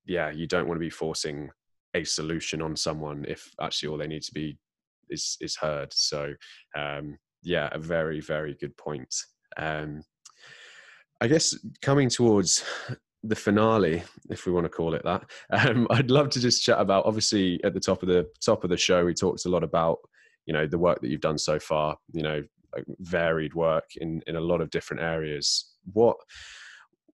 yeah, 0.06 0.30
you 0.30 0.46
don't 0.46 0.68
want 0.68 0.76
to 0.76 0.84
be 0.84 0.90
forcing 0.90 1.50
a 1.94 2.04
solution 2.04 2.60
on 2.60 2.76
someone 2.76 3.24
if 3.28 3.54
actually 3.60 3.88
all 3.88 3.98
they 3.98 4.06
need 4.06 4.22
to 4.22 4.34
be 4.34 4.58
is 5.10 5.36
is 5.40 5.56
heard. 5.56 5.92
So 5.92 6.34
um, 6.76 7.18
yeah, 7.42 7.68
a 7.72 7.78
very 7.78 8.20
very 8.20 8.54
good 8.54 8.76
point. 8.76 9.14
Um, 9.56 10.02
I 11.20 11.28
guess 11.28 11.56
coming 11.80 12.08
towards 12.08 12.64
the 13.24 13.34
finale, 13.34 14.02
if 14.30 14.46
we 14.46 14.52
want 14.52 14.64
to 14.64 14.70
call 14.70 14.94
it 14.94 15.02
that. 15.04 15.24
Um, 15.50 15.86
I'd 15.90 16.10
love 16.10 16.28
to 16.30 16.40
just 16.40 16.62
chat 16.62 16.78
about. 16.78 17.06
Obviously, 17.06 17.62
at 17.64 17.74
the 17.74 17.80
top 17.80 18.02
of 18.02 18.08
the 18.08 18.28
top 18.44 18.64
of 18.64 18.70
the 18.70 18.76
show, 18.76 19.04
we 19.04 19.14
talked 19.14 19.46
a 19.46 19.50
lot 19.50 19.64
about 19.64 19.98
you 20.46 20.52
know 20.52 20.66
the 20.66 20.78
work 20.78 21.00
that 21.00 21.08
you've 21.08 21.20
done 21.20 21.38
so 21.38 21.58
far. 21.58 21.96
You 22.12 22.22
know, 22.22 22.42
varied 23.00 23.54
work 23.54 23.90
in 23.96 24.22
in 24.26 24.36
a 24.36 24.40
lot 24.40 24.60
of 24.60 24.70
different 24.70 25.02
areas. 25.02 25.74
What 25.92 26.16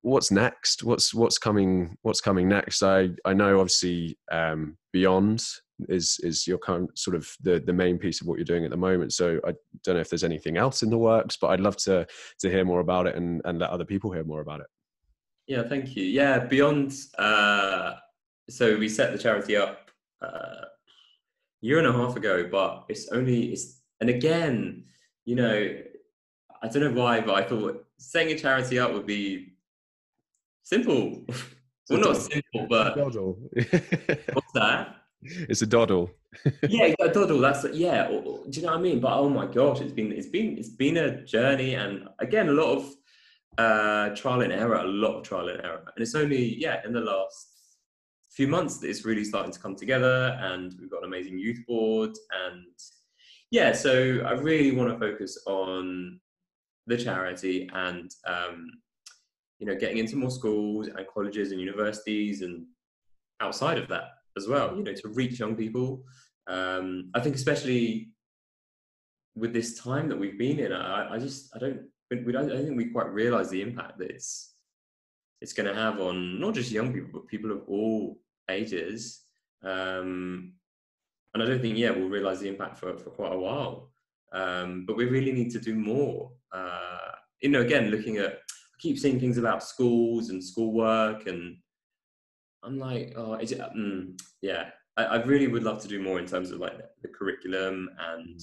what's 0.02 0.30
next? 0.30 0.82
What's 0.82 1.14
what's 1.14 1.38
coming? 1.38 1.96
What's 2.02 2.20
coming 2.20 2.48
next? 2.48 2.82
I 2.82 3.10
I 3.24 3.32
know 3.32 3.60
obviously 3.60 4.18
um, 4.32 4.76
beyond 4.92 5.44
is 5.88 6.18
is 6.22 6.46
your 6.46 6.58
kind 6.58 6.88
of 6.88 6.98
sort 6.98 7.16
of 7.16 7.28
the 7.40 7.60
the 7.60 7.72
main 7.72 7.98
piece 7.98 8.20
of 8.20 8.26
what 8.26 8.36
you're 8.36 8.44
doing 8.44 8.64
at 8.64 8.70
the 8.70 8.76
moment. 8.76 9.12
So 9.12 9.40
I 9.46 9.52
don't 9.84 9.94
know 9.94 10.00
if 10.00 10.10
there's 10.10 10.24
anything 10.24 10.56
else 10.56 10.82
in 10.82 10.90
the 10.90 10.98
works, 10.98 11.36
but 11.40 11.48
I'd 11.48 11.60
love 11.60 11.76
to 11.78 12.06
to 12.40 12.50
hear 12.50 12.64
more 12.64 12.80
about 12.80 13.06
it 13.06 13.14
and 13.14 13.40
and 13.44 13.58
let 13.60 13.70
other 13.70 13.84
people 13.84 14.12
hear 14.12 14.24
more 14.24 14.40
about 14.40 14.60
it. 14.60 14.66
Yeah, 15.50 15.64
thank 15.64 15.96
you. 15.96 16.04
Yeah, 16.04 16.38
beyond. 16.38 16.94
Uh, 17.18 17.94
so 18.48 18.78
we 18.78 18.88
set 18.88 19.10
the 19.10 19.18
charity 19.18 19.56
up 19.56 19.90
uh, 20.22 20.26
a 20.26 20.68
year 21.60 21.78
and 21.78 21.88
a 21.88 21.92
half 21.92 22.14
ago, 22.14 22.48
but 22.48 22.84
it's 22.88 23.08
only 23.08 23.52
it's 23.52 23.80
and 24.00 24.08
again, 24.08 24.84
you 25.24 25.34
know, 25.34 25.76
I 26.62 26.68
don't 26.68 26.84
know 26.84 27.00
why, 27.00 27.20
but 27.20 27.34
I 27.34 27.42
thought 27.42 27.84
setting 27.98 28.32
a 28.32 28.38
charity 28.38 28.78
up 28.78 28.92
would 28.92 29.06
be 29.06 29.54
simple. 30.62 31.26
well, 31.90 32.00
not 32.00 32.16
simple, 32.16 32.68
but 32.68 32.96
what's 32.96 34.52
that? 34.54 34.98
It's 35.22 35.62
a 35.62 35.66
doddle. 35.66 36.12
yeah, 36.62 36.94
a 37.00 37.08
doddle. 37.08 37.40
That's 37.40 37.66
yeah. 37.72 38.06
do 38.06 38.46
you 38.52 38.62
know 38.62 38.68
what 38.68 38.78
I 38.78 38.82
mean? 38.82 39.00
But 39.00 39.18
oh 39.18 39.28
my 39.28 39.46
gosh, 39.46 39.80
it's 39.80 39.92
been 39.92 40.12
it's 40.12 40.28
been 40.28 40.58
it's 40.58 40.68
been 40.68 40.96
a 40.96 41.24
journey, 41.24 41.74
and 41.74 42.08
again, 42.20 42.50
a 42.50 42.52
lot 42.52 42.76
of 42.76 42.94
uh, 43.60 44.14
trial 44.14 44.40
and 44.40 44.52
error, 44.52 44.76
a 44.76 44.86
lot 45.04 45.16
of 45.16 45.22
trial 45.22 45.48
and 45.48 45.60
error. 45.64 45.84
And 45.94 46.02
it's 46.02 46.14
only, 46.14 46.44
yeah, 46.64 46.80
in 46.86 46.92
the 46.92 47.00
last 47.00 47.48
few 48.30 48.48
months 48.48 48.78
that 48.78 48.88
it's 48.88 49.04
really 49.04 49.24
starting 49.24 49.52
to 49.52 49.60
come 49.60 49.76
together 49.76 50.38
and 50.40 50.74
we've 50.78 50.90
got 50.90 51.02
an 51.02 51.08
amazing 51.12 51.38
youth 51.38 51.60
board. 51.66 52.12
And 52.46 52.74
yeah, 53.50 53.72
so 53.72 54.22
I 54.26 54.32
really 54.32 54.72
want 54.72 54.88
to 54.90 54.98
focus 54.98 55.32
on 55.46 56.20
the 56.86 56.96
charity 56.96 57.68
and, 57.74 58.10
um, 58.26 58.70
you 59.58 59.66
know, 59.66 59.76
getting 59.76 59.98
into 59.98 60.16
more 60.16 60.30
schools 60.30 60.86
and 60.86 61.06
colleges 61.12 61.52
and 61.52 61.60
universities 61.60 62.40
and 62.42 62.64
outside 63.40 63.78
of 63.78 63.88
that 63.88 64.04
as 64.38 64.48
well, 64.48 64.74
you 64.76 64.82
know, 64.84 64.94
to 64.94 65.08
reach 65.08 65.38
young 65.38 65.54
people. 65.54 66.02
Um, 66.46 67.10
I 67.14 67.20
think 67.20 67.34
especially 67.34 68.10
with 69.34 69.52
this 69.52 69.78
time 69.78 70.08
that 70.08 70.18
we've 70.18 70.38
been 70.38 70.58
in, 70.60 70.72
I, 70.72 71.14
I 71.14 71.18
just, 71.18 71.54
I 71.54 71.58
don't 71.58 71.82
we 72.10 72.32
don't, 72.32 72.50
I 72.50 72.54
don't 72.54 72.64
think 72.64 72.76
we 72.76 72.86
quite 72.86 73.12
realize 73.12 73.50
the 73.50 73.62
impact 73.62 73.98
that 73.98 74.10
it's 74.10 74.54
it's 75.40 75.52
going 75.52 75.66
to 75.66 75.74
have 75.74 76.00
on 76.00 76.38
not 76.38 76.54
just 76.54 76.70
young 76.70 76.92
people 76.92 77.10
but 77.12 77.28
people 77.28 77.50
of 77.50 77.62
all 77.66 78.18
ages. 78.50 79.22
Um, 79.62 80.54
and 81.32 81.42
I 81.42 81.46
don't 81.46 81.60
think 81.60 81.78
yeah 81.78 81.90
we'll 81.90 82.08
realize 82.08 82.40
the 82.40 82.48
impact 82.48 82.78
for 82.78 82.96
for 82.98 83.10
quite 83.10 83.32
a 83.32 83.38
while. 83.38 83.90
Um, 84.32 84.84
but 84.86 84.96
we 84.96 85.06
really 85.06 85.32
need 85.32 85.50
to 85.52 85.60
do 85.60 85.74
more. 85.74 86.30
Uh, 86.52 87.12
you 87.40 87.48
know, 87.48 87.62
again, 87.62 87.90
looking 87.90 88.18
at 88.18 88.32
I 88.32 88.76
keep 88.78 88.98
seeing 88.98 89.18
things 89.18 89.38
about 89.38 89.62
schools 89.62 90.30
and 90.30 90.42
schoolwork, 90.42 91.26
and 91.26 91.56
I'm 92.62 92.78
like, 92.78 93.14
oh, 93.16 93.34
it? 93.34 93.58
Mm, 93.76 94.20
yeah, 94.42 94.70
I, 94.96 95.04
I, 95.04 95.22
really 95.24 95.46
would 95.48 95.64
love 95.64 95.80
to 95.82 95.88
do 95.88 96.02
more 96.02 96.18
in 96.18 96.26
terms 96.26 96.50
of 96.50 96.60
like 96.60 96.78
the 97.02 97.08
curriculum, 97.08 97.88
and 97.98 98.40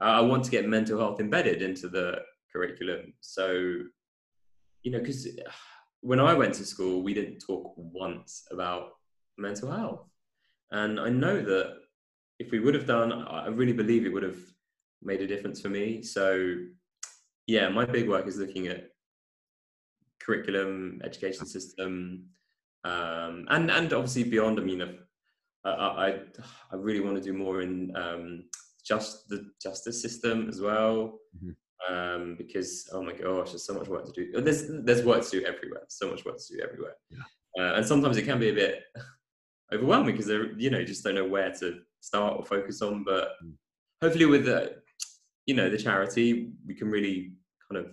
I 0.00 0.20
want 0.20 0.44
to 0.44 0.50
get 0.50 0.68
mental 0.68 0.98
health 0.98 1.20
embedded 1.20 1.62
into 1.62 1.88
the 1.88 2.20
curriculum. 2.58 3.12
So, 3.20 3.52
you 4.82 4.90
know, 4.90 4.98
because 4.98 5.28
when 6.00 6.20
I 6.20 6.34
went 6.34 6.54
to 6.54 6.64
school, 6.64 7.02
we 7.02 7.14
didn't 7.14 7.38
talk 7.38 7.72
once 7.76 8.46
about 8.50 8.90
mental 9.36 9.70
health. 9.70 10.06
And 10.70 11.00
I 11.00 11.08
know 11.08 11.40
that 11.40 11.74
if 12.38 12.50
we 12.50 12.60
would 12.60 12.74
have 12.74 12.86
done, 12.86 13.12
I 13.12 13.48
really 13.48 13.72
believe 13.72 14.04
it 14.04 14.12
would 14.12 14.22
have 14.22 14.38
made 15.02 15.20
a 15.22 15.26
difference 15.26 15.60
for 15.60 15.68
me. 15.68 16.02
So 16.02 16.54
yeah, 17.46 17.68
my 17.68 17.84
big 17.84 18.08
work 18.08 18.26
is 18.26 18.36
looking 18.36 18.66
at 18.68 18.90
curriculum, 20.20 21.00
education 21.04 21.46
system, 21.46 22.26
um, 22.84 23.46
and 23.48 23.70
and 23.70 23.92
obviously 23.92 24.24
beyond. 24.24 24.60
I 24.60 24.62
mean, 24.62 24.82
I 25.64 25.70
I, 25.70 26.08
I 26.72 26.76
really 26.76 27.00
want 27.00 27.16
to 27.16 27.22
do 27.22 27.32
more 27.32 27.62
in 27.62 27.96
um, 27.96 28.44
just 28.84 29.28
the 29.28 29.50
justice 29.62 30.00
system 30.00 30.48
as 30.48 30.60
well. 30.60 31.18
Mm-hmm. 31.36 31.50
Um, 31.88 32.34
because 32.36 32.88
oh 32.92 33.02
my 33.02 33.12
gosh, 33.12 33.50
there's 33.50 33.64
so 33.64 33.74
much 33.74 33.88
work 33.88 34.04
to 34.06 34.12
do. 34.12 34.40
There's 34.40 34.66
there's 34.84 35.04
work 35.04 35.24
to 35.24 35.30
do 35.30 35.46
everywhere. 35.46 35.82
So 35.88 36.10
much 36.10 36.24
work 36.24 36.36
to 36.36 36.56
do 36.56 36.62
everywhere, 36.62 36.94
yeah. 37.10 37.18
uh, 37.58 37.76
and 37.76 37.86
sometimes 37.86 38.16
it 38.16 38.22
can 38.22 38.38
be 38.38 38.50
a 38.50 38.54
bit 38.54 38.82
overwhelming 39.72 40.14
because 40.14 40.26
they 40.26 40.38
you 40.58 40.70
know 40.70 40.84
just 40.84 41.04
don't 41.04 41.14
know 41.14 41.26
where 41.26 41.52
to 41.60 41.80
start 42.00 42.34
or 42.36 42.44
focus 42.44 42.82
on. 42.82 43.04
But 43.04 43.30
mm. 43.44 43.52
hopefully, 44.02 44.26
with 44.26 44.44
the 44.44 44.76
you 45.46 45.54
know 45.54 45.70
the 45.70 45.78
charity, 45.78 46.52
we 46.66 46.74
can 46.74 46.90
really 46.90 47.32
kind 47.70 47.84
of 47.84 47.92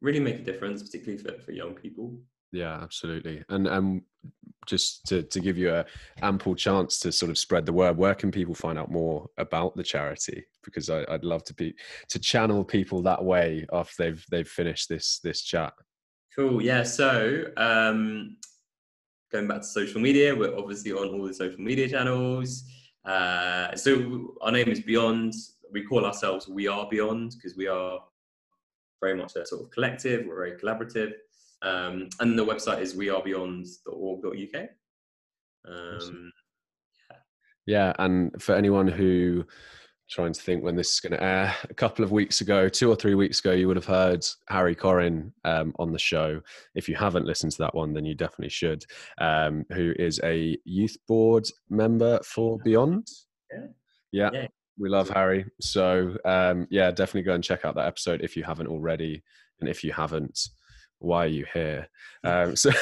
really 0.00 0.20
make 0.20 0.40
a 0.40 0.44
difference, 0.44 0.82
particularly 0.82 1.22
for, 1.22 1.40
for 1.40 1.52
young 1.52 1.74
people. 1.74 2.18
Yeah, 2.52 2.80
absolutely. 2.82 3.44
And 3.48 3.68
um, 3.68 4.02
just 4.66 5.06
to, 5.06 5.22
to 5.22 5.40
give 5.40 5.56
you 5.56 5.74
a 5.74 5.84
ample 6.22 6.54
chance 6.54 6.98
to 7.00 7.12
sort 7.12 7.30
of 7.30 7.38
spread 7.38 7.66
the 7.66 7.72
word, 7.72 7.96
where 7.96 8.14
can 8.14 8.30
people 8.30 8.54
find 8.54 8.78
out 8.78 8.90
more 8.90 9.26
about 9.38 9.76
the 9.76 9.82
charity? 9.82 10.44
Because 10.64 10.90
I, 10.90 11.04
would 11.08 11.24
love 11.24 11.44
to 11.44 11.54
be 11.54 11.74
to 12.10 12.18
channel 12.18 12.64
people 12.64 13.02
that 13.02 13.24
way 13.24 13.66
after 13.72 13.94
they've 13.98 14.24
they've 14.30 14.48
finished 14.48 14.88
this 14.88 15.20
this 15.22 15.42
chat. 15.42 15.72
Cool. 16.34 16.62
Yeah. 16.62 16.82
So 16.82 17.44
um, 17.56 18.36
going 19.32 19.48
back 19.48 19.58
to 19.58 19.66
social 19.66 20.00
media, 20.00 20.34
we're 20.34 20.56
obviously 20.56 20.92
on 20.92 21.08
all 21.08 21.26
the 21.26 21.34
social 21.34 21.60
media 21.60 21.88
channels. 21.88 22.64
Uh, 23.04 23.74
so 23.74 24.34
our 24.42 24.52
name 24.52 24.68
is 24.68 24.80
Beyond. 24.80 25.32
We 25.72 25.84
call 25.84 26.04
ourselves 26.04 26.48
We 26.48 26.68
Are 26.68 26.86
Beyond 26.88 27.34
because 27.36 27.56
we 27.56 27.66
are 27.66 28.00
very 29.00 29.16
much 29.16 29.36
a 29.36 29.46
sort 29.46 29.62
of 29.62 29.70
collective. 29.70 30.26
We're 30.26 30.36
very 30.36 30.58
collaborative. 30.58 31.12
Um, 31.62 32.08
and 32.20 32.38
the 32.38 32.44
website 32.44 32.80
is 32.80 32.94
wearebeyond.org.uk. 32.94 34.68
Um, 35.68 36.32
yeah. 37.10 37.16
yeah, 37.66 37.92
and 37.98 38.40
for 38.40 38.54
anyone 38.54 38.88
who 38.88 39.44
trying 40.08 40.32
to 40.32 40.40
think 40.40 40.64
when 40.64 40.76
this 40.76 40.92
is 40.92 41.00
going 41.00 41.12
to 41.12 41.22
air. 41.22 41.54
A 41.68 41.74
couple 41.74 42.04
of 42.04 42.12
weeks 42.12 42.40
ago, 42.40 42.68
two 42.68 42.90
or 42.90 42.96
three 42.96 43.14
weeks 43.14 43.40
ago, 43.40 43.52
you 43.52 43.66
would 43.68 43.76
have 43.76 43.84
heard 43.84 44.24
Harry 44.48 44.74
Corrin 44.74 45.32
um, 45.44 45.74
on 45.78 45.92
the 45.92 45.98
show. 45.98 46.40
If 46.74 46.88
you 46.88 46.96
haven't 46.96 47.26
listened 47.26 47.52
to 47.52 47.58
that 47.58 47.74
one, 47.74 47.92
then 47.92 48.04
you 48.04 48.14
definitely 48.14 48.48
should. 48.48 48.84
Um, 49.18 49.64
who 49.72 49.92
is 49.98 50.20
a 50.24 50.56
youth 50.64 50.96
board 51.06 51.46
member 51.68 52.20
for 52.24 52.58
Beyond? 52.64 53.06
Yeah. 53.52 53.66
yeah. 54.12 54.30
yeah. 54.32 54.46
We 54.78 54.88
love 54.88 55.10
Harry. 55.10 55.44
So, 55.60 56.16
um, 56.24 56.66
yeah, 56.70 56.90
definitely 56.90 57.22
go 57.22 57.34
and 57.34 57.44
check 57.44 57.64
out 57.64 57.74
that 57.74 57.86
episode 57.86 58.22
if 58.22 58.36
you 58.36 58.44
haven't 58.44 58.68
already. 58.68 59.22
And 59.60 59.68
if 59.68 59.82
you 59.82 59.92
haven't, 59.92 60.38
why 60.98 61.24
are 61.24 61.28
you 61.28 61.46
here? 61.52 61.88
Um, 62.24 62.56
so 62.56 62.70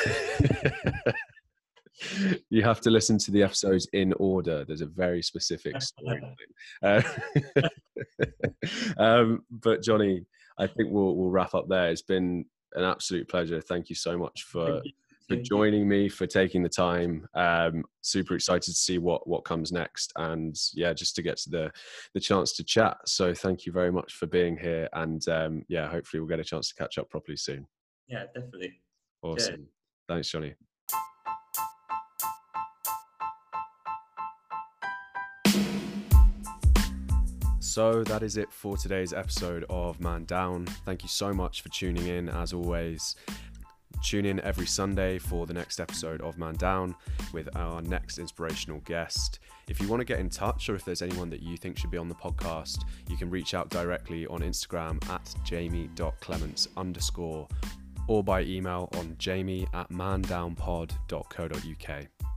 you 2.50 2.62
have 2.62 2.80
to 2.82 2.90
listen 2.90 3.18
to 3.18 3.30
the 3.30 3.42
episodes 3.42 3.88
in 3.92 4.12
order. 4.14 4.64
There's 4.64 4.80
a 4.80 4.86
very 4.86 5.22
specific 5.22 5.76
storyline. 5.76 6.34
Uh, 6.82 7.02
um, 8.98 9.44
but 9.50 9.82
Jonny, 9.82 10.24
I 10.58 10.66
think 10.66 10.90
we'll 10.90 11.16
we'll 11.16 11.30
wrap 11.30 11.54
up 11.54 11.68
there. 11.68 11.90
It's 11.90 12.02
been 12.02 12.44
an 12.74 12.84
absolute 12.84 13.28
pleasure. 13.28 13.60
Thank 13.60 13.88
you 13.88 13.96
so 13.96 14.18
much 14.18 14.44
for 14.44 14.82
for 15.28 15.36
joining 15.36 15.88
me, 15.88 16.08
for 16.08 16.26
taking 16.26 16.62
the 16.62 16.68
time. 16.68 17.26
Um, 17.34 17.84
super 18.00 18.34
excited 18.34 18.62
to 18.62 18.72
see 18.72 18.98
what 18.98 19.26
what 19.26 19.44
comes 19.44 19.72
next, 19.72 20.12
and 20.16 20.56
yeah, 20.74 20.92
just 20.92 21.16
to 21.16 21.22
get 21.22 21.36
to 21.38 21.50
the 21.50 21.72
the 22.14 22.20
chance 22.20 22.52
to 22.54 22.64
chat. 22.64 22.98
So 23.06 23.34
thank 23.34 23.66
you 23.66 23.72
very 23.72 23.90
much 23.90 24.14
for 24.14 24.26
being 24.26 24.56
here, 24.56 24.88
and 24.92 25.26
um, 25.28 25.64
yeah, 25.68 25.88
hopefully 25.88 26.20
we'll 26.20 26.28
get 26.28 26.40
a 26.40 26.44
chance 26.44 26.68
to 26.68 26.74
catch 26.74 26.98
up 26.98 27.10
properly 27.10 27.36
soon. 27.36 27.66
Yeah, 28.08 28.24
definitely. 28.34 28.80
Awesome. 29.22 29.66
Thanks, 30.08 30.28
Jonny. 30.28 30.54
So 37.60 38.02
that 38.04 38.22
is 38.22 38.38
it 38.38 38.50
for 38.50 38.78
today's 38.78 39.12
episode 39.12 39.66
of 39.68 40.00
Man 40.00 40.24
Down. 40.24 40.64
Thank 40.86 41.02
you 41.02 41.10
so 41.10 41.34
much 41.34 41.60
for 41.60 41.68
tuning 41.68 42.06
in, 42.06 42.28
as 42.30 42.54
always. 42.54 43.16
Tune 44.02 44.24
in 44.24 44.40
every 44.40 44.66
Sunday 44.66 45.18
for 45.18 45.46
the 45.46 45.52
next 45.52 45.78
episode 45.78 46.22
of 46.22 46.38
Man 46.38 46.54
Down 46.54 46.94
with 47.34 47.54
our 47.54 47.82
next 47.82 48.18
inspirational 48.18 48.80
guest. 48.86 49.40
If 49.68 49.78
you 49.78 49.88
want 49.88 50.00
to 50.00 50.04
get 50.04 50.20
in 50.20 50.30
touch 50.30 50.70
or 50.70 50.74
if 50.74 50.86
there's 50.86 51.02
anyone 51.02 51.28
that 51.28 51.42
you 51.42 51.56
think 51.58 51.76
should 51.76 51.90
be 51.90 51.98
on 51.98 52.08
the 52.08 52.14
podcast, 52.14 52.78
you 53.10 53.16
can 53.18 53.28
reach 53.28 53.52
out 53.52 53.68
directly 53.68 54.26
on 54.28 54.40
Instagram 54.40 55.06
at 55.10 55.34
jamie.clements 55.44 56.68
underscore 56.76 57.46
or 58.08 58.24
by 58.24 58.42
email 58.42 58.88
on 58.96 59.14
jamie 59.18 59.68
at 59.72 59.88
mandownpod.co.uk. 59.90 62.35